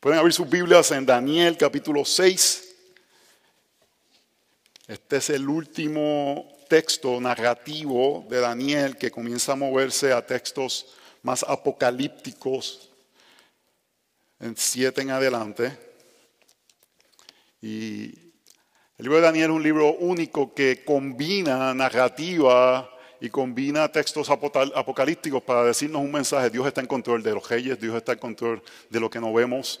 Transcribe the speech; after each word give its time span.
Pueden 0.00 0.18
abrir 0.18 0.32
sus 0.32 0.48
Biblias 0.48 0.92
en 0.92 1.04
Daniel 1.04 1.58
capítulo 1.58 2.06
6. 2.06 2.74
Este 4.88 5.18
es 5.18 5.28
el 5.28 5.46
último 5.46 6.56
texto 6.70 7.20
narrativo 7.20 8.26
de 8.30 8.40
Daniel 8.40 8.96
que 8.96 9.10
comienza 9.10 9.52
a 9.52 9.56
moverse 9.56 10.10
a 10.14 10.24
textos 10.24 10.86
más 11.22 11.42
apocalípticos 11.46 12.88
en 14.38 14.56
7 14.56 15.02
en 15.02 15.10
adelante. 15.10 15.78
Y 17.60 18.04
el 18.96 19.04
libro 19.04 19.16
de 19.16 19.22
Daniel 19.24 19.50
es 19.50 19.56
un 19.56 19.62
libro 19.62 19.92
único 19.96 20.54
que 20.54 20.82
combina 20.82 21.74
narrativa 21.74 22.90
y 23.20 23.28
combina 23.28 23.90
textos 23.92 24.30
apocalípticos 24.30 25.42
para 25.42 25.64
decirnos 25.64 26.02
un 26.02 26.10
mensaje. 26.10 26.50
Dios 26.50 26.66
está 26.66 26.80
en 26.80 26.86
control 26.86 27.22
de 27.22 27.32
los 27.32 27.48
reyes, 27.48 27.78
Dios 27.78 27.94
está 27.94 28.12
en 28.12 28.18
control 28.18 28.62
de 28.88 29.00
lo 29.00 29.10
que 29.10 29.20
no 29.20 29.32
vemos. 29.32 29.80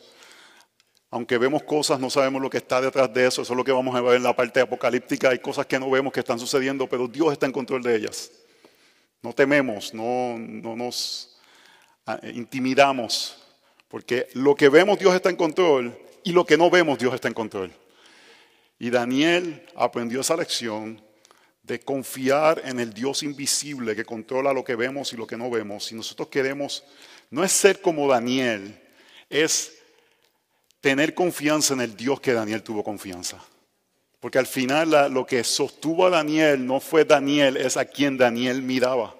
Aunque 1.10 1.38
vemos 1.38 1.62
cosas, 1.64 1.98
no 1.98 2.10
sabemos 2.10 2.40
lo 2.40 2.50
que 2.50 2.58
está 2.58 2.80
detrás 2.80 3.12
de 3.12 3.26
eso. 3.26 3.42
Eso 3.42 3.52
es 3.52 3.56
lo 3.56 3.64
que 3.64 3.72
vamos 3.72 3.96
a 3.96 4.00
ver 4.00 4.16
en 4.16 4.22
la 4.22 4.36
parte 4.36 4.60
apocalíptica. 4.60 5.30
Hay 5.30 5.40
cosas 5.40 5.66
que 5.66 5.78
no 5.78 5.90
vemos 5.90 6.12
que 6.12 6.20
están 6.20 6.38
sucediendo, 6.38 6.86
pero 6.86 7.08
Dios 7.08 7.32
está 7.32 7.46
en 7.46 7.52
control 7.52 7.82
de 7.82 7.96
ellas. 7.96 8.30
No 9.22 9.32
tememos, 9.32 9.92
no, 9.92 10.38
no 10.38 10.76
nos 10.76 11.40
ah, 12.06 12.20
intimidamos, 12.32 13.38
porque 13.88 14.28
lo 14.34 14.54
que 14.54 14.68
vemos 14.68 14.98
Dios 14.98 15.14
está 15.14 15.30
en 15.30 15.36
control 15.36 15.98
y 16.22 16.32
lo 16.32 16.44
que 16.44 16.56
no 16.56 16.70
vemos 16.70 16.98
Dios 16.98 17.12
está 17.14 17.28
en 17.28 17.34
control. 17.34 17.72
Y 18.78 18.88
Daniel 18.90 19.66
aprendió 19.74 20.20
esa 20.20 20.36
lección 20.36 21.02
de 21.62 21.80
confiar 21.80 22.62
en 22.64 22.80
el 22.80 22.92
Dios 22.92 23.22
invisible 23.22 23.94
que 23.94 24.04
controla 24.04 24.52
lo 24.52 24.64
que 24.64 24.74
vemos 24.74 25.12
y 25.12 25.16
lo 25.16 25.26
que 25.26 25.36
no 25.36 25.50
vemos. 25.50 25.86
Si 25.86 25.94
nosotros 25.94 26.28
queremos, 26.28 26.84
no 27.30 27.44
es 27.44 27.52
ser 27.52 27.80
como 27.80 28.08
Daniel, 28.08 28.80
es 29.28 29.78
tener 30.80 31.14
confianza 31.14 31.74
en 31.74 31.82
el 31.82 31.96
Dios 31.96 32.20
que 32.20 32.32
Daniel 32.32 32.62
tuvo 32.62 32.82
confianza. 32.82 33.42
Porque 34.18 34.38
al 34.38 34.46
final 34.46 35.12
lo 35.12 35.24
que 35.26 35.44
sostuvo 35.44 36.06
a 36.06 36.10
Daniel 36.10 36.66
no 36.66 36.80
fue 36.80 37.04
Daniel, 37.04 37.56
es 37.56 37.76
a 37.76 37.84
quien 37.84 38.18
Daniel 38.18 38.62
miraba. 38.62 39.19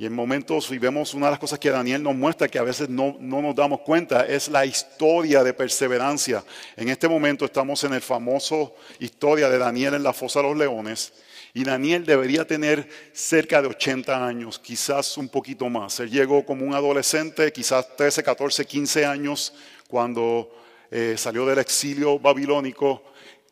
Y 0.00 0.06
en 0.06 0.14
momentos, 0.14 0.70
y 0.70 0.78
vemos 0.78 1.12
una 1.12 1.26
de 1.26 1.32
las 1.32 1.38
cosas 1.38 1.58
que 1.58 1.68
Daniel 1.68 2.02
nos 2.02 2.14
muestra 2.14 2.48
que 2.48 2.58
a 2.58 2.62
veces 2.62 2.88
no, 2.88 3.18
no, 3.20 3.42
nos 3.42 3.54
damos 3.54 3.82
cuenta, 3.82 4.24
es 4.24 4.48
la 4.48 4.64
historia 4.64 5.44
de 5.44 5.52
perseverancia. 5.52 6.42
En 6.74 6.88
este 6.88 7.06
momento 7.06 7.44
estamos 7.44 7.84
en 7.84 7.92
el 7.92 8.00
famoso 8.00 8.74
historia 8.98 9.50
de 9.50 9.58
Daniel 9.58 9.92
en 9.92 10.02
la 10.02 10.14
fosa 10.14 10.40
de 10.40 10.48
los 10.48 10.56
leones. 10.56 11.12
Y 11.52 11.64
Daniel 11.64 12.06
debería 12.06 12.46
tener 12.46 12.88
cerca 13.12 13.60
de 13.60 13.68
80 13.68 14.26
años, 14.26 14.58
quizás 14.58 15.18
un 15.18 15.28
poquito 15.28 15.68
más. 15.68 16.00
Él 16.00 16.10
llegó 16.10 16.46
como 16.46 16.64
un 16.64 16.72
adolescente, 16.72 17.52
quizás 17.52 17.94
13, 17.94 18.22
14, 18.22 18.64
15 18.64 19.04
años, 19.04 19.52
cuando 19.86 20.50
eh, 20.90 21.16
salió 21.18 21.44
del 21.44 21.58
exilio 21.58 22.18
babilónico. 22.18 23.02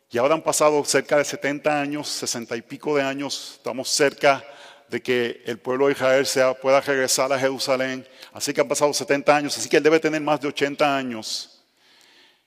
Y 0.09 0.17
ahora 0.17 0.33
han 0.33 0.41
pasado 0.41 0.83
cerca 0.83 1.15
de 1.19 1.25
70 1.25 1.79
años, 1.79 2.07
60 2.07 2.57
y 2.57 2.63
pico 2.63 2.95
de 2.95 3.03
años. 3.03 3.57
Estamos 3.57 3.87
cerca 3.87 4.43
que 4.89 5.43
el 5.45 5.59
pueblo 5.59 5.85
de 5.85 5.93
Israel 5.93 6.25
pueda 6.61 6.81
regresar 6.81 7.31
a 7.31 7.39
Jerusalén. 7.39 8.05
Así 8.33 8.53
que 8.53 8.61
han 8.61 8.67
pasado 8.67 8.91
70 8.91 9.35
años, 9.35 9.57
así 9.57 9.69
que 9.69 9.77
él 9.77 9.83
debe 9.83 9.99
tener 9.99 10.21
más 10.21 10.41
de 10.41 10.47
80 10.47 10.97
años. 10.97 11.63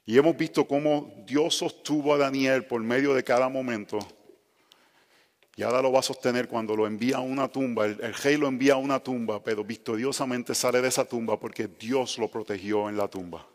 Y 0.04 0.18
hemos 0.18 0.36
visto 0.36 0.66
cómo 0.66 1.14
Dios 1.24 1.56
sostuvo 1.56 2.12
a 2.14 2.18
Daniel 2.18 2.64
por 2.64 2.80
medio 2.82 3.14
de 3.14 3.22
cada 3.22 3.48
momento. 3.48 3.98
Y 5.54 5.62
ahora 5.62 5.80
lo 5.80 5.92
va 5.92 6.00
a 6.00 6.02
sostener 6.02 6.48
cuando 6.48 6.74
lo 6.74 6.86
envía 6.86 7.18
a 7.18 7.20
una 7.20 7.46
tumba. 7.46 7.86
El, 7.86 8.00
el 8.00 8.14
rey 8.14 8.36
lo 8.36 8.48
envía 8.48 8.74
a 8.74 8.78
una 8.78 8.98
tumba, 8.98 9.42
pero 9.42 9.62
victoriosamente 9.62 10.54
sale 10.54 10.80
de 10.80 10.88
esa 10.88 11.04
tumba 11.04 11.38
porque 11.38 11.68
Dios 11.68 12.18
lo 12.18 12.28
protegió 12.28 12.88
en 12.88 12.96
la 12.96 13.06
tumba. 13.06 13.46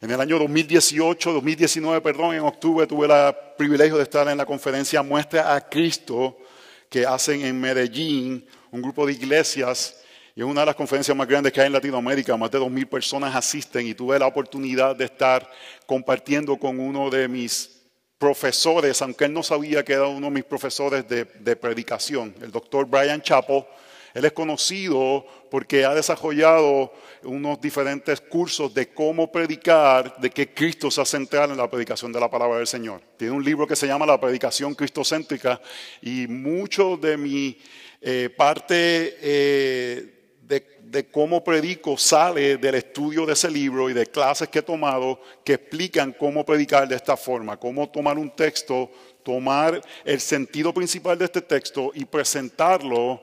En 0.00 0.12
el 0.12 0.20
año 0.20 0.38
2018, 0.38 1.32
2019, 1.32 2.00
perdón, 2.00 2.36
en 2.36 2.42
octubre 2.42 2.86
tuve 2.86 3.06
el 3.06 3.34
privilegio 3.56 3.96
de 3.96 4.04
estar 4.04 4.28
en 4.28 4.38
la 4.38 4.46
conferencia 4.46 5.02
Muestra 5.02 5.52
a 5.52 5.68
Cristo 5.68 6.38
que 6.88 7.06
hacen 7.06 7.42
en 7.42 7.60
Medellín, 7.60 8.46
un 8.70 8.82
grupo 8.82 9.06
de 9.06 9.12
iglesias, 9.12 10.02
y 10.34 10.40
es 10.40 10.46
una 10.46 10.60
de 10.60 10.66
las 10.66 10.76
conferencias 10.76 11.16
más 11.16 11.26
grandes 11.26 11.52
que 11.52 11.60
hay 11.60 11.66
en 11.66 11.72
Latinoamérica, 11.72 12.36
más 12.36 12.50
de 12.50 12.60
2.000 12.60 12.88
personas 12.88 13.34
asisten 13.34 13.86
y 13.86 13.94
tuve 13.94 14.18
la 14.18 14.26
oportunidad 14.26 14.94
de 14.94 15.06
estar 15.06 15.50
compartiendo 15.84 16.56
con 16.56 16.78
uno 16.78 17.10
de 17.10 17.26
mis 17.26 17.78
profesores, 18.18 19.00
aunque 19.02 19.24
él 19.24 19.32
no 19.32 19.42
sabía 19.42 19.84
que 19.84 19.92
era 19.94 20.06
uno 20.06 20.26
de 20.26 20.32
mis 20.32 20.44
profesores 20.44 21.06
de, 21.08 21.56
predicación, 21.56 22.34
el 22.40 22.50
doctor 22.50 22.86
Brian 22.86 23.22
Chapo, 23.22 23.66
él 24.14 24.24
es 24.24 24.32
conocido 24.32 25.24
porque 25.50 25.84
ha 25.84 25.94
desarrollado 25.94 26.92
unos 27.24 27.60
diferentes 27.60 28.20
cursos 28.20 28.72
de 28.72 28.88
cómo 28.88 29.30
predicar, 29.30 30.18
de 30.18 30.30
que 30.30 30.52
Cristo 30.52 30.90
sea 30.90 31.04
central 31.04 31.50
en 31.50 31.56
la 31.56 31.70
predicación 31.70 32.12
de 32.12 32.20
la 32.20 32.30
palabra 32.30 32.58
del 32.58 32.66
Señor. 32.66 33.00
Tiene 33.16 33.34
un 33.34 33.44
libro 33.44 33.66
que 33.66 33.76
se 33.76 33.86
llama 33.86 34.06
La 34.06 34.20
predicación 34.20 34.74
cristocéntrica 34.74 35.60
y 36.02 36.26
mucho 36.26 36.96
de 36.96 37.16
mi 37.16 37.58
eh, 38.00 38.30
parte 38.36 39.16
eh, 39.20 40.36
de, 40.42 40.78
de 40.84 41.06
cómo 41.10 41.42
predico 41.42 41.96
sale 41.96 42.56
del 42.56 42.76
estudio 42.76 43.26
de 43.26 43.32
ese 43.32 43.50
libro 43.50 43.90
y 43.90 43.92
de 43.92 44.06
clases 44.06 44.48
que 44.48 44.60
he 44.60 44.62
tomado 44.62 45.20
que 45.44 45.54
explican 45.54 46.12
cómo 46.12 46.44
predicar 46.44 46.88
de 46.88 46.96
esta 46.96 47.16
forma, 47.16 47.58
cómo 47.58 47.88
tomar 47.88 48.18
un 48.18 48.30
texto, 48.30 48.90
tomar 49.22 49.80
el 50.04 50.20
sentido 50.20 50.72
principal 50.72 51.18
de 51.18 51.26
este 51.26 51.42
texto 51.42 51.90
y 51.94 52.04
presentarlo 52.04 53.20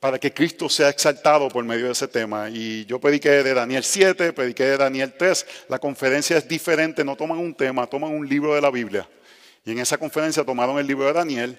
para 0.00 0.18
que 0.18 0.32
Cristo 0.32 0.68
sea 0.68 0.90
exaltado 0.90 1.48
por 1.48 1.64
medio 1.64 1.86
de 1.86 1.92
ese 1.92 2.08
tema. 2.08 2.50
Y 2.50 2.84
yo 2.84 3.00
prediqué 3.00 3.42
de 3.42 3.54
Daniel 3.54 3.82
7, 3.82 4.32
prediqué 4.32 4.64
de 4.64 4.76
Daniel 4.76 5.14
3. 5.16 5.46
La 5.68 5.78
conferencia 5.78 6.36
es 6.36 6.46
diferente, 6.46 7.04
no 7.04 7.16
toman 7.16 7.38
un 7.38 7.54
tema, 7.54 7.86
toman 7.86 8.12
un 8.12 8.28
libro 8.28 8.54
de 8.54 8.60
la 8.60 8.70
Biblia. 8.70 9.08
Y 9.64 9.72
en 9.72 9.78
esa 9.78 9.98
conferencia 9.98 10.44
tomaron 10.44 10.78
el 10.78 10.86
libro 10.86 11.06
de 11.06 11.12
Daniel. 11.12 11.58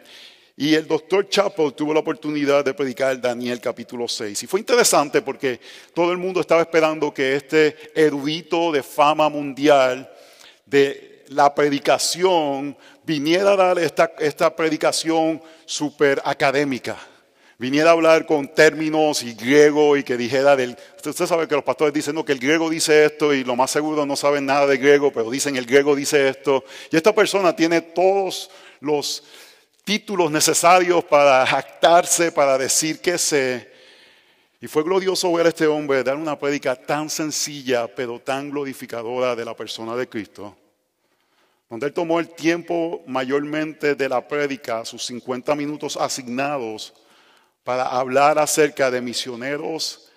Y 0.56 0.74
el 0.74 0.88
doctor 0.88 1.28
Chappell 1.30 1.74
tuvo 1.74 1.94
la 1.94 2.00
oportunidad 2.00 2.64
de 2.64 2.74
predicar 2.74 3.20
Daniel 3.20 3.60
capítulo 3.60 4.08
6. 4.08 4.44
Y 4.44 4.48
fue 4.48 4.60
interesante 4.60 5.22
porque 5.22 5.60
todo 5.94 6.12
el 6.12 6.18
mundo 6.18 6.42
estaba 6.42 6.62
esperando 6.62 7.14
que 7.14 7.36
este 7.36 7.76
erudito 7.94 8.72
de 8.72 8.82
fama 8.82 9.30
mundial 9.30 10.10
de 10.66 11.26
la 11.30 11.54
predicación 11.54 12.78
viniera 13.04 13.52
a 13.52 13.56
dar 13.56 13.80
esta, 13.80 14.14
esta 14.20 14.56
predicación 14.56 15.42
súper 15.66 16.22
académica 16.24 16.98
viniera 17.58 17.90
a 17.90 17.94
hablar 17.94 18.26
con 18.26 18.48
términos 18.48 19.24
y 19.24 19.34
griego 19.34 19.98
y 19.98 20.04
que 20.04 20.18
dijera 20.18 20.56
del... 20.56 20.78
Usted 20.96 21.26
sabe 21.26 21.48
que 21.48 21.56
los 21.56 21.64
pastores 21.64 21.94
dicen 21.94 22.16
no, 22.16 22.24
que 22.24 22.34
el 22.34 22.40
griego 22.40 22.70
dice 22.70 23.06
esto 23.06 23.34
y 23.34 23.44
lo 23.44 23.56
más 23.56 23.72
seguro 23.72 24.06
no 24.06 24.16
saben 24.16 24.46
nada 24.46 24.68
de 24.68 24.78
griego, 24.78 25.12
pero 25.12 25.32
dicen 25.32 25.56
el 25.56 25.66
griego 25.66 25.96
dice 25.96 26.30
esto. 26.30 26.64
Y 26.92 26.98
esta 26.98 27.14
persona 27.14 27.56
tiene 27.56 27.82
todos 27.82 28.50
los 28.80 29.24
títulos 29.84 30.30
necesarios 30.30 31.04
para 31.06 31.46
jactarse, 31.46 32.32
para 32.32 32.58
decir 32.58 33.00
que 33.00 33.18
sé. 33.18 33.72
Y 34.60 34.68
fue 34.68 34.84
glorioso 34.84 35.32
ver 35.34 35.46
a 35.46 35.50
este 35.50 35.68
hombre 35.68 36.04
dar 36.04 36.18
una 36.18 36.38
prédica 36.38 36.76
tan 36.76 37.10
sencilla, 37.10 37.88
pero 37.88 38.20
tan 38.20 38.50
glorificadora 38.50 39.36
de 39.36 39.46
la 39.46 39.56
persona 39.56 39.96
de 39.96 40.08
Cristo 40.08 40.56
donde 41.70 41.88
él 41.88 41.94
tomó 41.94 42.20
el 42.22 42.30
tiempo 42.30 43.04
mayormente 43.08 43.96
de 43.96 44.08
la 44.08 44.26
prédica, 44.26 44.86
sus 44.86 45.06
50 45.06 45.54
minutos 45.54 45.98
asignados, 45.98 46.94
para 47.68 47.84
hablar 47.84 48.40
acerca 48.40 48.90
de 48.90 49.02
misioneros 49.02 50.08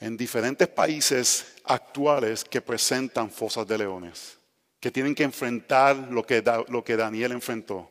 en 0.00 0.16
diferentes 0.16 0.66
países 0.66 1.54
actuales 1.62 2.42
que 2.42 2.60
presentan 2.60 3.30
fosas 3.30 3.64
de 3.64 3.78
leones, 3.78 4.36
que 4.80 4.90
tienen 4.90 5.14
que 5.14 5.22
enfrentar 5.22 5.94
lo 6.10 6.26
que, 6.26 6.42
lo 6.66 6.82
que 6.82 6.96
Daniel 6.96 7.30
enfrentó. 7.30 7.88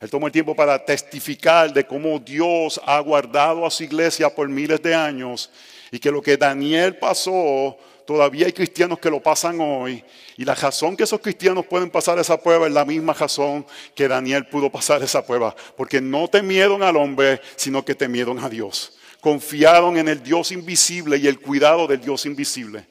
Él 0.00 0.08
tomó 0.08 0.26
el 0.26 0.32
tiempo 0.32 0.56
para 0.56 0.82
testificar 0.82 1.70
de 1.70 1.86
cómo 1.86 2.18
Dios 2.18 2.80
ha 2.86 2.98
guardado 3.00 3.66
a 3.66 3.70
su 3.70 3.82
iglesia 3.82 4.34
por 4.34 4.48
miles 4.48 4.80
de 4.80 4.94
años 4.94 5.50
y 5.90 5.98
que 5.98 6.10
lo 6.10 6.22
que 6.22 6.38
Daniel 6.38 6.96
pasó 6.96 7.76
Todavía 8.08 8.46
hay 8.46 8.54
cristianos 8.54 8.98
que 9.00 9.10
lo 9.10 9.22
pasan 9.22 9.60
hoy. 9.60 10.02
Y 10.38 10.44
la 10.46 10.54
razón 10.54 10.96
que 10.96 11.02
esos 11.02 11.20
cristianos 11.20 11.66
pueden 11.66 11.90
pasar 11.90 12.18
esa 12.18 12.40
prueba 12.40 12.66
es 12.66 12.72
la 12.72 12.86
misma 12.86 13.12
razón 13.12 13.66
que 13.94 14.08
Daniel 14.08 14.46
pudo 14.46 14.70
pasar 14.70 15.02
esa 15.02 15.22
prueba. 15.26 15.54
Porque 15.76 16.00
no 16.00 16.26
temieron 16.26 16.82
al 16.82 16.96
hombre, 16.96 17.38
sino 17.54 17.84
que 17.84 17.94
temieron 17.94 18.38
a 18.38 18.48
Dios. 18.48 18.96
Confiaron 19.20 19.98
en 19.98 20.08
el 20.08 20.22
Dios 20.22 20.52
invisible 20.52 21.18
y 21.18 21.26
el 21.26 21.38
cuidado 21.38 21.86
del 21.86 22.00
Dios 22.00 22.24
invisible. 22.24 22.86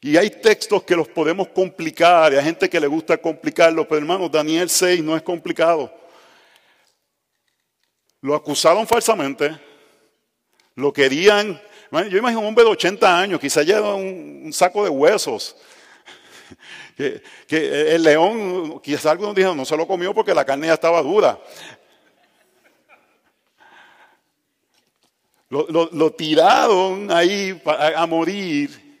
Y 0.00 0.16
hay 0.16 0.30
textos 0.30 0.84
que 0.84 0.94
los 0.94 1.08
podemos 1.08 1.48
complicar, 1.48 2.32
y 2.32 2.36
hay 2.36 2.44
gente 2.44 2.70
que 2.70 2.78
le 2.78 2.86
gusta 2.86 3.16
complicarlos, 3.16 3.88
pero 3.88 3.98
hermanos, 3.98 4.30
Daniel 4.30 4.70
6 4.70 5.02
no 5.02 5.16
es 5.16 5.22
complicado. 5.22 5.92
Lo 8.20 8.36
acusaron 8.36 8.86
falsamente, 8.86 9.50
lo 10.76 10.92
querían 10.92 11.60
yo 11.90 12.18
imagino 12.18 12.40
un 12.40 12.46
hombre 12.46 12.64
de 12.64 12.70
80 12.70 13.18
años, 13.20 13.40
quizá 13.40 13.62
lleva 13.62 13.94
un, 13.94 14.50
saco 14.52 14.84
de 14.84 14.90
huesos. 14.90 15.56
Que, 17.48 17.94
el 17.94 18.02
león, 18.02 18.78
quizás 18.80 19.06
algunos 19.06 19.34
dijeron, 19.34 19.56
no 19.56 19.64
se 19.64 19.74
lo 19.74 19.86
comió 19.86 20.12
porque 20.12 20.34
la 20.34 20.44
carne 20.44 20.66
ya 20.66 20.74
estaba 20.74 21.00
dura. 21.00 21.38
Lo, 25.48 26.12
tiraron 26.12 27.10
ahí 27.10 27.58
a, 27.64 28.04
morir. 28.04 29.00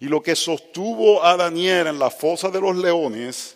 Y 0.00 0.06
lo 0.06 0.22
que 0.22 0.34
sostuvo 0.34 1.22
a 1.22 1.36
Daniel 1.36 1.88
en 1.88 1.98
la 1.98 2.08
fosa 2.08 2.48
de 2.48 2.60
los 2.60 2.74
leones 2.74 3.55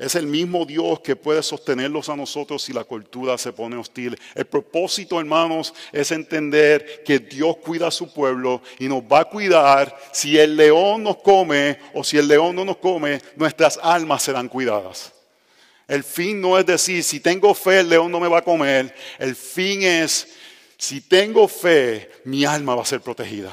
es 0.00 0.14
el 0.14 0.26
mismo 0.26 0.64
Dios 0.64 1.00
que 1.00 1.14
puede 1.14 1.42
sostenerlos 1.42 2.08
a 2.08 2.16
nosotros 2.16 2.62
si 2.62 2.72
la 2.72 2.84
cultura 2.84 3.36
se 3.36 3.52
pone 3.52 3.76
hostil. 3.76 4.18
El 4.34 4.46
propósito, 4.46 5.20
hermanos, 5.20 5.74
es 5.92 6.10
entender 6.10 7.02
que 7.04 7.18
Dios 7.18 7.58
cuida 7.58 7.88
a 7.88 7.90
su 7.90 8.10
pueblo 8.10 8.62
y 8.78 8.88
nos 8.88 9.02
va 9.02 9.20
a 9.20 9.24
cuidar. 9.26 9.94
Si 10.10 10.38
el 10.38 10.56
león 10.56 11.02
nos 11.02 11.18
come 11.18 11.78
o 11.92 12.02
si 12.02 12.16
el 12.16 12.28
león 12.28 12.56
no 12.56 12.64
nos 12.64 12.78
come, 12.78 13.20
nuestras 13.36 13.78
almas 13.82 14.22
serán 14.22 14.48
cuidadas. 14.48 15.12
El 15.86 16.02
fin 16.02 16.40
no 16.40 16.58
es 16.58 16.64
decir, 16.64 17.04
si 17.04 17.20
tengo 17.20 17.52
fe, 17.52 17.80
el 17.80 17.90
león 17.90 18.10
no 18.10 18.20
me 18.20 18.28
va 18.28 18.38
a 18.38 18.44
comer. 18.44 18.94
El 19.18 19.36
fin 19.36 19.82
es, 19.82 20.28
si 20.78 21.02
tengo 21.02 21.46
fe, 21.46 22.10
mi 22.24 22.46
alma 22.46 22.74
va 22.74 22.82
a 22.82 22.86
ser 22.86 23.02
protegida. 23.02 23.52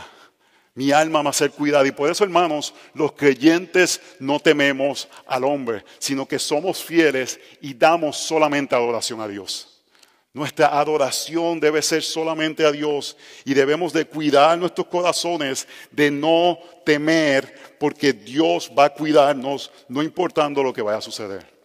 Mi 0.78 0.92
alma 0.92 1.24
va 1.24 1.32
a 1.32 1.34
ser 1.34 1.50
cuidada. 1.50 1.88
Y 1.88 1.92
por 1.92 2.08
eso, 2.08 2.24
hermanos, 2.24 2.72
los 2.94 3.14
creyentes 3.14 4.00
no 4.20 4.40
tememos 4.40 5.08
al 5.26 5.44
hombre, 5.44 5.84
sino 5.98 6.28
que 6.28 6.38
somos 6.38 6.84
fieles 6.84 7.40
y 7.62 7.74
damos 7.74 8.16
solamente 8.16 8.76
adoración 8.76 9.20
a 9.20 9.28
Dios. 9.28 9.82
Nuestra 10.34 10.80
adoración 10.80 11.60
debe 11.60 11.82
ser 11.82 12.04
solamente 12.04 12.64
a 12.64 12.72
Dios 12.72 13.18
y 13.44 13.56
debemos 13.56 13.92
de 13.92 14.06
cuidar 14.06 14.56
nuestros 14.60 14.86
corazones 14.86 15.68
de 15.90 16.12
no 16.12 16.60
temer 16.86 17.76
porque 17.80 18.14
Dios 18.14 18.72
va 18.78 18.86
a 18.86 18.94
cuidarnos 18.94 19.72
no 19.88 20.04
importando 20.04 20.62
lo 20.62 20.72
que 20.72 20.84
vaya 20.84 21.00
a 21.00 21.02
suceder. 21.02 21.57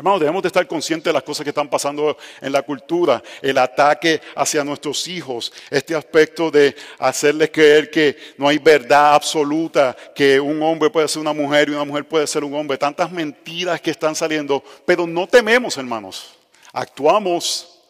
Hermanos, 0.00 0.20
debemos 0.20 0.40
de 0.40 0.46
estar 0.46 0.66
conscientes 0.66 1.04
de 1.04 1.12
las 1.12 1.22
cosas 1.22 1.44
que 1.44 1.50
están 1.50 1.68
pasando 1.68 2.16
en 2.40 2.52
la 2.52 2.62
cultura, 2.62 3.22
el 3.42 3.58
ataque 3.58 4.18
hacia 4.34 4.64
nuestros 4.64 5.06
hijos, 5.08 5.52
este 5.68 5.94
aspecto 5.94 6.50
de 6.50 6.74
hacerles 6.98 7.50
creer 7.50 7.90
que 7.90 8.16
no 8.38 8.48
hay 8.48 8.56
verdad 8.56 9.12
absoluta, 9.12 9.94
que 10.14 10.40
un 10.40 10.62
hombre 10.62 10.88
puede 10.88 11.06
ser 11.06 11.20
una 11.20 11.34
mujer 11.34 11.68
y 11.68 11.72
una 11.72 11.84
mujer 11.84 12.06
puede 12.08 12.26
ser 12.26 12.44
un 12.44 12.54
hombre, 12.54 12.78
tantas 12.78 13.12
mentiras 13.12 13.78
que 13.82 13.90
están 13.90 14.16
saliendo, 14.16 14.64
pero 14.86 15.06
no 15.06 15.26
tememos, 15.26 15.76
hermanos, 15.76 16.30
actuamos, 16.72 17.82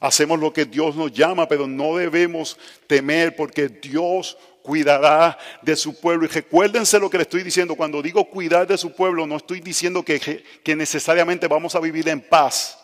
hacemos 0.00 0.40
lo 0.40 0.50
que 0.50 0.64
Dios 0.64 0.96
nos 0.96 1.12
llama, 1.12 1.46
pero 1.46 1.66
no 1.66 1.98
debemos 1.98 2.56
temer 2.86 3.36
porque 3.36 3.68
Dios 3.68 4.38
cuidará 4.68 5.38
de 5.62 5.74
su 5.74 5.98
pueblo. 5.98 6.26
Y 6.26 6.28
recuérdense 6.28 6.98
lo 6.98 7.08
que 7.08 7.16
le 7.16 7.22
estoy 7.22 7.42
diciendo. 7.42 7.74
Cuando 7.74 8.02
digo 8.02 8.28
cuidar 8.28 8.66
de 8.66 8.76
su 8.76 8.92
pueblo, 8.92 9.26
no 9.26 9.36
estoy 9.36 9.60
diciendo 9.60 10.02
que, 10.02 10.44
que 10.62 10.76
necesariamente 10.76 11.48
vamos 11.48 11.74
a 11.74 11.80
vivir 11.80 12.06
en 12.10 12.20
paz. 12.20 12.78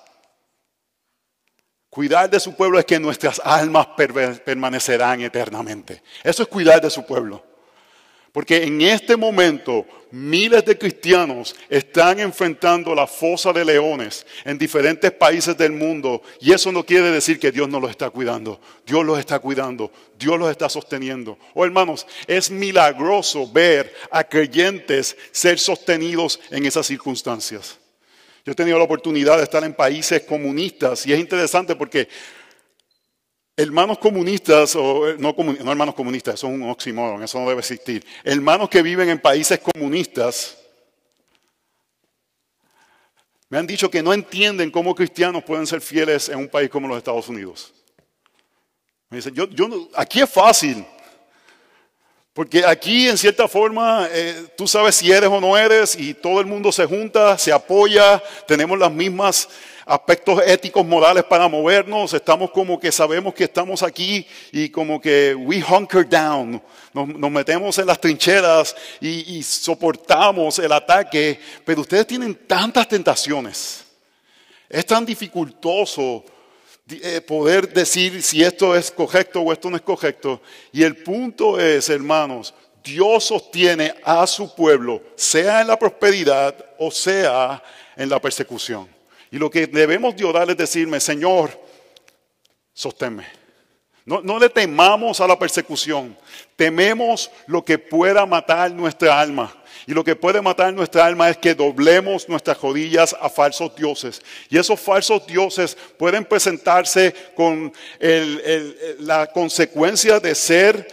Cuidar 1.91 2.31
de 2.31 2.41
su 2.41 2.57
pueblo 2.57 2.79
es 2.79 2.87
que 2.87 2.99
nuestras 2.99 3.39
almas 3.45 3.89
permanecerán 4.47 5.21
eternamente. 5.21 6.03
Eso 6.23 6.45
es 6.45 6.49
cuidar 6.49 6.81
de 6.81 6.89
su 6.89 7.05
pueblo. 7.05 7.45
Porque 8.35 8.65
en 8.65 8.81
este 8.81 9.17
momento 9.17 9.87
miles 10.11 10.65
de 10.65 10.77
cristianos 10.77 11.55
están 11.71 12.19
enfrentando 12.19 12.93
la 12.93 13.07
fosa 13.07 13.53
de 13.53 13.65
leones 13.65 14.27
en 14.45 14.59
diferentes 14.59 15.13
países 15.13 15.57
del 15.57 15.71
mundo 15.71 16.21
y 16.41 16.51
eso 16.51 16.73
no 16.73 16.85
quiere 16.85 17.13
decir 17.13 17.39
que 17.39 17.53
Dios 17.53 17.69
no 17.69 17.79
los 17.79 17.93
está 17.93 18.11
cuidando. 18.11 18.61
Dios 18.85 19.05
los 19.05 19.21
está 19.21 19.39
cuidando, 19.39 19.93
Dios 20.19 20.37
los 20.37 20.51
está 20.51 20.69
sosteniendo. 20.69 21.39
Oh 21.55 21.65
hermanos, 21.65 22.09
es 22.27 22.51
milagroso 22.51 23.49
ver 23.53 23.95
a 24.11 24.25
creyentes 24.25 25.17
ser 25.31 25.61
sostenidos 25.61 26.41
en 26.51 26.67
esas 26.67 26.89
circunstancias. 26.89 27.79
Yo 28.45 28.51
he 28.51 28.57
tenido 28.57 28.79
la 28.79 28.85
oportunidad 28.85 29.37
de 29.37 29.45
estar 29.45 29.63
en 29.63 29.75
países 29.75 30.23
comunistas 30.23 31.07
y 31.07 31.13
es 31.13 31.21
interesante 31.21 31.77
porque 31.77 32.09
Hermanos 33.57 33.99
comunistas, 33.99 34.75
o 34.75 35.09
eh, 35.09 35.17
no, 35.19 35.35
no, 35.39 35.71
hermanos 35.71 35.95
comunistas, 35.95 36.35
eso 36.35 36.49
es 36.49 36.55
un 36.55 36.69
oxímoron, 36.69 37.23
eso 37.23 37.39
no 37.39 37.49
debe 37.49 37.61
existir. 37.61 38.05
Hermanos 38.25 38.69
que 38.69 38.83
viven 38.83 39.09
en 39.09 39.21
países 39.21 39.61
comunistas 39.61 40.57
me 43.49 43.59
han 43.59 43.67
dicho 43.69 43.89
que 43.89 44.03
no 44.03 44.13
entienden 44.13 44.73
cómo 44.73 44.97
cristianos 44.97 45.45
pueden 45.45 45.69
ser 45.69 45.81
fieles 45.81 46.29
en 46.29 46.39
un 46.39 46.49
país 46.49 46.69
como 46.69 46.89
los 46.89 46.97
Estados 46.99 47.29
Unidos. 47.29 47.73
Me 49.09 49.19
dicen, 49.19 49.33
yo, 49.33 49.49
yo, 49.49 49.89
aquí 49.95 50.21
es 50.21 50.29
fácil, 50.29 50.85
porque 52.33 52.67
aquí 52.67 53.09
en 53.09 53.17
cierta 53.17 53.47
forma 53.47 54.09
eh, 54.11 54.49
tú 54.57 54.67
sabes 54.67 54.97
si 54.97 55.13
eres 55.13 55.31
o 55.31 55.41
no 55.41 55.57
eres 55.57 55.95
y 55.95 56.15
todo 56.15 56.41
el 56.41 56.47
mundo 56.47 56.73
se 56.73 56.85
junta, 56.87 57.39
se 57.39 57.53
apoya, 57.53 58.21
tenemos 58.49 58.77
las 58.77 58.91
mismas 58.91 59.49
aspectos 59.87 60.41
éticos, 60.47 60.85
morales 60.85 61.25
para 61.25 61.49
movernos, 61.49 62.15
estamos 62.15 62.51
como 62.51 62.79
que 62.79 62.91
sabemos 62.91 63.35
que 63.35 63.45
estamos 63.45 63.83
aquí 63.83 64.27
y 64.53 64.69
como 64.69 65.01
que 65.01 65.35
we 65.35 65.63
hunker 65.63 66.09
down, 66.09 66.63
nos, 66.93 67.31
metemos 67.31 67.79
en 67.79 67.87
las 67.87 68.01
trincheras 68.01 68.75
y, 69.01 69.43
soportamos 69.43 70.59
el 70.59 70.73
ataque, 70.73 71.39
pero 71.65 71.83
ustedes 71.83 72.07
tienen 72.07 72.35
tantas 72.47 72.89
tentaciones, 72.89 73.85
es 74.69 74.87
tan 74.87 75.05
dificultoso 75.05 76.25
eh, 76.89 77.21
poder 77.21 77.73
decir 77.73 78.23
si 78.23 78.43
esto 78.43 78.77
es 78.77 78.91
correcto 78.91 79.41
o 79.41 79.53
esto 79.53 79.71
no 79.71 79.77
es 79.77 79.83
correcto. 79.83 80.43
Y 80.71 80.83
el 80.83 80.97
punto 80.97 81.59
es, 81.59 81.89
hermanos, 81.89 82.53
Dios 82.83 83.25
sostiene 83.25 83.95
a 84.05 84.27
su 84.27 84.55
pueblo, 84.55 85.03
sea 85.17 85.63
en 85.63 85.69
la 85.69 85.79
prosperidad 85.79 86.55
o 86.79 86.91
sea 86.91 87.63
en 87.97 88.11
la 88.11 88.21
persecución. 88.21 88.94
Y 89.35 89.37
lo 89.37 89.51
que 89.51 89.67
debemos 89.67 90.15
de 90.15 90.25
orar 90.25 90.49
es 90.49 90.57
decirme, 90.57 91.01
Señor, 91.01 91.51
sosténme. 92.73 93.27
No, 94.05 94.21
no, 94.21 94.39
le 94.39 94.49
temamos 94.49 95.21
a 95.21 95.27
la 95.27 95.37
persecución, 95.37 96.17
tememos 96.55 97.33
lo 97.49 97.65
que 97.65 97.77
pueda 97.77 98.27
matar 98.27 98.71
nuestra 98.71 99.19
alma. 99.19 99.53
Y 99.89 99.93
lo 99.93 100.05
que 100.05 100.15
puede 100.15 100.41
matar 100.41 100.73
nuestra 100.73 101.05
alma 101.05 101.31
es 101.31 101.37
que 101.37 101.53
doblemos 101.53 102.29
nuestras 102.29 102.61
rodillas 102.61 103.17
a 103.21 103.29
falsos 103.29 103.75
dioses. 103.75 104.23
Y 104.51 104.57
esos 104.57 104.79
falsos 104.79 105.27
dioses 105.27 105.77
pueden 105.99 106.25
presentarse 106.25 107.13
con 107.35 107.73
la 109.01 109.27
consecuencia 109.27 110.21
de 110.21 110.33
ser 110.37 110.87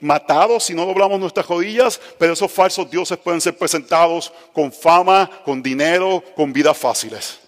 matados 0.00 0.64
si 0.64 0.74
no 0.74 0.84
doblamos 0.84 1.18
nuestras 1.18 1.46
rodillas, 1.46 1.98
pero 2.18 2.34
esos 2.34 2.52
falsos 2.52 2.90
dioses 2.90 3.16
pueden 3.16 3.40
ser 3.40 3.56
presentados 3.56 4.30
con 4.52 4.70
fama, 4.70 5.30
con 5.46 5.62
dinero, 5.62 6.22
con 6.34 6.52
vidas 6.52 6.76
fáciles. 6.76 7.45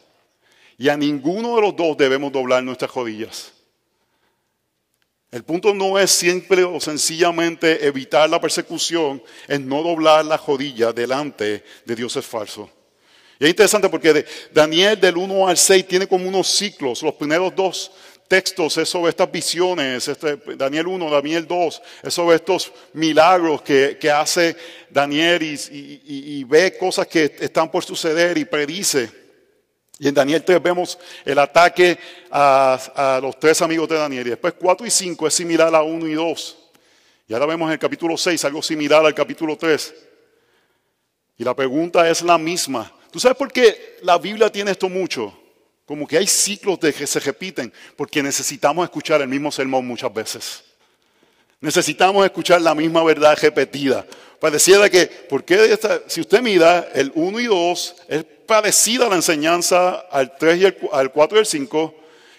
Y 0.79 0.89
a 0.89 0.97
ninguno 0.97 1.57
de 1.57 1.63
los 1.63 1.77
dos 1.77 1.97
debemos 1.97 2.31
doblar 2.31 2.63
nuestras 2.63 2.95
rodillas. 2.95 3.53
El 5.31 5.43
punto 5.43 5.75
no 5.75 5.99
es 5.99 6.11
siempre 6.11 6.63
o 6.65 6.81
sencillamente 6.81 7.85
evitar 7.85 8.31
la 8.31 8.41
persecución, 8.41 9.23
es 9.47 9.61
no 9.61 9.83
doblar 9.83 10.25
la 10.25 10.39
rodilla 10.39 10.93
delante 10.93 11.65
de 11.85 11.97
dioses 11.97 12.25
falsos. 12.25 12.71
Y 13.39 13.45
es 13.45 13.51
interesante 13.51 13.89
porque 13.89 14.25
Daniel 14.53 14.99
del 14.99 15.17
1 15.17 15.49
al 15.49 15.57
6 15.57 15.87
tiene 15.87 16.07
como 16.07 16.27
unos 16.27 16.49
ciclos. 16.49 17.03
Los 17.03 17.15
primeros 17.15 17.55
dos 17.55 17.91
textos 18.27 18.79
es 18.79 18.89
sobre 18.89 19.11
estas 19.11 19.31
visiones, 19.31 20.07
este, 20.07 20.37
Daniel 20.57 20.87
1, 20.87 21.11
Daniel 21.11 21.47
2, 21.47 21.83
es 22.05 22.15
sobre 22.15 22.37
estos 22.37 22.73
milagros 22.93 23.63
que, 23.63 24.11
hace 24.11 24.57
Daniel 24.91 25.43
y 25.43 26.45
ve 26.45 26.77
cosas 26.79 27.07
que 27.07 27.37
están 27.41 27.71
por 27.71 27.85
suceder 27.85 28.39
y 28.39 28.45
predice. 28.45 29.18
Y 29.99 30.07
en 30.07 30.15
Daniel 30.15 30.45
3 30.45 30.63
vemos 30.63 30.99
el 31.25 31.39
ataque 31.39 31.99
a, 32.31 33.19
los 33.21 33.39
tres 33.39 33.61
amigos 33.63 33.89
de 33.89 33.97
Daniel. 33.97 34.27
Y 34.27 34.31
después 34.31 34.55
4 34.59 34.87
y 34.87 34.91
5 34.91 35.27
es 35.27 35.35
similar 35.35 35.75
a 35.75 35.83
1 35.83 36.07
y 36.07 36.15
2. 36.15 36.59
Y 37.27 37.35
ahora 37.35 37.47
vemos 37.47 37.67
en 37.67 37.73
el 37.73 37.79
capítulo 37.79 38.17
6 38.17 38.45
algo 38.45 38.63
similar 38.63 39.05
al 39.05 39.15
capítulo 39.15 39.57
3. 39.57 39.95
Y 41.39 41.45
la 41.45 41.55
pregunta 41.55 42.09
es 42.09 42.23
la 42.23 42.39
misma. 42.39 42.93
¿Tú 43.11 43.19
sabes 43.19 43.37
por 43.37 43.53
qué 43.53 43.99
la 44.03 44.19
Biblia 44.19 44.51
tiene 44.51 44.71
esto 44.71 44.89
mucho? 44.89 45.37
Como 45.85 46.07
que 46.07 46.19
hay 46.19 46.27
ciclos 46.27 46.79
de 46.79 46.93
que 46.93 47.07
se 47.07 47.19
repiten, 47.19 47.73
porque 47.97 48.23
necesitamos 48.23 48.85
escuchar 48.85 49.21
el 49.23 49.29
mismo 49.29 49.51
sermón 49.51 49.87
muchas 49.87 50.13
veces. 50.13 50.65
Necesitamos 51.61 52.25
escuchar 52.25 52.61
la 52.61 52.75
misma 52.75 53.03
verdad 53.03 53.37
repetida. 53.41 54.07
Pareciera 54.39 54.89
que, 54.89 55.07
¿por 55.07 55.45
qué 55.45 55.77
si 56.07 56.21
usted 56.21 56.41
mira 56.41 56.89
el 56.95 57.11
1 57.15 57.41
y 57.41 57.47
2, 57.47 57.97
es 58.09 58.25
parecida 58.49 59.11
la 59.11 59.17
enseñanza 59.17 60.07
al 60.11 60.37
3 60.37 60.61
y 60.61 60.89
al 60.91 61.13
4 61.13 61.37
y 61.37 61.41
al 61.41 61.47
5, 61.47 61.95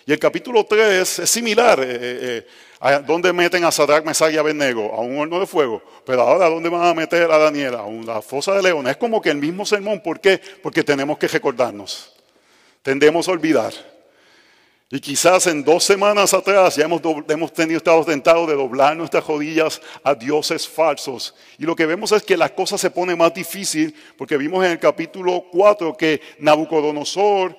y 0.07 0.11
el 0.11 0.19
capítulo 0.19 0.65
3 0.65 1.19
es 1.19 1.29
similar. 1.29 1.79
Eh, 1.79 1.85
eh, 1.87 2.47
eh 2.81 3.01
¿Dónde 3.05 3.31
meten 3.31 3.63
a 3.63 3.71
Sadrach, 3.71 4.03
Mesach 4.03 4.33
y 4.33 4.37
Abednego? 4.37 4.91
A 4.93 5.01
un 5.01 5.19
horno 5.19 5.39
de 5.39 5.45
fuego. 5.45 5.83
Pero 6.05 6.21
ahora, 6.21 6.49
¿dónde 6.49 6.69
van 6.69 6.83
a 6.83 6.93
meter 6.93 7.29
a 7.29 7.37
Daniel? 7.37 7.75
A 7.75 7.83
una 7.83 8.21
fosa 8.21 8.53
de 8.53 8.63
leones. 8.63 8.91
Es 8.91 8.97
como 8.97 9.21
que 9.21 9.29
el 9.29 9.37
mismo 9.37 9.65
sermón. 9.65 10.01
¿Por 10.01 10.19
qué? 10.19 10.41
Porque 10.63 10.81
tenemos 10.83 11.17
que 11.17 11.27
recordarnos. 11.27 12.13
Tendemos 12.81 13.27
a 13.27 13.31
olvidar. 13.31 13.73
Y 14.91 14.99
quizás 14.99 15.45
en 15.45 15.63
dos 15.63 15.83
semanas 15.83 16.33
atrás 16.33 16.75
ya 16.75 16.85
hemos, 16.85 16.99
hemos 17.27 17.53
tenido 17.53 17.77
estado 17.77 18.03
tentados 18.03 18.47
de 18.47 18.55
doblar 18.55 18.97
nuestras 18.97 19.25
rodillas 19.25 19.79
a 20.03 20.15
dioses 20.15 20.67
falsos. 20.67 21.35
Y 21.59 21.63
lo 21.65 21.75
que 21.75 21.85
vemos 21.85 22.11
es 22.11 22.23
que 22.23 22.35
las 22.35 22.51
cosas 22.51 22.81
se 22.81 22.89
ponen 22.89 23.17
más 23.17 23.31
difícil 23.31 23.93
porque 24.17 24.35
vimos 24.35 24.65
en 24.65 24.71
el 24.71 24.79
capítulo 24.79 25.45
4 25.51 25.95
que 25.95 26.19
Nabucodonosor 26.39 27.55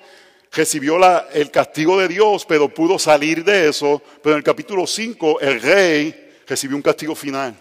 recibió 0.51 0.97
la, 0.97 1.29
el 1.31 1.49
castigo 1.49 1.97
de 1.97 2.09
Dios, 2.09 2.45
pero 2.45 2.67
pudo 2.67 2.99
salir 2.99 3.45
de 3.45 3.69
eso. 3.69 4.01
Pero 4.21 4.35
en 4.35 4.39
el 4.39 4.43
capítulo 4.43 4.85
5 4.85 5.39
el 5.39 5.61
rey 5.61 6.33
recibió 6.45 6.75
un 6.75 6.83
castigo 6.83 7.15
final. 7.15 7.55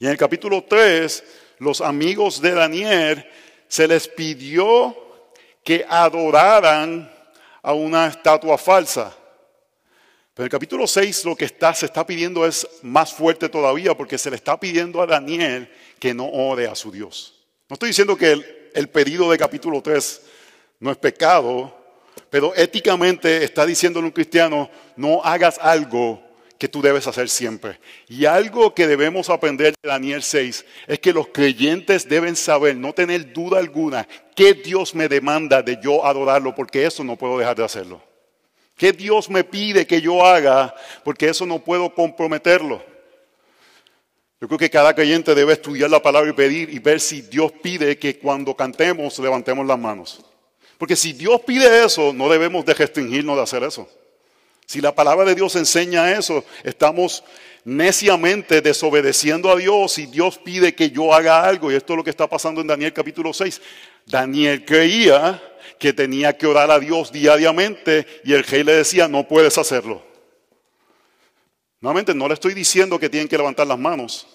Y 0.00 0.06
en 0.06 0.10
el 0.10 0.18
capítulo 0.18 0.64
3, 0.64 1.22
los 1.60 1.80
amigos 1.80 2.40
de 2.40 2.50
Daniel 2.50 3.24
se 3.68 3.86
les 3.86 4.08
pidió 4.08 4.96
que 5.62 5.86
adoraran 5.88 7.13
a 7.64 7.72
una 7.72 8.06
estatua 8.06 8.58
falsa. 8.58 9.12
Pero 10.34 10.44
en 10.44 10.46
el 10.46 10.50
capítulo 10.50 10.86
6 10.86 11.24
lo 11.24 11.34
que 11.34 11.46
está, 11.46 11.72
se 11.74 11.86
está 11.86 12.06
pidiendo 12.06 12.46
es 12.46 12.68
más 12.82 13.12
fuerte 13.12 13.48
todavía 13.48 13.96
porque 13.96 14.18
se 14.18 14.30
le 14.30 14.36
está 14.36 14.60
pidiendo 14.60 15.00
a 15.00 15.06
Daniel 15.06 15.72
que 15.98 16.12
no 16.12 16.28
ore 16.28 16.66
a 16.66 16.74
su 16.74 16.92
Dios. 16.92 17.34
No 17.68 17.74
estoy 17.74 17.88
diciendo 17.88 18.16
que 18.16 18.70
el, 18.74 18.88
pedido 18.90 19.30
de 19.30 19.38
capítulo 19.38 19.80
3 19.80 20.22
no 20.80 20.90
es 20.90 20.98
pecado, 20.98 21.74
pero 22.28 22.54
éticamente 22.54 23.42
está 23.42 23.64
diciéndole 23.64 24.06
un 24.06 24.12
cristiano, 24.12 24.68
no 24.96 25.22
hagas 25.24 25.58
algo 25.58 26.22
que 26.58 26.68
tú 26.68 26.80
debes 26.80 27.06
hacer 27.06 27.28
siempre. 27.28 27.78
Y 28.08 28.24
algo 28.24 28.74
que 28.74 28.86
debemos 28.86 29.30
aprender 29.30 29.74
de 29.82 29.88
Daniel 29.88 30.22
6 30.22 30.64
es 30.86 30.98
que 30.98 31.12
los 31.12 31.28
creyentes 31.28 32.08
deben 32.08 32.36
saber, 32.36 32.76
no 32.76 32.92
tener 32.92 33.32
duda 33.32 33.58
alguna, 33.58 34.06
que 34.34 34.54
Dios 34.54 34.94
me 34.94 35.08
demanda 35.08 35.62
de 35.62 35.78
yo 35.82 36.04
adorarlo, 36.04 36.54
porque 36.54 36.86
eso 36.86 37.04
no 37.04 37.16
puedo 37.16 37.38
dejar 37.38 37.56
de 37.56 37.64
hacerlo. 37.64 38.02
¿Qué 38.76 38.92
Dios 38.92 39.30
me 39.30 39.44
pide 39.44 39.86
que 39.86 40.00
yo 40.00 40.24
haga? 40.24 40.74
Porque 41.04 41.28
eso 41.28 41.46
no 41.46 41.58
puedo 41.60 41.94
comprometerlo. 41.94 42.82
Yo 44.40 44.48
creo 44.48 44.58
que 44.58 44.70
cada 44.70 44.94
creyente 44.94 45.34
debe 45.34 45.54
estudiar 45.54 45.90
la 45.90 46.02
palabra 46.02 46.28
y 46.28 46.34
pedir 46.34 46.68
y 46.70 46.78
ver 46.78 47.00
si 47.00 47.22
Dios 47.22 47.52
pide 47.62 47.98
que 47.98 48.18
cuando 48.18 48.54
cantemos 48.54 49.18
levantemos 49.18 49.66
las 49.66 49.78
manos. 49.78 50.24
Porque 50.76 50.96
si 50.96 51.12
Dios 51.12 51.40
pide 51.42 51.84
eso, 51.84 52.12
no 52.12 52.28
debemos 52.28 52.64
de 52.64 52.74
restringirnos 52.74 53.36
de 53.36 53.42
hacer 53.42 53.62
eso. 53.62 53.88
Si 54.66 54.80
la 54.80 54.94
palabra 54.94 55.24
de 55.24 55.34
Dios 55.34 55.56
enseña 55.56 56.12
eso, 56.12 56.44
estamos 56.62 57.22
neciamente 57.64 58.60
desobedeciendo 58.60 59.50
a 59.50 59.56
Dios 59.56 59.98
y 59.98 60.06
Dios 60.06 60.38
pide 60.38 60.74
que 60.74 60.90
yo 60.90 61.12
haga 61.12 61.44
algo. 61.44 61.70
Y 61.70 61.74
esto 61.74 61.92
es 61.92 61.96
lo 61.98 62.04
que 62.04 62.10
está 62.10 62.28
pasando 62.28 62.60
en 62.60 62.66
Daniel 62.66 62.92
capítulo 62.92 63.32
6. 63.32 63.60
Daniel 64.06 64.64
creía 64.64 65.42
que 65.78 65.92
tenía 65.92 66.36
que 66.36 66.46
orar 66.46 66.70
a 66.70 66.78
Dios 66.78 67.12
diariamente 67.12 68.06
y 68.24 68.32
el 68.32 68.44
rey 68.44 68.64
le 68.64 68.74
decía, 68.74 69.08
no 69.08 69.26
puedes 69.26 69.58
hacerlo. 69.58 70.02
Nuevamente, 71.80 72.14
no 72.14 72.28
le 72.28 72.34
estoy 72.34 72.54
diciendo 72.54 72.98
que 72.98 73.10
tienen 73.10 73.28
que 73.28 73.36
levantar 73.36 73.66
las 73.66 73.78
manos. 73.78 74.26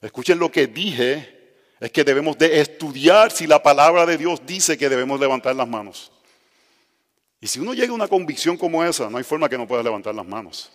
Escuchen 0.00 0.38
lo 0.38 0.50
que 0.50 0.66
dije, 0.66 1.42
es 1.78 1.92
que 1.92 2.04
debemos 2.04 2.38
de 2.38 2.60
estudiar 2.60 3.30
si 3.30 3.46
la 3.46 3.62
palabra 3.62 4.06
de 4.06 4.16
Dios 4.16 4.40
dice 4.46 4.78
que 4.78 4.88
debemos 4.88 5.20
levantar 5.20 5.54
las 5.54 5.68
manos. 5.68 6.10
Y 7.42 7.48
si 7.48 7.58
uno 7.58 7.74
llega 7.74 7.90
a 7.90 7.94
una 7.94 8.06
convicción 8.06 8.56
como 8.56 8.84
esa, 8.84 9.10
no 9.10 9.18
hay 9.18 9.24
forma 9.24 9.48
que 9.48 9.58
no 9.58 9.66
pueda 9.66 9.82
levantar 9.82 10.14
las 10.14 10.24
manos. 10.24 10.70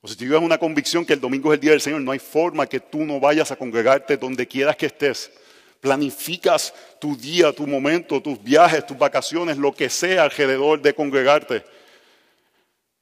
O 0.00 0.08
si 0.08 0.16
tú 0.16 0.24
llegas 0.24 0.42
a 0.42 0.44
una 0.44 0.58
convicción 0.58 1.06
que 1.06 1.12
el 1.12 1.20
domingo 1.20 1.52
es 1.52 1.58
el 1.58 1.60
día 1.60 1.70
del 1.70 1.80
Señor, 1.80 2.00
no 2.00 2.10
hay 2.10 2.18
forma 2.18 2.66
que 2.66 2.80
tú 2.80 3.04
no 3.04 3.20
vayas 3.20 3.52
a 3.52 3.56
congregarte 3.56 4.16
donde 4.16 4.48
quieras 4.48 4.74
que 4.74 4.86
estés. 4.86 5.30
Planificas 5.78 6.74
tu 7.00 7.16
día, 7.16 7.52
tu 7.52 7.68
momento, 7.68 8.20
tus 8.20 8.42
viajes, 8.42 8.84
tus 8.84 8.98
vacaciones, 8.98 9.56
lo 9.56 9.72
que 9.72 9.88
sea 9.88 10.24
alrededor 10.24 10.82
de 10.82 10.92
congregarte. 10.92 11.64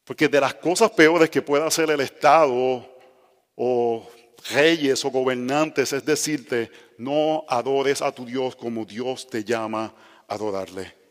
Porque 0.05 0.29
de 0.29 0.41
las 0.43 0.53
cosas 0.53 0.91
peores 0.91 1.31
que 1.31 1.41
pueda 1.41 1.67
hacer 1.67 1.91
el 1.91 2.03
Estado 2.03 2.87
o 3.55 4.11
reyes 4.53 5.03
o 5.07 5.11
gobernantes 5.11 5.95
es 5.95 6.05
decirte, 6.05 6.71
no 6.99 7.47
adores 7.49 8.03
a 8.03 8.13
tu 8.13 8.27
Dios 8.27 8.55
como 8.57 8.85
Dios 8.85 9.27
te 9.27 9.43
llama 9.43 9.95
a 10.29 10.35
adorarle. 10.35 11.02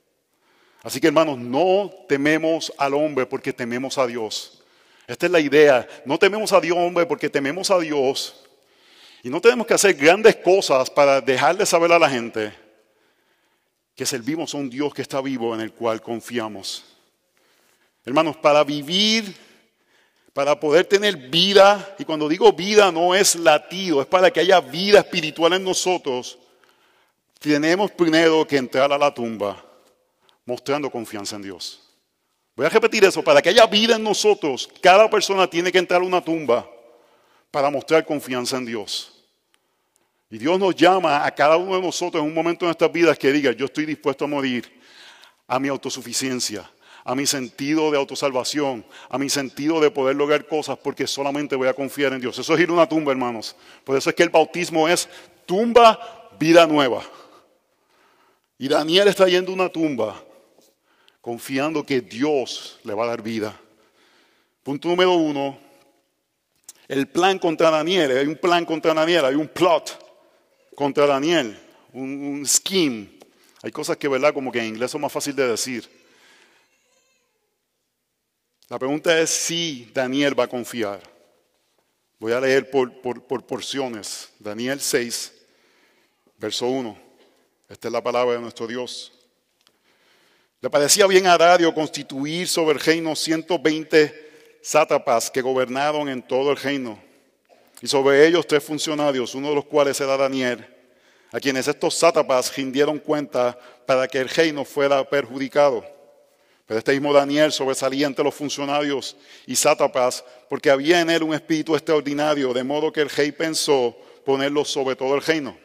Así 0.83 0.99
que 0.99 1.07
hermanos, 1.07 1.37
no 1.37 1.91
tememos 2.07 2.73
al 2.77 2.93
hombre 2.95 3.25
porque 3.25 3.53
tememos 3.53 3.97
a 3.97 4.07
Dios. 4.07 4.63
Esta 5.05 5.27
es 5.27 5.31
la 5.31 5.39
idea. 5.39 5.87
No 6.05 6.17
tememos 6.17 6.51
a 6.53 6.59
Dios, 6.59 6.77
hombre, 6.77 7.05
porque 7.05 7.29
tememos 7.29 7.69
a 7.69 7.79
Dios. 7.79 8.43
Y 9.23 9.29
no 9.29 9.39
tenemos 9.39 9.67
que 9.67 9.75
hacer 9.75 9.93
grandes 9.93 10.37
cosas 10.37 10.89
para 10.89 11.21
dejarle 11.21 11.65
saber 11.65 11.91
a 11.91 11.99
la 11.99 12.09
gente 12.09 12.51
que 13.95 14.05
servimos 14.05 14.55
a 14.55 14.57
un 14.57 14.69
Dios 14.69 14.93
que 14.93 15.03
está 15.03 15.21
vivo 15.21 15.53
en 15.53 15.61
el 15.61 15.71
cual 15.73 16.01
confiamos. 16.01 16.83
Hermanos, 18.03 18.37
para 18.37 18.63
vivir, 18.63 19.35
para 20.33 20.59
poder 20.59 20.85
tener 20.85 21.15
vida, 21.15 21.95
y 21.99 22.05
cuando 22.05 22.27
digo 22.27 22.51
vida 22.53 22.91
no 22.91 23.13
es 23.13 23.35
latido, 23.35 24.01
es 24.01 24.07
para 24.07 24.31
que 24.31 24.39
haya 24.39 24.59
vida 24.59 24.99
espiritual 24.99 25.53
en 25.53 25.63
nosotros, 25.63 26.39
tenemos 27.37 27.91
primero 27.91 28.47
que 28.47 28.57
entrar 28.57 28.91
a 28.91 28.97
la 28.97 29.13
tumba 29.13 29.70
mostrando 30.45 30.89
confianza 30.89 31.35
en 31.35 31.43
Dios. 31.43 31.81
Voy 32.55 32.65
a 32.65 32.69
repetir 32.69 33.03
eso, 33.05 33.23
para 33.23 33.41
que 33.41 33.49
haya 33.49 33.65
vida 33.65 33.95
en 33.95 34.03
nosotros, 34.03 34.69
cada 34.81 35.09
persona 35.09 35.47
tiene 35.47 35.71
que 35.71 35.77
entrar 35.77 36.01
a 36.01 36.05
una 36.05 36.21
tumba 36.21 36.69
para 37.49 37.69
mostrar 37.69 38.05
confianza 38.05 38.57
en 38.57 38.65
Dios. 38.65 39.25
Y 40.29 40.37
Dios 40.37 40.59
nos 40.59 40.75
llama 40.75 41.25
a 41.25 41.31
cada 41.31 41.57
uno 41.57 41.75
de 41.75 41.81
nosotros 41.81 42.21
en 42.21 42.29
un 42.29 42.33
momento 42.33 42.65
de 42.65 42.67
nuestras 42.67 42.91
vidas 42.91 43.17
que 43.17 43.31
diga, 43.31 43.51
yo 43.51 43.65
estoy 43.65 43.85
dispuesto 43.85 44.25
a 44.25 44.27
morir 44.27 44.71
a 45.47 45.59
mi 45.59 45.67
autosuficiencia, 45.67 46.69
a 47.03 47.15
mi 47.15 47.25
sentido 47.25 47.91
de 47.91 47.97
autosalvación, 47.97 48.85
a 49.09 49.17
mi 49.17 49.29
sentido 49.29 49.81
de 49.81 49.91
poder 49.91 50.15
lograr 50.15 50.47
cosas 50.47 50.77
porque 50.77 51.07
solamente 51.07 51.55
voy 51.55 51.67
a 51.67 51.73
confiar 51.73 52.13
en 52.13 52.21
Dios. 52.21 52.37
Eso 52.39 52.53
es 52.53 52.59
ir 52.61 52.69
a 52.69 52.73
una 52.73 52.87
tumba, 52.87 53.11
hermanos. 53.11 53.55
Por 53.83 53.97
eso 53.97 54.09
es 54.09 54.15
que 54.15 54.23
el 54.23 54.29
bautismo 54.29 54.87
es 54.87 55.09
tumba, 55.45 56.29
vida 56.39 56.65
nueva. 56.65 57.03
Y 58.57 58.69
Daniel 58.69 59.09
está 59.09 59.27
yendo 59.27 59.51
a 59.51 59.55
una 59.55 59.69
tumba 59.69 60.23
confiando 61.21 61.85
que 61.85 62.01
Dios 62.01 62.79
le 62.83 62.93
va 62.93 63.05
a 63.05 63.07
dar 63.09 63.21
vida. 63.21 63.57
Punto 64.63 64.89
número 64.89 65.13
uno, 65.13 65.57
el 66.87 67.07
plan 67.07 67.39
contra 67.39 67.69
Daniel, 67.69 68.17
hay 68.17 68.27
un 68.27 68.35
plan 68.35 68.65
contra 68.65 68.93
Daniel, 68.93 69.25
hay 69.25 69.35
un 69.35 69.47
plot 69.47 69.97
contra 70.75 71.05
Daniel, 71.05 71.57
un, 71.93 72.43
scheme. 72.45 73.19
Hay 73.63 73.71
cosas 73.71 73.97
que, 73.97 74.07
¿verdad? 74.07 74.33
Como 74.33 74.51
que 74.51 74.59
en 74.59 74.65
inglés 74.65 74.91
son 74.91 75.01
más 75.01 75.11
fácil 75.11 75.35
de 75.35 75.47
decir. 75.47 75.87
La 78.67 78.79
pregunta 78.79 79.19
es 79.19 79.29
si 79.29 79.91
Daniel 79.93 80.37
va 80.37 80.45
a 80.45 80.47
confiar. 80.47 81.01
Voy 82.19 82.33
a 82.33 82.39
leer 82.39 82.69
por, 82.69 83.01
por, 83.01 83.23
por 83.23 83.45
porciones. 83.45 84.29
Daniel 84.39 84.79
6, 84.79 85.33
verso 86.37 86.67
1. 86.67 86.97
Esta 87.69 87.87
es 87.87 87.91
la 87.91 88.01
palabra 88.01 88.35
de 88.35 88.41
nuestro 88.41 88.67
Dios. 88.67 89.11
Le 90.61 90.69
parecía 90.69 91.07
bien 91.07 91.25
a 91.25 91.39
Dario 91.39 91.73
constituir 91.73 92.47
sobre 92.47 92.77
el 92.77 92.79
reino 92.79 93.15
120 93.15 94.59
sátrapas 94.61 95.31
que 95.31 95.41
gobernaron 95.41 96.07
en 96.07 96.21
todo 96.21 96.51
el 96.51 96.57
reino, 96.57 97.01
y 97.81 97.87
sobre 97.87 98.27
ellos 98.27 98.45
tres 98.45 98.63
funcionarios, 98.63 99.33
uno 99.33 99.49
de 99.49 99.55
los 99.55 99.65
cuales 99.65 99.99
era 99.99 100.15
Daniel, 100.15 100.63
a 101.31 101.39
quienes 101.39 101.67
estos 101.67 101.95
sátrapas 101.95 102.55
rindieron 102.55 102.99
cuenta 102.99 103.57
para 103.87 104.07
que 104.07 104.19
el 104.19 104.29
reino 104.29 104.63
fuera 104.63 105.03
perjudicado. 105.03 105.83
Pero 106.67 106.77
este 106.77 106.91
mismo 106.91 107.11
Daniel 107.11 107.51
sobresalía 107.51 108.05
entre 108.05 108.23
los 108.23 108.35
funcionarios 108.35 109.17
y 109.47 109.55
sátrapas 109.55 110.23
porque 110.47 110.69
había 110.69 111.01
en 111.01 111.09
él 111.09 111.23
un 111.23 111.33
espíritu 111.33 111.73
extraordinario, 111.73 112.53
de 112.53 112.63
modo 112.63 112.93
que 112.93 113.01
el 113.01 113.09
rey 113.09 113.31
pensó 113.31 113.97
ponerlo 114.23 114.63
sobre 114.63 114.95
todo 114.95 115.15
el 115.15 115.23
reino. 115.23 115.57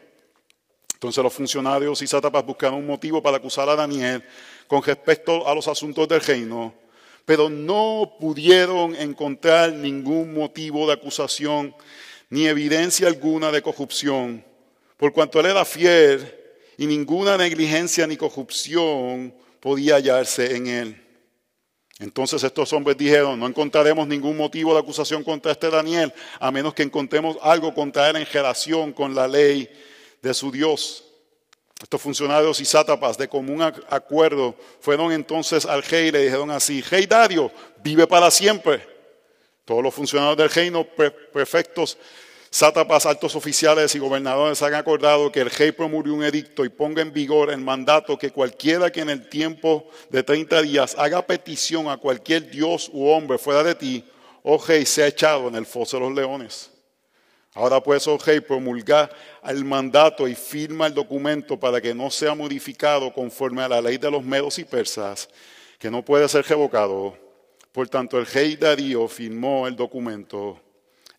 Entonces 0.95 1.23
los 1.23 1.35
funcionarios 1.35 2.01
y 2.01 2.07
sátrapas 2.07 2.47
buscaron 2.47 2.79
un 2.79 2.87
motivo 2.87 3.23
para 3.23 3.37
acusar 3.37 3.69
a 3.69 3.77
Daniel 3.77 4.25
con 4.67 4.83
respecto 4.83 5.47
a 5.47 5.55
los 5.55 5.69
asuntos 5.69 6.09
del 6.09 6.21
reino, 6.21 6.75
pero 7.25 7.49
no 7.49 8.17
pudieron 8.21 8.95
encontrar 8.95 9.73
ningún 9.73 10.33
motivo 10.33 10.87
de 10.87 10.95
acusación 10.95 11.75
ni 12.31 12.47
evidencia 12.47 13.09
alguna 13.09 13.53
de 13.53 13.63
corrupción, 13.63 14.45
por 14.97 15.13
cuanto 15.13 15.41
él 15.41 15.47
era 15.47 15.65
fiel 15.65 16.35
y 16.79 16.87
ninguna 16.87 17.37
negligencia 17.37 18.07
ni 18.07 18.17
corrupción 18.17 19.35
podía 19.61 19.97
hallarse 19.97 20.57
en 20.57 20.67
él. 20.67 21.03
Entonces 21.99 22.45
estos 22.45 22.73
hombres 22.75 22.97
dijeron, 22.99 23.41
no 23.41 23.47
encontraremos 23.47 24.07
ningún 24.07 24.37
motivo 24.37 24.75
de 24.75 24.81
acusación 24.81 25.25
contra 25.25 25.53
este 25.53 25.71
Daniel, 25.71 26.13
a 26.39 26.51
menos 26.51 26.75
que 26.75 26.83
encontremos 26.83 27.39
algo 27.41 27.73
contra 27.73 28.11
él 28.11 28.17
en 28.17 28.27
relación 28.27 28.93
con 28.93 29.15
la 29.15 29.27
ley 29.27 29.69
de 30.21 30.35
su 30.35 30.51
Dios. 30.51 31.06
Estos 31.83 32.01
funcionarios 32.01 32.59
y 32.61 32.65
sátrapas 32.65 33.19
de 33.19 33.29
común 33.29 33.63
acuerdo 33.63 34.55
fueron 34.81 35.13
entonces 35.13 35.67
al 35.67 35.83
rey 35.83 36.09
y 36.09 36.11
le 36.11 36.25
dijeron 36.25 36.51
así, 36.51 36.81
rey 36.81 37.07
Dario, 37.07 37.53
vive 37.83 38.07
para 38.07 38.31
siempre. 38.31 38.81
Todos 39.67 39.83
los 39.83 39.93
funcionarios 39.93 40.39
del 40.39 40.49
reino, 40.49 40.87
prefectos, 41.33 41.99
sátrapas, 42.51 43.05
altos 43.05 43.37
oficiales 43.37 43.95
y 43.95 43.99
gobernadores 43.99 44.63
han 44.63 44.73
acordado 44.75 45.31
que 45.31 45.41
el 45.41 45.51
rey 45.51 45.73
promulgue 45.73 46.11
un 46.11 46.25
edicto 46.25 46.65
y 46.65 46.71
ponga 46.71 47.03
en 47.03 47.13
vigor 47.13 47.51
el 47.51 47.59
mandato 47.59 48.17
que 48.17 48.31
cualquiera 48.31 48.91
que 48.91 49.01
en 49.01 49.11
el 49.11 49.29
tiempo 49.29 49.87
de 50.09 50.23
30 50.23 50.63
días 50.63 50.95
haga 50.97 51.27
petición 51.27 51.91
a 51.91 51.99
cualquier 51.99 52.49
dios 52.49 52.89
u 52.91 53.07
hombre 53.09 53.37
fuera 53.37 53.63
de 53.63 53.75
ti, 53.75 54.05
oh 54.45 54.57
rey, 54.57 54.87
sea 54.87 55.09
echado 55.09 55.49
en 55.49 55.57
el 55.57 55.67
foso 55.67 55.99
de 55.99 56.05
los 56.05 56.15
leones. 56.15 56.71
Ahora 57.57 57.83
pues, 57.83 58.07
oh 58.07 58.19
rey, 58.19 58.41
promulga 58.41 59.09
el 59.43 59.65
mandato 59.65 60.29
y 60.29 60.35
firma 60.35 60.89
el 60.89 60.93
documento 60.93 61.59
para 61.59 61.81
que 61.81 61.95
no 61.95 62.11
sea 62.11 62.35
modificado 62.35 63.11
conforme 63.15 63.63
a 63.63 63.69
la 63.69 63.81
ley 63.81 63.97
de 63.97 64.11
los 64.11 64.23
medos 64.23 64.59
y 64.59 64.65
persas, 64.65 65.27
que 65.79 65.91
no 65.91 66.05
puede 66.05 66.29
ser 66.29 66.45
revocado. 66.45 67.17
Por 67.73 67.89
tanto, 67.89 68.19
el 68.19 68.27
rey 68.27 68.57
Darío 68.57 69.09
firmó 69.09 69.67
el 69.67 69.75
documento. 69.75 70.61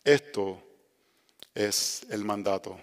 Esto 0.04 0.62
es 1.52 2.06
el 2.08 2.24
mandato. 2.24 2.78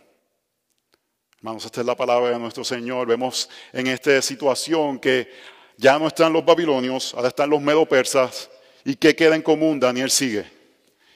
Hermanos, 1.37 1.63
esta 1.63 1.79
es 1.79 1.87
la 1.87 1.95
palabra 1.95 2.31
de 2.31 2.39
nuestro 2.39 2.65
Señor. 2.65 3.07
Vemos 3.07 3.49
en 3.71 3.87
esta 3.87 4.21
situación 4.21 4.99
que 4.99 5.31
ya 5.77 5.97
no 5.97 6.07
están 6.07 6.33
los 6.33 6.43
babilonios, 6.43 7.13
ahora 7.13 7.29
están 7.29 7.49
los 7.49 7.61
medo-persas. 7.61 8.49
¿Y 8.83 8.95
qué 8.95 9.15
queda 9.15 9.33
en 9.33 9.41
común? 9.41 9.79
Daniel 9.79 10.11
sigue. 10.11 10.54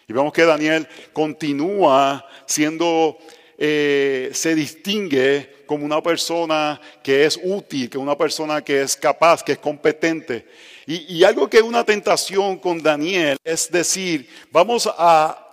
Y 0.09 0.13
vemos 0.13 0.33
que 0.33 0.43
Daniel 0.43 0.87
continúa 1.13 2.27
siendo, 2.47 3.19
eh, 3.59 4.31
se 4.33 4.55
distingue 4.55 5.63
como 5.67 5.85
una 5.85 6.01
persona 6.01 6.81
que 7.03 7.25
es 7.25 7.39
útil, 7.43 7.91
que 7.91 7.97
una 7.99 8.17
persona 8.17 8.63
que 8.63 8.81
es 8.81 8.97
capaz, 8.97 9.43
que 9.43 9.51
es 9.51 9.59
competente. 9.59 10.47
Y, 10.87 11.17
y 11.17 11.23
algo 11.23 11.47
que 11.47 11.57
es 11.57 11.63
una 11.63 11.83
tentación 11.83 12.57
con 12.57 12.81
Daniel 12.81 13.37
es 13.43 13.71
decir, 13.71 14.27
vamos 14.51 14.89
a 14.97 15.45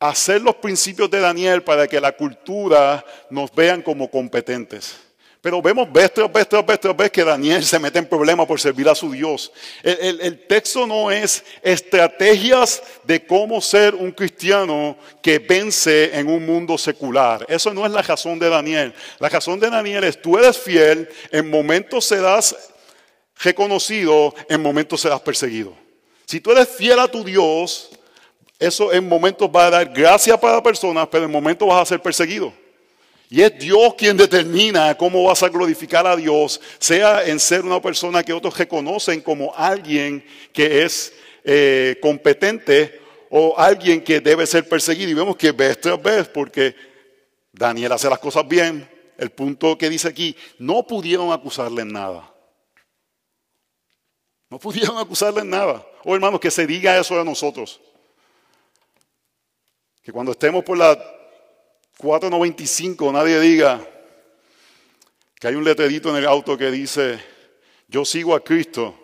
hacer 0.00 0.42
los 0.42 0.56
principios 0.56 1.08
de 1.08 1.20
Daniel 1.20 1.62
para 1.62 1.86
que 1.86 2.00
la 2.00 2.10
cultura 2.10 3.04
nos 3.30 3.54
vean 3.54 3.80
como 3.80 4.10
competentes. 4.10 4.96
Pero 5.42 5.62
vemos 5.62 5.90
vez 5.90 6.12
tras 6.12 6.30
vez 6.30 6.46
tras 6.46 6.66
vez 6.66 6.78
tras 6.78 6.94
vez 6.94 7.10
que 7.10 7.24
Daniel 7.24 7.64
se 7.64 7.78
mete 7.78 7.98
en 7.98 8.06
problemas 8.06 8.46
por 8.46 8.60
servir 8.60 8.86
a 8.90 8.94
su 8.94 9.10
Dios. 9.10 9.50
El, 9.82 10.46
texto 10.46 10.86
no 10.86 11.10
es 11.10 11.42
estrategias 11.62 12.82
de 13.04 13.24
cómo 13.24 13.62
ser 13.62 13.94
un 13.94 14.12
cristiano 14.12 14.98
que 15.22 15.38
vence 15.38 16.18
en 16.18 16.28
un 16.28 16.44
mundo 16.44 16.76
secular. 16.76 17.46
Eso 17.48 17.72
no 17.72 17.86
es 17.86 17.92
la 17.92 18.02
razón 18.02 18.38
de 18.38 18.50
Daniel. 18.50 18.94
La 19.18 19.30
razón 19.30 19.58
de 19.58 19.70
Daniel 19.70 20.04
es 20.04 20.20
tú 20.20 20.36
eres 20.36 20.58
fiel, 20.58 21.08
en 21.30 21.48
momentos 21.48 22.04
serás 22.04 22.54
reconocido, 23.42 24.34
en 24.46 24.60
momentos 24.60 25.00
serás 25.00 25.22
perseguido. 25.22 25.74
Si 26.26 26.40
tú 26.40 26.52
eres 26.52 26.68
fiel 26.68 26.98
a 26.98 27.08
tu 27.08 27.24
Dios, 27.24 27.88
eso 28.58 28.92
en 28.92 29.08
momentos 29.08 29.48
va 29.48 29.66
a 29.66 29.70
dar 29.70 29.88
gracia 29.88 30.38
para 30.38 30.62
personas, 30.62 31.08
pero 31.10 31.24
en 31.24 31.30
momentos 31.30 31.66
vas 31.66 31.80
a 31.80 31.86
ser 31.86 32.02
perseguido. 32.02 32.52
Y 33.32 33.42
es 33.42 33.56
Dios 33.60 33.94
quien 33.94 34.16
determina 34.16 34.96
cómo 34.96 35.22
vas 35.22 35.40
a 35.44 35.48
glorificar 35.48 36.04
a 36.04 36.16
Dios, 36.16 36.60
sea 36.80 37.24
en 37.24 37.38
ser 37.38 37.64
una 37.64 37.80
persona 37.80 38.24
que 38.24 38.32
otros 38.32 38.58
reconocen 38.58 39.20
como 39.20 39.54
alguien 39.54 40.24
que 40.52 40.82
es 40.82 41.12
eh, 41.44 41.96
competente 42.02 43.00
o 43.30 43.56
alguien 43.56 44.02
que 44.02 44.20
debe 44.20 44.44
ser 44.48 44.68
perseguido. 44.68 45.10
Y 45.10 45.14
vemos 45.14 45.36
que 45.36 45.52
vez 45.52 45.80
tras 45.80 46.02
vez, 46.02 46.26
porque 46.26 46.74
Daniel 47.52 47.92
hace 47.92 48.10
las 48.10 48.18
cosas 48.18 48.48
bien, 48.48 48.90
el 49.16 49.30
punto 49.30 49.78
que 49.78 49.88
dice 49.88 50.08
aquí, 50.08 50.36
no 50.58 50.84
pudieron 50.84 51.30
acusarle 51.30 51.82
en 51.82 51.92
nada. 51.92 52.34
No 54.48 54.58
pudieron 54.58 54.98
acusarle 54.98 55.42
en 55.42 55.50
nada. 55.50 55.86
Oh, 56.02 56.16
hermanos, 56.16 56.40
que 56.40 56.50
se 56.50 56.66
diga 56.66 56.98
eso 56.98 57.16
de 57.16 57.24
nosotros. 57.24 57.80
Que 60.02 60.10
cuando 60.10 60.32
estemos 60.32 60.64
por 60.64 60.76
la 60.76 60.98
495 62.00 63.12
nadie 63.12 63.38
diga 63.40 63.86
que 65.38 65.48
hay 65.48 65.54
un 65.54 65.64
letrerito 65.64 66.08
en 66.08 66.16
el 66.16 66.26
auto 66.26 66.56
que 66.56 66.70
dice, 66.70 67.20
yo 67.88 68.06
sigo 68.06 68.34
a 68.34 68.42
Cristo, 68.42 68.94